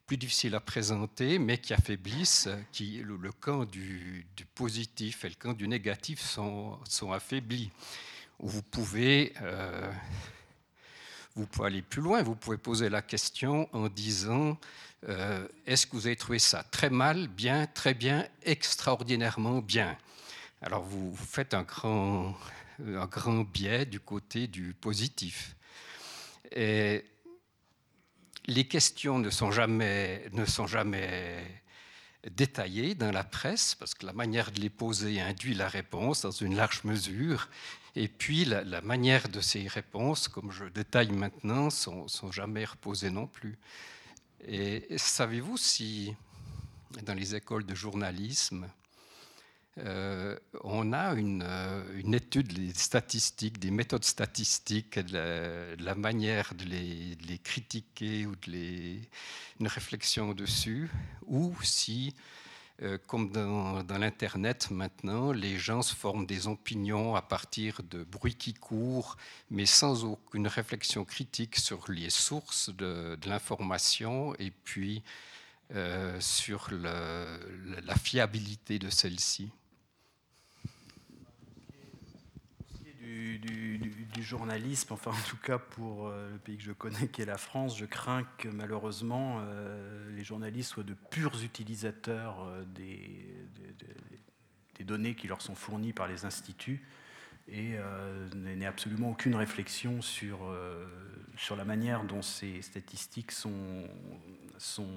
[0.09, 4.25] plus difficiles à présenter, mais qui affaiblissent, qui, le, camp du,
[4.55, 6.79] positif et le camp du négatif sont,
[7.13, 7.69] affaiblis.
[8.39, 9.91] Vous pouvez, euh,
[11.35, 14.57] vous pouvez aller plus loin, vous pouvez poser la question en disant
[15.07, 19.95] euh, est-ce que vous avez trouvé ça très mal, bien, très bien, extraordinairement bien?
[20.63, 22.35] Alors vous faites un grand,
[22.79, 25.55] un grand biais du côté du positif.
[26.51, 27.05] Et
[28.49, 31.43] les questions ne sont jamais, ne sont jamais
[32.29, 36.31] détaillées dans la presse, parce que la manière de les poser induit la réponse dans
[36.31, 37.49] une large mesure.
[37.95, 43.09] Et puis la, manière de ces réponses, comme je détaille maintenant, sont, sont jamais reposées
[43.09, 43.57] non plus.
[44.47, 46.15] Et savez-vous si
[47.03, 48.67] dans les écoles de journalisme,
[49.77, 56.65] euh, on a une, euh, une, étude des statistiques, des méthodes statistiques, la, manière de
[56.65, 59.01] les, critiquer ou de les,
[59.59, 60.89] une réflexion dessus,
[61.27, 62.13] ou si,
[62.81, 68.35] euh, comme dans, l'Internet maintenant, les gens se forment des opinions à partir de bruits
[68.35, 69.15] qui courent,
[69.49, 75.03] mais sans aucune réflexion critique sur les sources de, l'information et puis
[76.19, 79.51] sur la fiabilité de celle-ci.
[83.37, 87.25] Du, journalisme, enfin en tout cas pour euh, le pays que je connais qui est
[87.25, 93.25] la France, je crains que malheureusement euh, les journalistes soient de purs utilisateurs euh, des,
[94.83, 96.81] données qui leur sont fournies par les instituts
[97.47, 97.75] et
[98.33, 100.39] n'aient absolument aucune réflexion sur,
[101.35, 103.87] sur la manière dont ces statistiques sont,
[104.57, 104.89] sont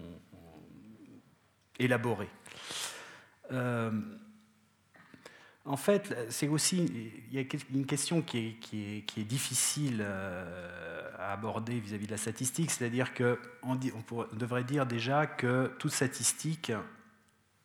[1.79, 2.31] élaborées.
[5.65, 6.91] En fait, c'est aussi
[7.31, 12.71] il y a une question qui est, difficile euh, à aborder vis-à-vis de la statistique,
[12.73, 13.77] c'est-à-dire qu'on on
[14.35, 16.73] devrait dire déjà que toute statistique,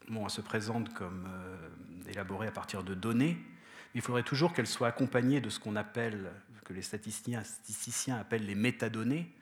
[0.09, 4.67] bon, se présente comme euh, élaborée à partir de données, mais il faudrait toujours qu'elle
[4.67, 6.31] soit accompagnée de ce qu'on appelle,
[6.65, 9.33] que les statisticiens, appellent les métadonnées.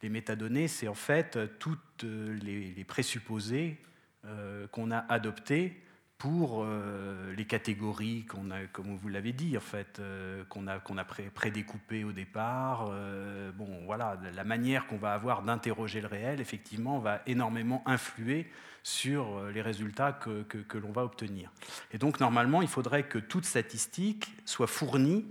[0.00, 3.76] Les métadonnées, c'est en fait toutes les, présupposés
[4.24, 5.82] euh, qu'on a adoptés
[6.18, 10.80] pour euh, les catégories qu'on a, comme vous l'avez dit, en fait, euh, qu'on a,
[10.80, 12.88] qu'on a prédécoupées au départ.
[12.90, 18.48] Euh, bon, voilà, la manière qu'on va avoir d'interroger le réel, effectivement, va énormément influer
[18.82, 21.52] sur les résultats que, l'on va obtenir.
[21.92, 25.26] Et donc, normalement, il faudrait que toute statistique soit fournie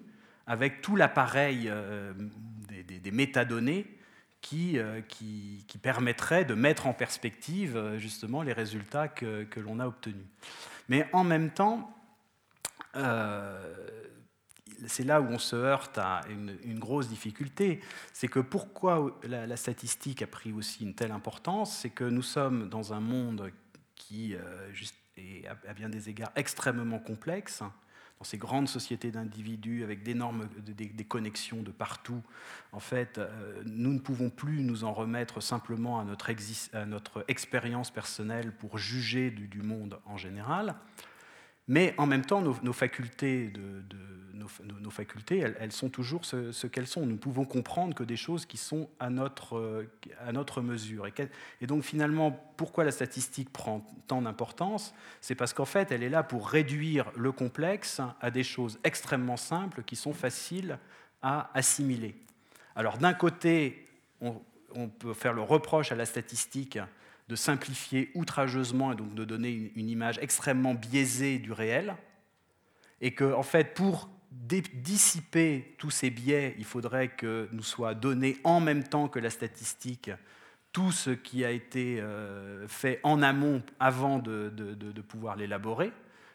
[0.45, 1.71] avec tout l'appareil
[2.69, 3.87] des, métadonnées
[4.41, 4.77] qui,
[5.07, 10.25] qui, permettrait de mettre en perspective justement les résultats que l'on a obtenus.
[10.89, 11.93] Mais en même temps,
[12.95, 13.87] euh,
[14.85, 17.81] c'est là où on se heurte à une, grosse difficulté,
[18.13, 22.69] c'est que pourquoi la, statistique a pris aussi une telle importance, c'est que nous sommes
[22.69, 23.51] dans un monde
[23.95, 24.71] qui euh,
[25.17, 27.63] est à bien des égards extrêmement complexe,
[28.19, 32.21] dans ces grandes sociétés d'individus avec d'énormes des, connexions de partout,
[32.71, 36.31] en fait, euh, nous ne pouvons plus nous en remettre simplement à notre,
[36.73, 40.75] à notre expérience personnelle pour juger du, monde en général.
[41.67, 43.51] Mais en même temps, nos, facultés,
[45.59, 47.05] elles, sont toujours ce, qu'elles sont.
[47.05, 49.85] Nous pouvons comprendre que des choses qui sont à notre,
[50.31, 51.07] notre mesure.
[51.59, 54.93] Et, donc finalement, pourquoi la statistique prend tant d'importance?
[55.19, 59.37] C'est parce qu'en fait, elle est là pour réduire le complexe à des choses extrêmement
[59.37, 60.79] simples qui sont faciles
[61.21, 62.15] à assimiler.
[62.77, 63.89] Alors d'un côté,
[64.21, 66.79] on peut faire le reproche à la statistique
[67.27, 71.95] de simplifier outrageusement et donc de donner une image extrêmement biaisée du réel,
[73.01, 78.37] et que, en fait, pour dissiper tous ces biais, il faudrait que nous soit donné
[78.43, 80.11] en même temps que la statistique
[80.71, 85.91] tout ce qui a été euh, fait en amont avant de, de pouvoir l'élaborer.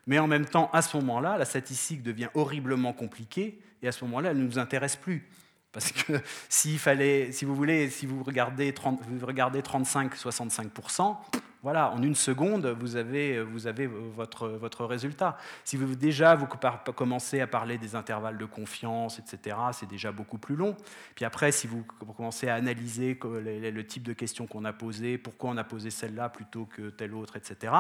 [0.06, 4.04] Mais en même temps, à ce moment-là, la statistique devient horriblement compliquée et à ce
[4.04, 5.28] moment-là, elle ne nous intéresse plus.
[5.72, 6.12] Parce que
[6.48, 11.16] s'il fallait, si vous voulez, si vous regardez, 30, vous regardez 35-65%,
[11.62, 15.38] voilà, en une seconde, vous avez, votre résultat.
[15.62, 16.48] Si vous déjà vous
[16.92, 20.76] commencez à parler des intervalles de confiance, etc., c'est déjà beaucoup plus long.
[21.14, 21.84] Puis après, si vous
[22.16, 26.30] commencez à analyser le type de questions qu'on a posées, pourquoi on a posé celle-là
[26.30, 27.72] plutôt que telle autre, etc.,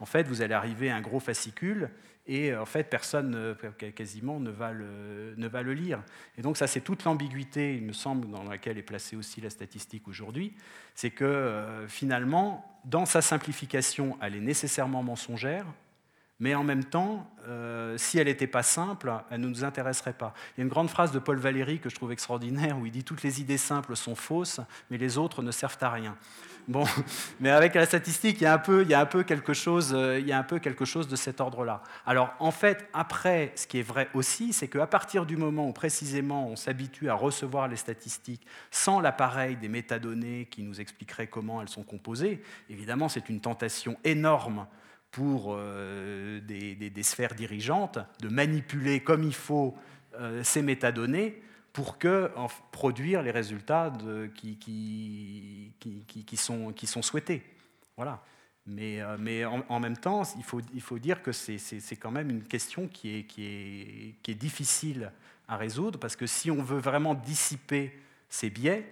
[0.00, 1.88] en fait, vous allez arriver à un gros fascicule
[2.26, 3.56] et en fait, personne
[3.94, 6.02] quasiment ne va, le, ne va le lire.
[6.38, 9.50] Et donc ça, c'est toute l'ambiguïté, il me semble, dans laquelle est placée aussi la
[9.50, 10.54] statistique aujourd'hui,
[10.94, 15.66] c'est que euh, finalement, dans sa simplification, elle est nécessairement mensongère,
[16.40, 20.32] mais en même temps, euh, si elle n'était pas simple, elle ne nous intéresserait pas.
[20.56, 22.92] Il y a une grande phrase de Paul Valéry que je trouve extraordinaire, où il
[22.92, 24.60] dit Toutes les idées simples sont fausses,
[24.90, 26.16] mais les autres ne servent à rien.
[26.70, 26.84] Bon,
[27.40, 28.84] mais avec la statistique, il y a un peu,
[29.24, 31.82] quelque chose, de cet ordre-là.
[32.06, 35.72] Alors, en fait, après, ce qui est vrai aussi, c'est qu'à partir du moment où
[35.72, 41.60] précisément on s'habitue à recevoir les statistiques sans l'appareil des métadonnées qui nous expliqueraient comment
[41.60, 44.68] elles sont composées, évidemment, c'est une tentation énorme
[45.10, 49.74] pour euh, des, sphères dirigeantes de manipuler comme il faut
[50.20, 51.42] euh, ces métadonnées
[51.72, 52.30] pour que,
[52.72, 53.92] produire les résultats
[54.34, 57.42] qui, qui, sont, qui sont souhaités.
[57.96, 58.22] Voilà.
[58.66, 62.30] Mais, euh, mais en, même temps, il faut, il faut dire que c'est quand même
[62.30, 65.12] une question qui est, qui, est, qui est difficile
[65.48, 67.98] à résoudre, parce que si on veut vraiment dissiper
[68.28, 68.88] ces biais,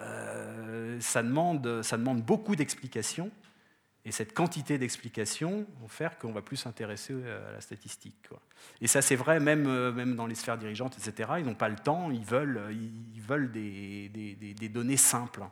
[0.00, 3.30] euh, ça, demande, ça demande beaucoup d'explications
[4.04, 8.16] et cette quantité d'explications vont faire qu'on va plus s'intéresser à la statistique.
[8.80, 11.34] Et ça, c'est vrai même, euh, même dans les sphères dirigeantes, etc.
[11.38, 12.60] Ils n'ont pas le temps, ils veulent,
[13.14, 15.42] ils veulent des, des, des données simples.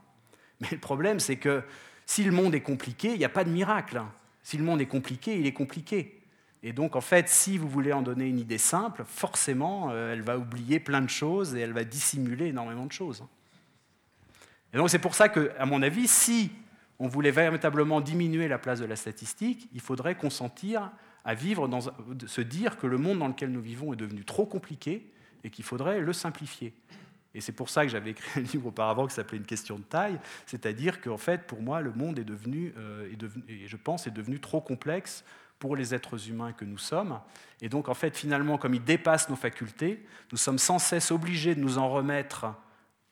[0.60, 1.62] Mais le problème, c'est que
[2.06, 4.02] si le monde est compliqué, il n'y a pas de miracle.
[4.42, 6.20] Si le monde est compliqué, il est compliqué.
[6.62, 10.22] Et donc, en fait, si vous voulez en donner une idée simple, forcément, euh, elle
[10.22, 13.24] va oublier plein de choses et elle va dissimuler énormément de choses.
[14.74, 16.50] Et donc, c'est pour ça que, à mon avis, si
[17.00, 20.92] on voulait véritablement diminuer la place de la statistique, il faudrait consentir
[21.24, 24.46] à vivre dans, se dire que le monde dans lequel nous vivons est devenu trop
[24.46, 25.10] compliqué
[25.42, 26.74] et qu'il faudrait le simplifier.
[27.34, 29.84] Et c'est pour ça que j'avais écrit un livre auparavant qui s'appelait Une question de
[29.84, 33.76] taille, c'est-à-dire qu'en fait, pour moi, le monde est devenu, euh, est devenu, et je
[33.76, 35.24] pense, est devenu trop complexe
[35.58, 37.18] pour les êtres humains que nous sommes.
[37.62, 41.54] Et donc, en fait, finalement, comme il dépasse nos facultés, nous sommes sans cesse obligés
[41.54, 42.46] de nous en remettre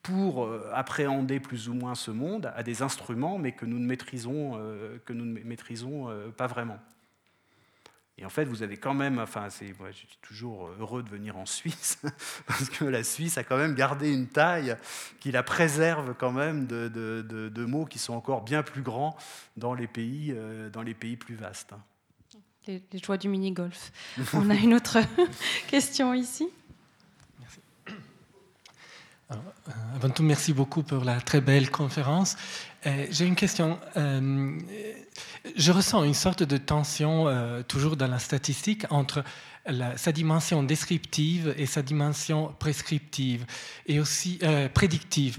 [0.08, 3.84] pour euh, appréhender plus ou moins ce monde à des instruments, mais que nous ne
[3.84, 6.78] maîtrisons, euh, euh, pas vraiment.
[8.16, 11.36] Et en fait, vous avez quand même, enfin, c'est, je suis toujours heureux de venir
[11.36, 12.00] en Suisse,
[12.46, 14.76] parce que la Suisse a quand même gardé une taille
[15.20, 19.14] qui la préserve quand même de, mots qui sont encore bien plus grands
[19.56, 20.34] dans les pays,
[20.72, 21.74] dans les pays plus vastes.
[22.66, 23.92] Les, les joies du mini-golf.
[24.34, 24.98] On a une autre
[25.68, 26.48] question ici.
[29.30, 29.34] Euh,
[29.94, 32.36] avant tout, merci beaucoup pour la très belle conférence.
[32.86, 33.78] Euh, j'ai une question.
[33.96, 34.58] Euh,
[35.54, 37.26] je ressens une sorte de tension
[37.66, 39.24] toujours dans la statistique entre
[39.96, 43.44] sa dimension descriptive et sa dimension prescriptive
[43.86, 44.38] et aussi
[44.72, 45.38] prédictive.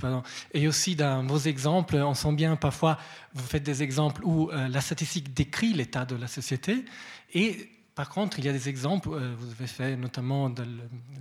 [0.53, 2.97] Et aussi dans vos exemples, on sent bien parfois,
[3.33, 6.85] vous faites des exemples où la statistique décrit l'état de la société
[7.33, 10.49] et par contre, il y a des exemples, euh, vous avez fait notamment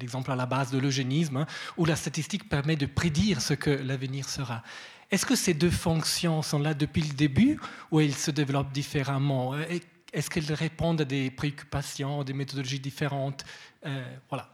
[0.00, 1.46] l'exemple à la base de l'eugénisme, hein,
[1.76, 4.62] où la statistique permet de prédire ce que l'avenir sera.
[5.10, 7.58] Est-ce que ces deux fonctions sont là depuis le début
[7.90, 9.54] ou elles se développent différemment?
[9.54, 9.64] Euh,
[10.12, 13.44] Est-ce qu'elles répondent à des préoccupations, des méthodologies différentes?
[13.84, 14.48] Euh, Voilà.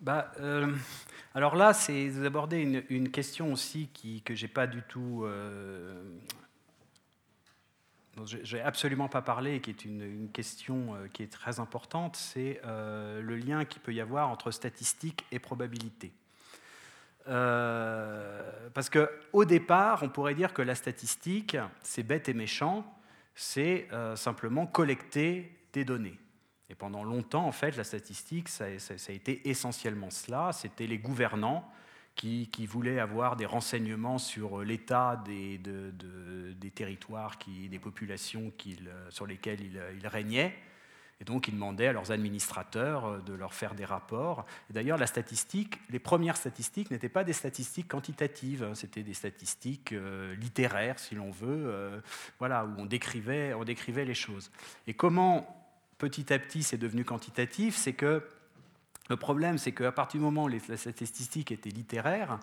[0.00, 0.32] Bah,
[1.32, 5.24] alors là, c'est vous abordez une, question aussi qui, que je n'ai pas du tout
[8.26, 12.16] je n'ai absolument pas parlé et qui est une, question euh, qui est très importante,
[12.16, 16.12] c'est euh, le lien qu'il peut y avoir entre statistique et probabilité.
[17.28, 22.84] Euh, parce qu'au départ, on pourrait dire que la statistique, c'est bête et méchant,
[23.34, 26.18] c'est simplement collecter des données.
[26.68, 30.52] Et pendant longtemps, en fait, la statistique, ça a été essentiellement cela.
[30.52, 31.70] C'était les gouvernants
[32.20, 38.52] qui, voulait avoir des renseignements sur l'état des, des, territoires, qui, des populations
[39.08, 40.54] sur lesquelles il, régnait.
[41.22, 44.44] Et donc, ils demandaient à leurs administrateurs de leur faire des rapports.
[44.68, 49.92] D'ailleurs, la statistique, les premières statistiques n'étaient pas des statistiques quantitatives, hein, c'était des statistiques
[49.92, 52.00] euh, littéraires, si l'on veut, euh,
[52.38, 54.50] voilà, où on décrivait, on décrivait les choses.
[54.86, 55.46] Et comment,
[55.98, 58.22] petit à petit, c'est devenu quantitatif C'est que
[59.10, 62.38] le problème, c'est qu'à partir du moment où les, statistiques étaient littéraires,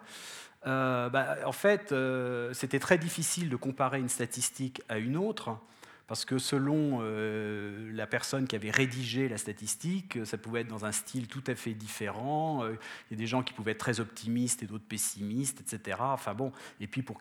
[0.67, 5.57] euh, bah, en fait, euh, c'était très difficile de comparer une statistique à une autre,
[6.07, 10.85] parce que selon euh, la personne qui avait rédigé la statistique, ça pouvait être dans
[10.85, 12.63] un style tout à fait différent.
[12.63, 12.77] Euh,
[13.11, 15.97] il y a des gens qui pouvaient être très optimistes et d'autres pessimistes, etc.
[15.99, 17.19] Enfin bon, et puis pour,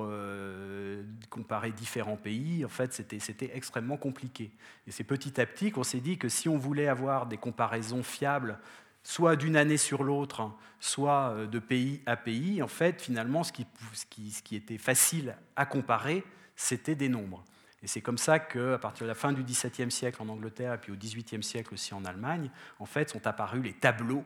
[0.00, 4.50] euh, comparer différents pays, en fait, c'était extrêmement compliqué.
[4.86, 8.02] Et c'est petit à petit qu'on s'est dit que si on voulait avoir des comparaisons
[8.02, 8.58] fiables
[9.02, 14.56] soit d'une année sur l'autre, soit de pays à pays, en fait, finalement, ce qui
[14.56, 16.24] était facile à comparer,
[16.56, 17.44] c'était des nombres.
[17.84, 20.78] Et c'est comme ça qu'à partir de la fin du XVIIe siècle en Angleterre et
[20.78, 24.24] puis au XVIIIe siècle aussi en Allemagne, en fait, sont apparus les tableaux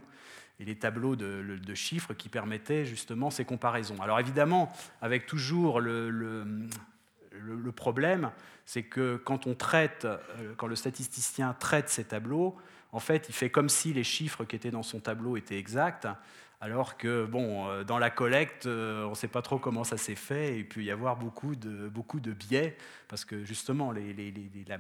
[0.61, 4.01] et les tableaux de, chiffres qui permettaient justement ces comparaisons.
[4.01, 4.73] Alors évidemment,
[5.03, 6.69] avec toujours le,
[7.75, 8.31] problème,
[8.65, 12.57] c'est que quand on traite, euh, quand le statisticien traite ces tableaux,
[12.93, 16.07] en fait, il fait comme si les chiffres qui étaient dans son tableau étaient exacts,
[16.61, 19.97] alors que bon, euh, dans la collecte, euh, on ne sait pas trop comment ça
[19.97, 22.77] s'est fait, et il peut y avoir beaucoup de, beaucoup de biais,
[23.07, 23.95] parce que justement,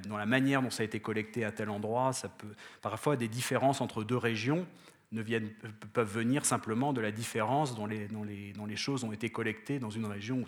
[0.08, 3.28] dans la manière dont ça a été collecté à tel endroit, ça peut, parfois des
[3.28, 4.66] différences entre deux régions
[5.12, 5.50] ne viennent,
[5.92, 10.44] peuvent venir simplement de la différence dont les, choses ont été collectées dans une région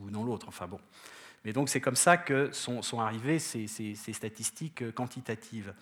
[0.00, 0.48] ou dans l'autre.
[0.48, 0.80] Enfin bon.
[1.44, 5.74] Mais donc c'est comme ça que sont, sont arrivées ces, ces statistiques quantitatives.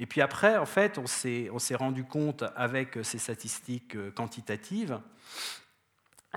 [0.00, 5.00] Et puis après, en fait, on s'est rendu compte avec ces statistiques euh, quantitatives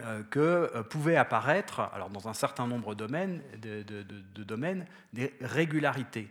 [0.03, 0.39] euh, que
[0.75, 6.29] euh, pouvaient apparaître, alors dans un certain nombre de domaines, de, domaines des régularités.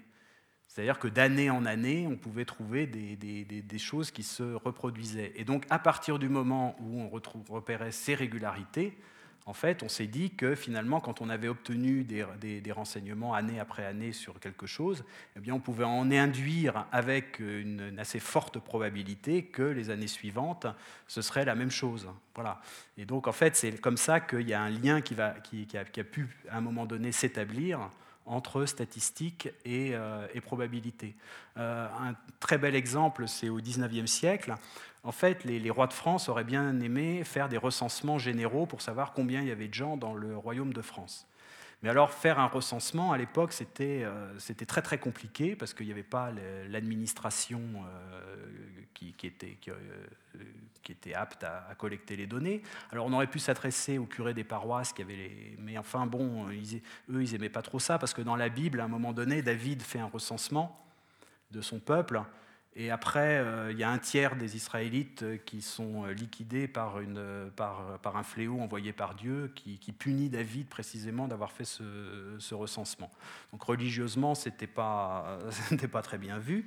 [0.69, 5.33] C'est-à-dire que d'année en année, on pouvait trouver des, des, choses qui se reproduisaient.
[5.35, 8.97] Et donc, à partir du moment où on repérait ces régularités,
[9.49, 13.87] en fait, on s'est dit que finalement, quand on avait obtenu des, renseignements année après
[13.87, 15.05] année sur quelque chose,
[15.37, 20.67] eh bien, on pouvait en induire avec une, assez forte probabilité que les années suivantes,
[21.07, 22.09] ce serait la même chose.
[22.35, 22.61] Voilà.
[22.99, 25.69] Et donc, en fait, c'est comme ça qu'il y a un lien qui, va, qui,
[25.79, 27.89] a, pu, à un moment donné, s'établir
[28.27, 31.15] entre statistiques et, euh, probabilité.
[31.57, 34.57] Euh, un très bel exemple, c'est au XIXe siècle
[35.07, 39.13] en fait, les, rois de France auraient bien aimé faire des recensements généraux pour savoir
[39.13, 41.29] combien il y avait de gens dans le royaume de France.
[41.83, 45.93] Mais alors, faire un recensement, à l'époque, c'était euh, très très compliqué parce qu'il n'y
[45.93, 46.33] avait pas
[46.69, 48.47] l'administration euh,
[48.95, 49.75] qui, était, euh,
[50.83, 52.63] qui, était, apte à, collecter les données.
[52.91, 55.57] Alors, on aurait pu s'adresser aux curés des paroisses qui avaient les...
[55.61, 58.85] Mais enfin, bon, eux, ils n'aimaient pas trop ça parce que dans la Bible, à
[58.85, 60.85] un moment donné, David fait un recensement
[61.53, 62.23] de son peuple
[62.79, 66.69] et après, euh, il y a un tiers des Israélites euh, qui sont euh, liquidés
[66.69, 73.11] par, un fléau envoyé par Dieu qui, punit David précisément d'avoir fait ce, recensement.
[73.51, 75.39] Donc religieusement, ce n'était pas,
[76.03, 76.67] très bien vu.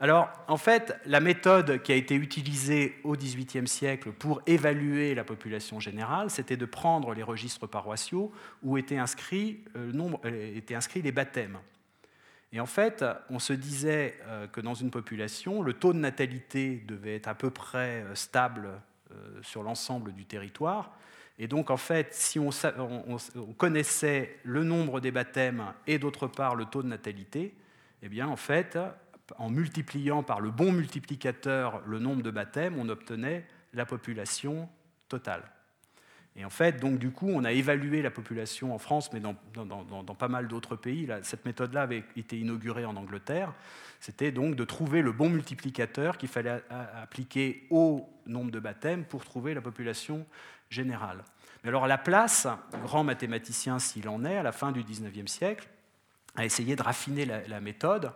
[0.00, 5.24] Alors, en fait, la méthode qui a été utilisée au XVIIIe siècle pour évaluer la
[5.24, 8.30] population générale, c'était de prendre les registres paroissiaux
[8.62, 11.58] où étaient inscrits les baptêmes.
[12.52, 16.82] Et en fait, on se disait euh, que dans une population, le taux de natalité
[16.86, 18.70] devait être à peu près euh, stable
[19.12, 20.92] euh, sur l'ensemble du territoire.
[21.38, 22.50] Et donc, en fait, si on,
[23.56, 27.54] connaissait le nombre des baptêmes et d'autre part le taux de natalité,
[28.02, 28.76] eh bien, en fait,
[29.36, 34.68] en multipliant par le bon multiplicateur le nombre de baptêmes, on obtenait la population
[35.08, 35.44] totale.
[36.38, 39.34] Et en fait, donc du coup, on a évalué la population en France, mais dans,
[40.14, 41.08] pas mal d'autres pays.
[41.22, 43.52] cette méthode-là avait été inaugurée en Angleterre.
[43.98, 49.24] C'était donc de trouver le bon multiplicateur qu'il fallait appliquer au nombre de baptêmes pour
[49.24, 50.24] trouver la population
[50.70, 51.24] générale.
[51.64, 52.46] Mais alors Laplace,
[52.84, 55.68] grand mathématicien s'il en est, à la fin du 19e siècle,
[56.36, 58.12] a essayé de raffiner la, la méthode.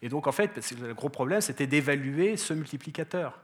[0.00, 3.40] Et donc en fait, le gros problème, c'était d'évaluer ce multiplicateur,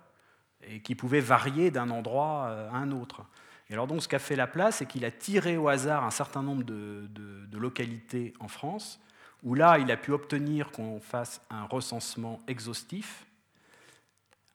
[0.62, 3.24] et qui pouvait varier d'un endroit à un autre.
[3.70, 6.42] Et alors donc ce qu'a fait Laplace, c'est qu'il a tiré au hasard un certain
[6.42, 7.08] nombre de,
[7.52, 9.00] localités en France,
[9.42, 13.26] où là, il a pu obtenir qu'on fasse un recensement exhaustif.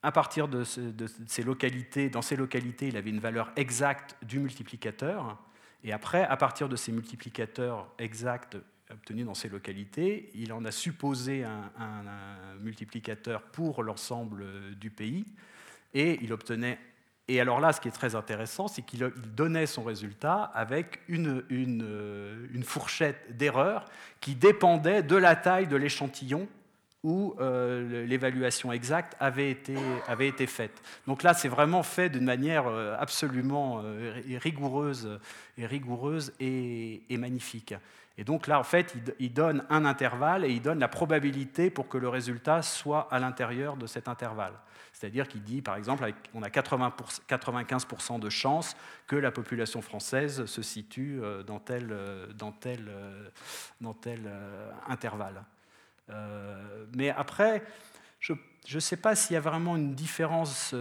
[0.04, 5.38] À partir de, ces localités, dans ces localités, il avait une valeur exacte du multiplicateur.
[5.84, 8.58] Et après, à partir de ces multiplicateurs exacts
[8.92, 15.26] obtenus dans ces localités, il en a supposé un multiplicateur pour l'ensemble du pays.
[15.94, 16.80] Et il obtenait
[17.28, 21.44] et alors là, ce qui est très intéressant, c'est qu'il donnait son résultat avec une,
[21.50, 23.86] une, fourchette d'erreur
[24.22, 26.48] qui dépendait de la taille de l'échantillon
[27.04, 30.82] où euh, l'évaluation exacte avait été, faite.
[31.06, 35.20] Donc là, c'est vraiment fait d'une manière euh, absolument euh, rigoureuse
[35.58, 37.76] et, rigoureuse et, magnifique.
[38.18, 41.88] Et donc là, en fait, il, donne un intervalle et il donne la probabilité pour
[41.88, 44.54] que le résultat soit à l'intérieur de cet intervalle.
[44.96, 46.94] C'est-à-dire qu'il dit, par exemple, on a 80
[47.28, 48.78] 95% de chances
[49.08, 53.28] que la population française se situe euh, dans tel, euh, dans tel, euh,
[53.82, 54.32] dans tel
[54.88, 55.44] intervalle.
[56.94, 57.64] Mais après,
[58.20, 58.34] je
[58.74, 60.74] ne sais pas s'il y a vraiment une différence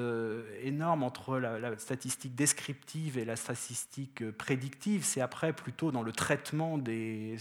[0.62, 5.02] énorme entre la, statistique descriptive et la statistique prédictive.
[5.02, 7.36] C'est après plutôt dans le traitement des.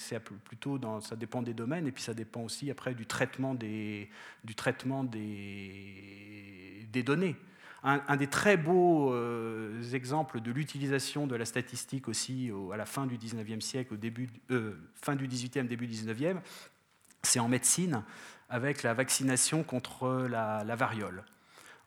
[0.46, 4.10] plutôt dans, ça dépend des domaines et puis ça dépend aussi après du traitement des,
[4.46, 6.63] du traitement des,
[6.94, 7.36] des données.
[7.86, 13.06] Un, des très beaux euh, exemples de l'utilisation de la statistique aussi à la fin
[13.06, 14.30] du 19e siècle, au début,
[14.96, 16.38] fin du 18e, début du 19e,
[17.24, 18.04] c'est en médecine
[18.50, 21.24] avec la vaccination contre la, variole.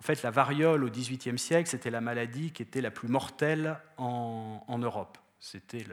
[0.00, 3.78] En fait, la variole au XVIIIe siècle, c'était la maladie qui était la plus mortelle
[3.96, 5.16] en, Europe.
[5.38, 5.86] C'était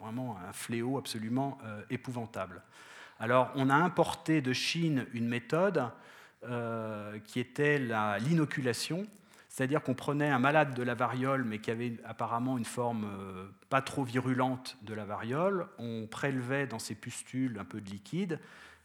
[0.00, 2.62] vraiment un fléau absolument euh, épouvantable.
[3.18, 5.90] Alors, on a importé de Chine une méthode
[6.48, 9.06] euh, qui était l'inoculation,
[9.48, 13.46] c'est-à-dire qu'on prenait un malade de la variole, mais qui avait apparemment une forme euh,
[13.68, 18.38] pas trop virulente de la variole, on prélevait dans ses pustules un peu de liquide,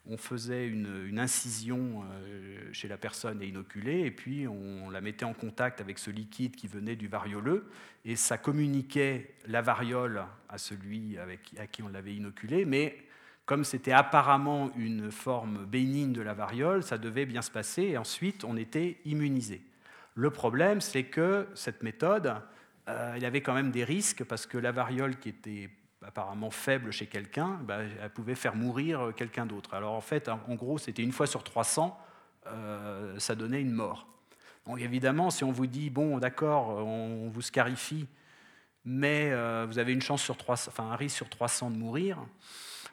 [0.07, 5.25] on faisait une, incision euh, chez la personne et inoculée, et puis on la mettait
[5.25, 7.69] en contact avec ce liquide qui venait du varioleux,
[8.05, 12.97] et ça communiquait la variole à celui à qui on l'avait inoculé, mais
[13.45, 17.97] comme c'était apparemment une forme bénigne de la variole, ça devait bien se passer, et
[17.97, 19.61] ensuite on était immunisé.
[20.13, 22.35] Le problème, c'est que cette méthode,
[22.87, 25.69] euh, il y avait quand même des risques, parce que la variole qui était
[26.05, 29.73] apparemment faible chez quelqu'un, bah, elle pouvait faire mourir quelqu'un d'autre.
[29.73, 31.97] Alors en fait, en gros, c'était une fois sur 300,
[32.47, 34.07] euh, ça donnait une mort.
[34.65, 38.07] Donc évidemment, si on vous dit, bon, d'accord, on vous scarifie,
[38.85, 42.17] mais euh, vous avez une chance sur 300, enfin un risque sur 300 de mourir,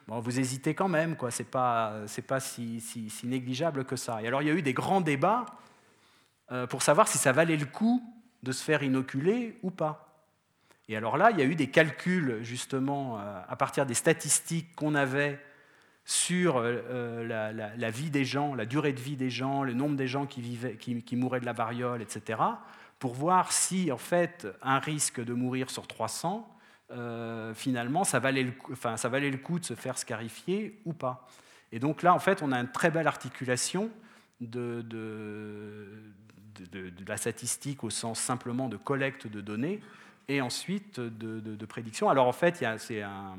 [0.09, 1.31] vous hésitez quand même, quoi.
[1.31, 2.83] C'est pas, c'est pas si,
[3.23, 4.21] négligeable que ça.
[4.21, 5.45] Et alors il y a eu des grands débats
[6.51, 8.01] euh, pour savoir si ça valait le coup
[8.41, 10.09] de se faire inoculer ou pas.
[10.87, 14.75] Et alors là, il y a eu des calculs, justement, euh, à partir des statistiques
[14.75, 15.39] qu'on avait
[16.03, 17.27] sur euh,
[17.77, 21.15] la, vie des gens, la durée de vie des gens, le nombre des gens qui,
[21.15, 22.39] mouraient de la variole, etc.,
[22.97, 26.49] pour voir si, en fait, un risque de mourir sur 300,
[27.53, 31.27] finalement, ça valait, le, enfin, ça valait le coup de se faire scarifier ou pas.
[31.71, 33.91] Et donc là, en fait, on a une très belle articulation
[34.41, 35.87] de, de,
[36.71, 39.81] de la statistique au sens simplement de collecte de données
[40.29, 42.09] et ensuite de, prédiction.
[42.09, 43.37] Alors en fait, c'est un,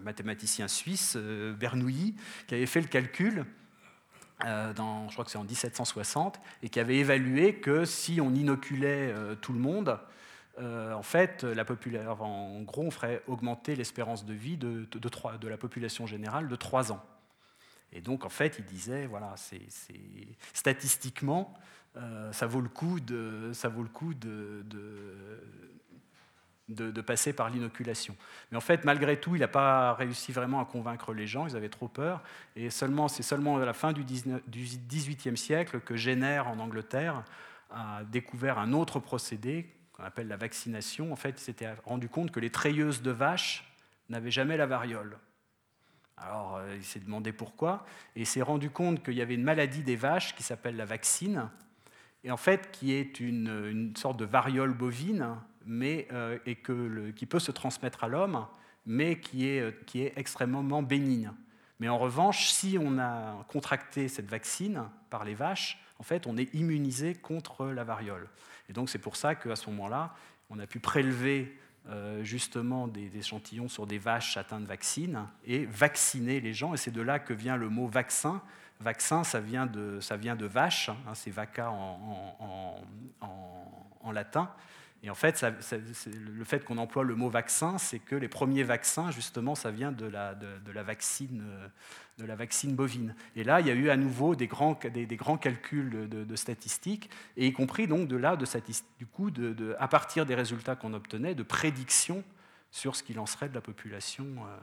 [0.00, 2.14] mathématicien suisse, euh, Bernoulli,
[2.46, 3.44] qui avait fait le calcul,
[4.46, 8.32] euh, dans, je crois que c'est en 1760, et qui avait évalué que si on
[8.32, 9.98] inoculait euh, tout le monde,
[10.60, 14.86] en fait, la population, en gros, on ferait augmenter l'espérance de vie de,
[15.48, 17.02] la population générale de 3 ans.
[17.92, 19.60] Et donc, en fait, il disait, voilà, c'est
[20.52, 21.54] statistiquement,
[22.32, 24.64] ça vaut le coup de, ça vaut le coup de,
[27.06, 28.16] passer par l'inoculation.
[28.50, 31.56] Mais en fait, malgré tout, il n'a pas réussi vraiment à convaincre les gens, ils
[31.56, 32.22] avaient trop peur.
[32.54, 36.58] Et seulement, c'est seulement à la fin du, 19, du 18e siècle que Jenner, en
[36.58, 37.24] Angleterre,
[37.70, 39.68] a découvert un autre procédé
[40.00, 41.12] qu'on appelle la vaccination.
[41.12, 43.70] En fait, il s'était rendu compte que les treilleuses de vaches
[44.08, 45.18] n'avaient jamais la variole.
[46.16, 47.84] Alors, euh, il s'est demandé pourquoi,
[48.16, 50.84] et il s'est rendu compte qu'il y avait une maladie des vaches qui s'appelle la
[50.84, 51.48] vaccine,
[52.24, 57.24] et en fait, qui est une, sorte de variole bovine mais, euh, et que qui
[57.24, 58.46] peut se transmettre à l'homme,
[58.84, 61.32] mais qui est, euh, qui est extrêmement bénigne.
[61.78, 66.36] Mais en revanche, si on a contracté cette vaccine par les vaches, en fait, on
[66.36, 68.28] est immunisé contre la variole.
[68.70, 70.14] Et donc, c'est pour ça qu'à ce moment-là,
[70.48, 75.66] on a pu prélever euh, justement des, échantillons sur des vaches atteintes de vaccine et
[75.66, 76.72] vacciner les gens.
[76.72, 78.40] Et c'est de là que vient le mot vaccin.
[78.78, 82.36] Vaccin, ça vient de, ça vient de vache, hein, c'est vaca en,
[83.20, 83.60] en,
[84.02, 84.48] en latin.
[85.02, 85.44] Et en fait,
[86.06, 89.92] le fait qu'on emploie le mot vaccin, c'est que les premiers vaccins, justement, ça vient
[89.92, 91.42] de la, de, la, vaccine,
[92.18, 93.14] de la vaccine bovine.
[93.34, 97.08] Et là, il y a eu à nouveau des grands, des, grands calculs de, statistiques,
[97.38, 98.44] et y compris donc de là, de,
[98.98, 102.22] du coup, de, à partir des résultats qu'on obtenait, de prédictions
[102.70, 104.26] sur ce qu'il en serait de la population.
[104.26, 104.56] Euh.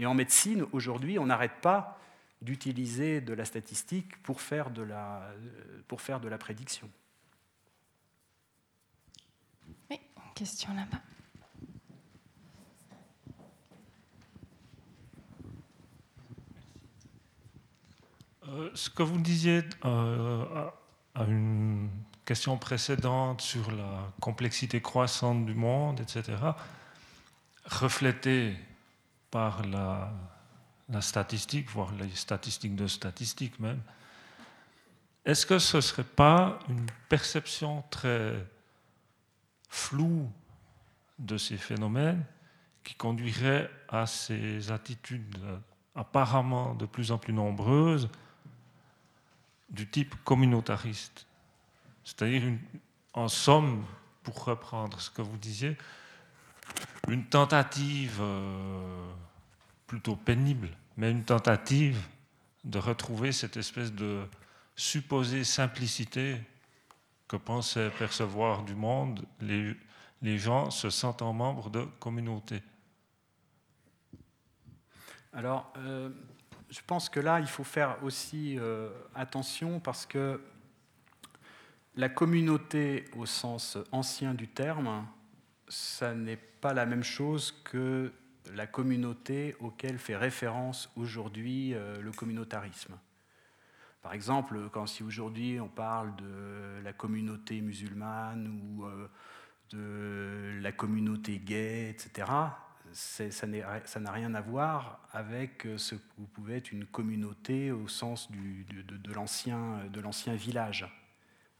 [0.00, 1.98] Et en médecine, aujourd'hui, on n'arrête pas
[2.42, 5.32] d'utiliser de la statistique pour faire de la,
[5.88, 6.90] pour faire de la prédiction.
[10.36, 11.00] Question là-bas.
[18.48, 20.68] Euh, ce que vous disiez euh,
[21.14, 21.88] à une
[22.26, 26.36] question précédente sur la complexité croissante du monde, etc.,
[27.64, 28.56] reflété
[29.30, 30.12] par la,
[30.90, 33.80] la statistique, voire les statistiques de statistiques même,
[35.24, 38.46] est-ce que ce ne serait pas une perception très
[39.76, 40.28] floue
[41.18, 42.24] de ces phénomènes
[42.82, 45.38] qui conduirait à ces attitudes
[45.94, 48.08] apparemment de plus en plus nombreuses
[49.68, 51.26] du type communautariste.
[52.04, 52.42] C'est-à-dire,
[53.12, 53.84] en somme,
[54.22, 55.76] pour reprendre ce que vous disiez,
[57.08, 59.12] une tentative euh,
[59.86, 62.00] plutôt pénible, mais une tentative
[62.64, 64.26] de retrouver cette espèce de
[64.74, 66.40] supposée simplicité
[67.28, 69.74] que pensaient percevoir du monde les,
[70.22, 72.62] les gens se sentant membres de communautés.
[75.32, 76.10] Alors, euh,
[76.70, 80.40] je pense que là, il faut faire aussi euh, attention parce que
[81.94, 85.06] la communauté au sens ancien du terme,
[85.68, 88.12] ça n'est pas la même chose que
[88.54, 92.96] la communauté auquel fait référence aujourd'hui euh, le communautarisme.
[94.06, 99.08] Par exemple, quand si aujourd'hui on parle de la communauté musulmane ou euh,
[99.70, 102.30] de la communauté gay, etc.,
[102.92, 108.30] ça n'a rien à voir avec ce que vous pouvez être une communauté au sens
[108.30, 109.12] du, de, de
[110.00, 110.86] l'ancien village.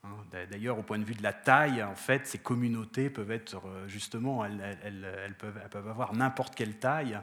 [0.04, 3.66] Hein, d'ailleurs, au point de vue de la taille, en fait, ces communautés peuvent être
[3.66, 7.18] euh, justement, elles, peuvent, avoir n'importe quelle taille,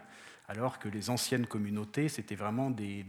[0.50, 3.06] alors que les anciennes communautés, c'était vraiment des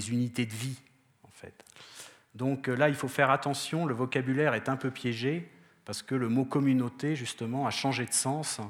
[0.00, 0.76] unités de vie,
[1.22, 1.54] en fait.
[2.34, 5.48] Donc euh, là, il faut faire attention, le vocabulaire est un peu piégé,
[5.84, 8.60] parce que le mot communauté, justement, a changé de sens.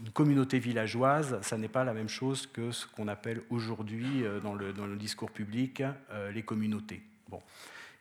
[0.00, 4.38] Une communauté villageoise, ça n'est pas la même chose que ce qu'on appelle aujourd'hui euh,
[4.40, 7.02] dans le, dans le, discours public euh, les communautés.
[7.28, 7.40] Bon.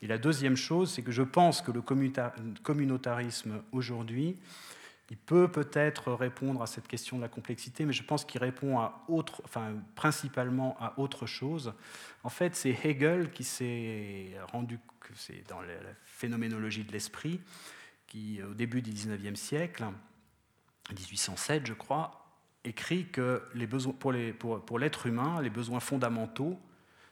[0.01, 4.35] Et la deuxième chose, c'est que je pense que le communautarisme aujourd'hui,
[5.11, 8.79] il peut peut-être répondre à cette question de la complexité, mais je pense qu'il répond
[8.79, 11.73] à autre, enfin, principalement à autre chose.
[12.23, 14.79] En fait, c'est Hegel qui s'est rendu,
[15.15, 15.73] c'est dans la
[16.05, 17.41] phénoménologie de l'esprit,
[18.07, 19.83] qui, au début du 19e siècle,
[20.89, 22.25] 1807 je crois,
[22.63, 23.43] écrit que
[23.99, 26.57] pour l'être humain, les besoins fondamentaux,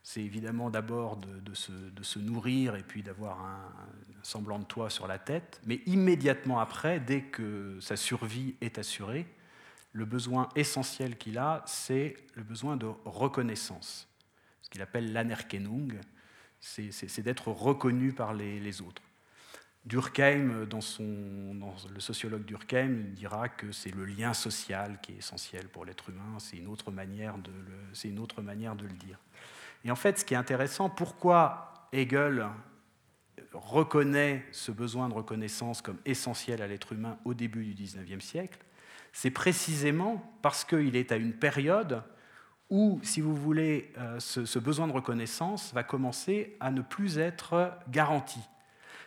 [0.04, 3.72] c'est évidemment d'abord de, se, nourrir et puis d'avoir un,
[4.24, 9.26] semblant de toit sur la tête, mais immédiatement après, dès que sa survie est assurée,
[9.94, 14.08] le besoin essentiel qu'il a, c'est le besoin de reconnaissance,
[14.62, 16.00] ce qu'il appelle l'anerkennung,
[16.60, 19.02] c'est d'être reconnu par les, les, autres.
[19.86, 25.18] Durkheim, dans, son, dans le sociologue Durkheim, dira que c'est le lien social qui est
[25.18, 28.94] essentiel pour l'être humain, c'est une, autre manière de le, une autre manière de le
[28.94, 29.18] dire.
[29.86, 32.48] Et en fait, ce qui est intéressant, pourquoi Hegel
[33.54, 38.60] reconnaît ce besoin de reconnaissance comme essentiel à l'être humain au début du XIXe siècle,
[39.12, 42.04] c'est précisément parce qu'il est à une période
[42.70, 47.72] où, si vous voulez, euh, ce, besoin de reconnaissance va commencer à ne plus être
[47.90, 48.40] garanti.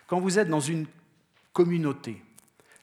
[0.09, 0.87] Quand vous êtes dans une
[1.53, 2.23] communauté,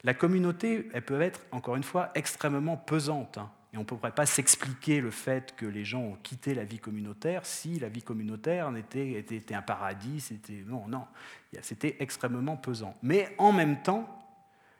[0.03, 3.39] la communauté, elle peut être, encore une fois, extrêmement pesante.
[3.73, 6.79] Et on ne pourrait pas s'expliquer le fait que les gens ont quitté la vie
[6.79, 10.21] communautaire si la vie communautaire était, était, un paradis.
[10.21, 11.05] C'était non, non,
[11.61, 12.95] c'était extrêmement pesant.
[13.03, 14.07] Mais en même temps,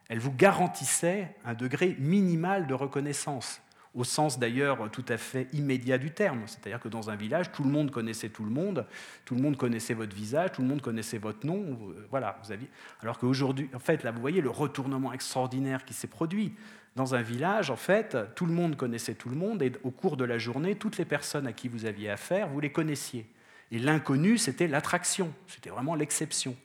[0.07, 3.61] elle vous garantissait un degré minimal de reconnaissance,
[3.94, 6.41] au sens d'ailleurs tout à fait immédiat du terme.
[6.48, 8.88] C'est-à-dire que dans un village, tout le monde connaissait tout le monde,
[9.24, 11.78] tout le monde connaissait votre visage, tout le monde connaissait votre nom.
[12.10, 12.70] Voilà, vous aviez.
[13.02, 16.56] Alors qu'aujourd'hui, en fait, là, vous voyez le retournement extraordinaire qui s'est produit
[17.00, 20.18] dans un village, en fait, tout le monde connaissait tout le monde et au cours
[20.18, 23.26] de la journée, toutes les personnes à qui vous aviez affaire, vous les connaissiez.
[23.72, 26.58] Et l'inconnu, c'était l'attraction, c'était vraiment l'exception.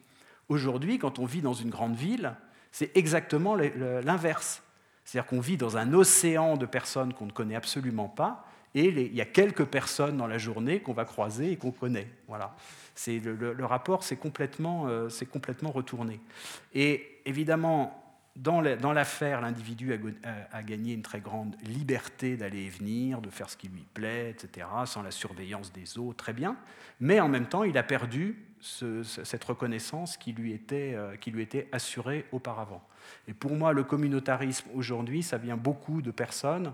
[0.48, 2.34] Aujourd'hui, quand on vit dans une grande ville,
[2.72, 4.64] c'est exactement l'inverse.
[5.04, 8.44] C'est-à-dire qu'on vit dans un océan de personnes qu'on ne connaît absolument pas,
[8.74, 12.08] et il y a quelques personnes dans la journée qu'on va croiser et qu'on connaît.
[12.26, 12.56] Voilà.
[13.06, 16.18] Le, le, rapport s'est complètement, euh, complètement retourné.
[16.74, 18.03] Et évidemment,
[18.36, 19.92] dans l'affaire, l'individu
[20.52, 24.30] a, gagné une très grande liberté d'aller et venir, de faire ce qui lui plaît,
[24.30, 26.56] etc., sans la surveillance des autres, très bien.
[26.98, 31.42] Mais en même temps, il a perdu cette reconnaissance qui lui, était, euh, qui lui
[31.42, 32.82] était assurée auparavant.
[33.28, 36.72] Et pour moi, le communautarisme aujourd'hui, ça vient beaucoup de personnes,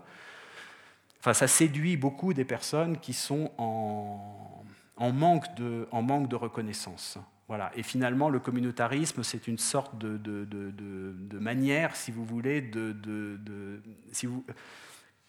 [1.19, 7.19] enfin, ça séduit beaucoup des personnes qui sont en manque de reconnaissance.
[7.51, 7.73] Voilà.
[7.75, 13.83] Et finalement, le communautarisme, c'est une sorte de, manière, si vous voulez, de,
[14.13, 14.45] si vous,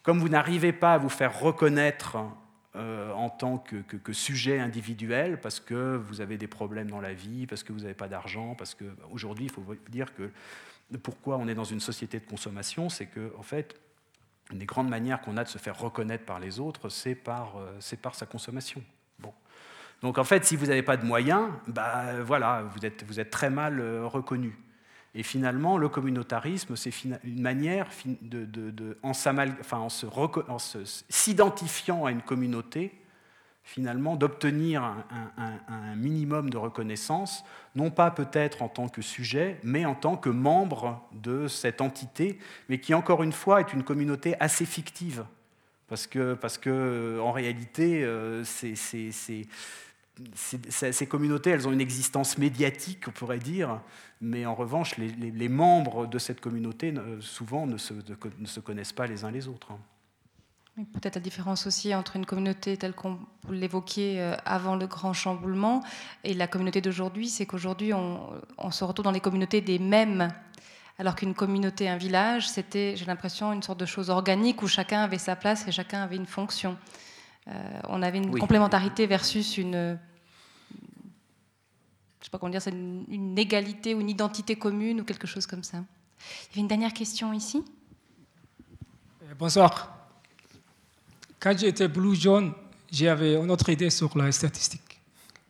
[0.04, 2.18] comme vous n'arrivez pas à vous faire reconnaître
[2.76, 7.48] euh, en tant que, sujet individuel, parce que vous avez des problèmes dans la vie,
[7.48, 10.30] parce que vous n'avez pas d'argent, parce que aujourd'hui, il faut dire que
[11.02, 13.74] pourquoi on est dans une société de consommation, c'est que en fait,
[14.52, 17.56] une des grandes manières qu'on a de se faire reconnaître par les autres, c'est par,
[18.00, 18.80] par sa consommation.
[20.02, 23.80] Donc en fait, si vous n'avez pas de moyens, bah, voilà, vous êtes, très mal
[24.04, 24.58] reconnu.
[25.14, 27.86] Et finalement, le communautarisme, c'est une manière,
[28.22, 29.12] de, de, en
[31.08, 32.98] s'identifiant à une communauté,
[33.62, 37.44] finalement, d'obtenir un, minimum de reconnaissance,
[37.76, 42.38] non pas peut-être en tant que sujet, mais en tant que membre de cette entité,
[42.68, 45.24] mais qui, encore une fois, est une communauté assez fictive.
[45.88, 48.74] Parce que, parce que en réalité, euh, c'est
[50.34, 53.80] ces communautés, elles ont une existence médiatique, on pourrait dire,
[54.20, 59.30] mais en revanche, les, membres de cette communauté, souvent, ne se, connaissent pas les uns
[59.30, 59.72] les autres.
[60.76, 63.18] Peut-être la différence aussi entre une communauté telle qu'on
[63.50, 65.82] l'évoquait euh, avant le grand chamboulement
[66.24, 70.28] et la communauté d'aujourd'hui, c'est qu'aujourd'hui, on, se retrouve dans les communautés des mêmes
[70.98, 75.02] alors qu'une communauté, un village, c'était, j'ai l'impression, une sorte de chose organique où chacun
[75.02, 76.78] avait sa place et chacun avait une fonction.
[77.48, 79.98] Euh, on avait une complémentarité versus une,
[82.20, 85.46] je sais pas comment dire, c'est une, égalité ou une identité commune ou quelque chose
[85.46, 85.78] comme ça.
[85.78, 87.64] Il y avait une dernière question ici?
[89.22, 89.92] Euh, bonsoir.
[91.40, 92.52] Quand j'étais blue jaune,
[92.90, 95.00] j'avais une autre idée sur la statistique.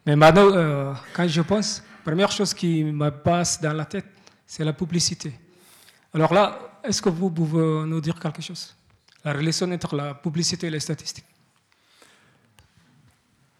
[0.06, 4.06] Mais maintenant, euh, quand je pense, la première chose qui me passe dans la tête,
[4.46, 5.32] c'est la publicité.
[6.14, 8.74] Alors là, est-ce que vous pouvez nous dire quelque chose?
[9.22, 11.31] La relation entre la publicité et les statistiques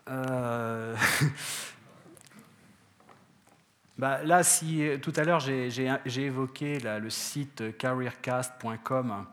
[0.09, 0.97] euh,
[3.99, 4.43] bah, là,
[5.01, 9.27] tout à l'heure j'ai évoqué le site careercast.com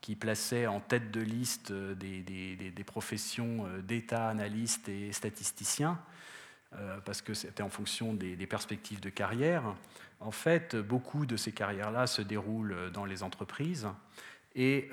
[0.00, 6.00] qui plaçait en tête de liste des, des, professions euh, d'état, analystes et statisticiens,
[6.74, 9.62] euh, parce que c'était en fonction des, perspectives de carrière.
[10.20, 13.88] En fait, beaucoup de ces carrières-là se déroulent dans les entreprises.
[14.56, 14.90] Et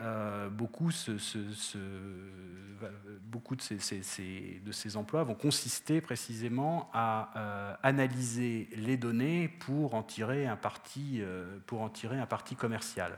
[0.52, 1.18] beaucoup, de,
[4.72, 11.22] ces, emplois vont consister précisément à euh, analyser les données pour en tirer un parti,
[11.22, 13.18] euh, pour en tirer un parti commercial.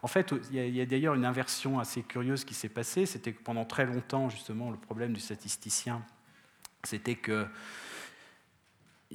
[0.00, 3.04] En fait, il y a, a d'ailleurs une inversion assez curieuse qui s'est passée.
[3.04, 6.02] C'était que pendant très longtemps, justement, le problème du statisticien,
[6.82, 7.46] c'était que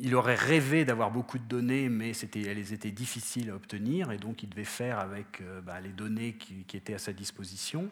[0.01, 4.43] il aurait rêvé d'avoir beaucoup de données, mais elles étaient difficiles à obtenir, et donc
[4.43, 7.89] il devait faire avec euh, bah, les données qui, étaient à sa disposition,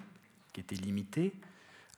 [0.54, 1.34] qui étaient limitées.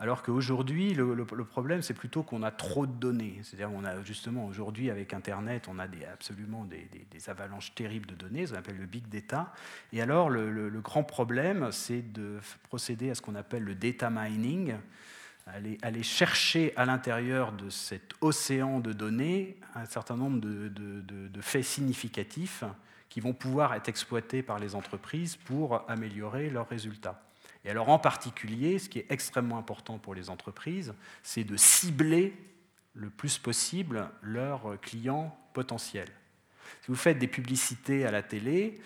[0.02, 3.40] Alors qu'aujourd'hui, le, problème, c'est plutôt qu'on a trop de données.
[3.44, 8.16] C'est-à-dire qu'on a justement aujourd'hui, avec Internet, on a des, absolument des, avalanches terribles de
[8.16, 9.54] données, ce qu'on appelle le big data.
[9.92, 14.76] Et alors, le grand problème, c'est de procéder à ce qu'on appelle le data mining,
[15.54, 22.64] aller, chercher à l'intérieur de cet océan de données un certain nombre de, faits significatifs
[23.10, 27.24] qui vont pouvoir être exploités par les entreprises pour améliorer leurs résultats.
[27.66, 30.94] Et alors en particulier, ce qui est extrêmement important pour les entreprises,
[31.24, 32.36] c'est de cibler
[32.94, 36.10] le plus possible leurs clients potentiels.
[36.82, 38.80] Si vous faites des publicités à la télé,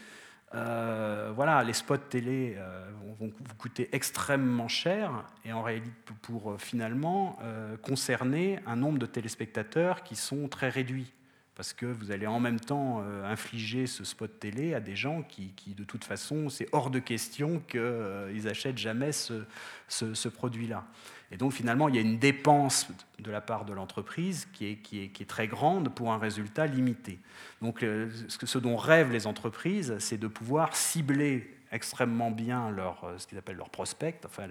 [0.55, 2.85] euh, voilà, les spots télé euh,
[3.19, 7.39] vont, vous coûter extrêmement cher et en réalité pour, euh, finalement
[7.81, 11.11] concerner un nombre de téléspectateurs qui sont très réduits.
[11.55, 15.53] Parce que vous allez en même temps infliger ce spot télé à des gens qui,
[15.67, 19.43] de toute façon, c'est hors de question qu'ils achètent jamais ce,
[19.87, 20.83] ce produit-là.
[21.33, 22.87] Et donc finalement, il y a une dépense
[23.17, 27.17] de la part de l'entreprise qui est, très grande pour un résultat limité.
[27.59, 33.17] Donc euh, ce dont rêvent les entreprises, c'est de pouvoir cibler extrêmement bien leur, euh,
[33.17, 34.43] ce qu'ils appellent leurs prospects, enfin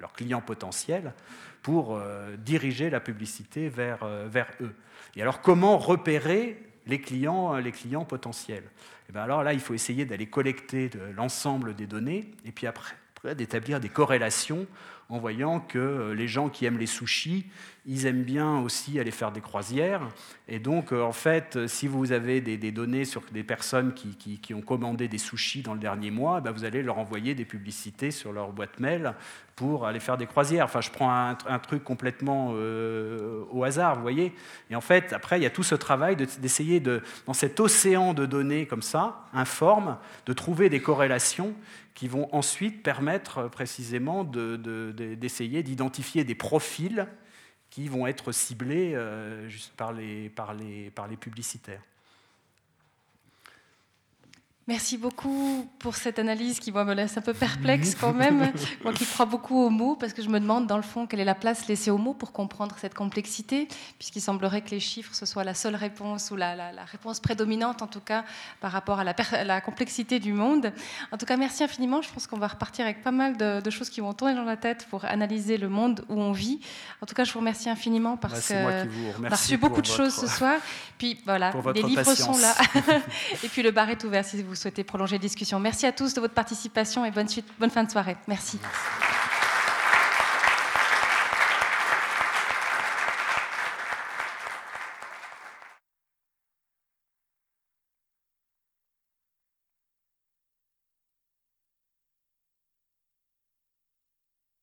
[0.00, 1.12] leurs clients potentiels,
[1.60, 4.74] pour euh, diriger la publicité vers, vers eux.
[5.16, 8.64] Et alors comment repérer les clients, les clients potentiels?
[8.64, 12.66] Et eh bien Alors là, il faut essayer d'aller collecter l'ensemble des données, et puis
[12.66, 12.94] après
[13.36, 14.66] d'établir des corrélations
[15.10, 17.46] en voyant que euh, les gens qui aiment les sushis,
[17.84, 20.08] ils aiment bien aussi aller faire des croisières.
[20.46, 24.54] Et donc, euh, en fait, euh, si vous avez des, données sur des personnes qui,
[24.54, 28.12] ont commandé des sushis dans le dernier mois, bah, vous allez leur envoyer des publicités
[28.12, 29.14] sur leur boîte mail
[29.56, 30.66] pour aller faire des croisières.
[30.66, 32.54] Enfin, je prends un, truc complètement
[33.50, 34.32] au hasard, vous voyez.
[34.70, 38.14] Et en fait, après, il y a tout ce travail d'essayer, de, dans cet océan
[38.14, 41.54] de données comme ça, informe, de trouver des corrélations
[41.94, 47.06] qui vont ensuite permettre précisément d'essayer d'identifier des profils
[47.68, 51.82] qui vont être ciblés euh, par les publicitaires.
[54.70, 58.52] Merci beaucoup pour cette analyse qui moi, me laisse un peu perplexe quand même.
[58.84, 61.18] moi qui crois beaucoup aux mots, parce que je me demande dans le fond quelle
[61.18, 63.66] est la place laissée aux mots pour comprendre cette complexité,
[63.98, 67.88] puisqu'il semblerait que les chiffres ce soit la seule réponse ou la, réponse prédominante en
[67.88, 68.24] tout cas
[68.60, 70.72] par rapport à la, complexité du monde.
[71.10, 72.00] En tout cas, merci infiniment.
[72.00, 74.56] Je pense qu'on va repartir avec pas mal de, choses qui vont tourner dans la
[74.56, 76.60] tête pour analyser le monde où on vit.
[77.02, 80.14] En tout cas, je vous remercie infiniment parce bah, que a reçu beaucoup de choses
[80.14, 80.60] ce soir.
[80.96, 82.54] Puis voilà, les livres sont là.
[83.42, 85.58] Et puis le bar est ouvert si vous souhaitez prolonger la discussion.
[85.58, 88.16] Merci à tous de votre participation et bonne, suite, bonne fin de soirée.
[88.28, 88.58] Merci.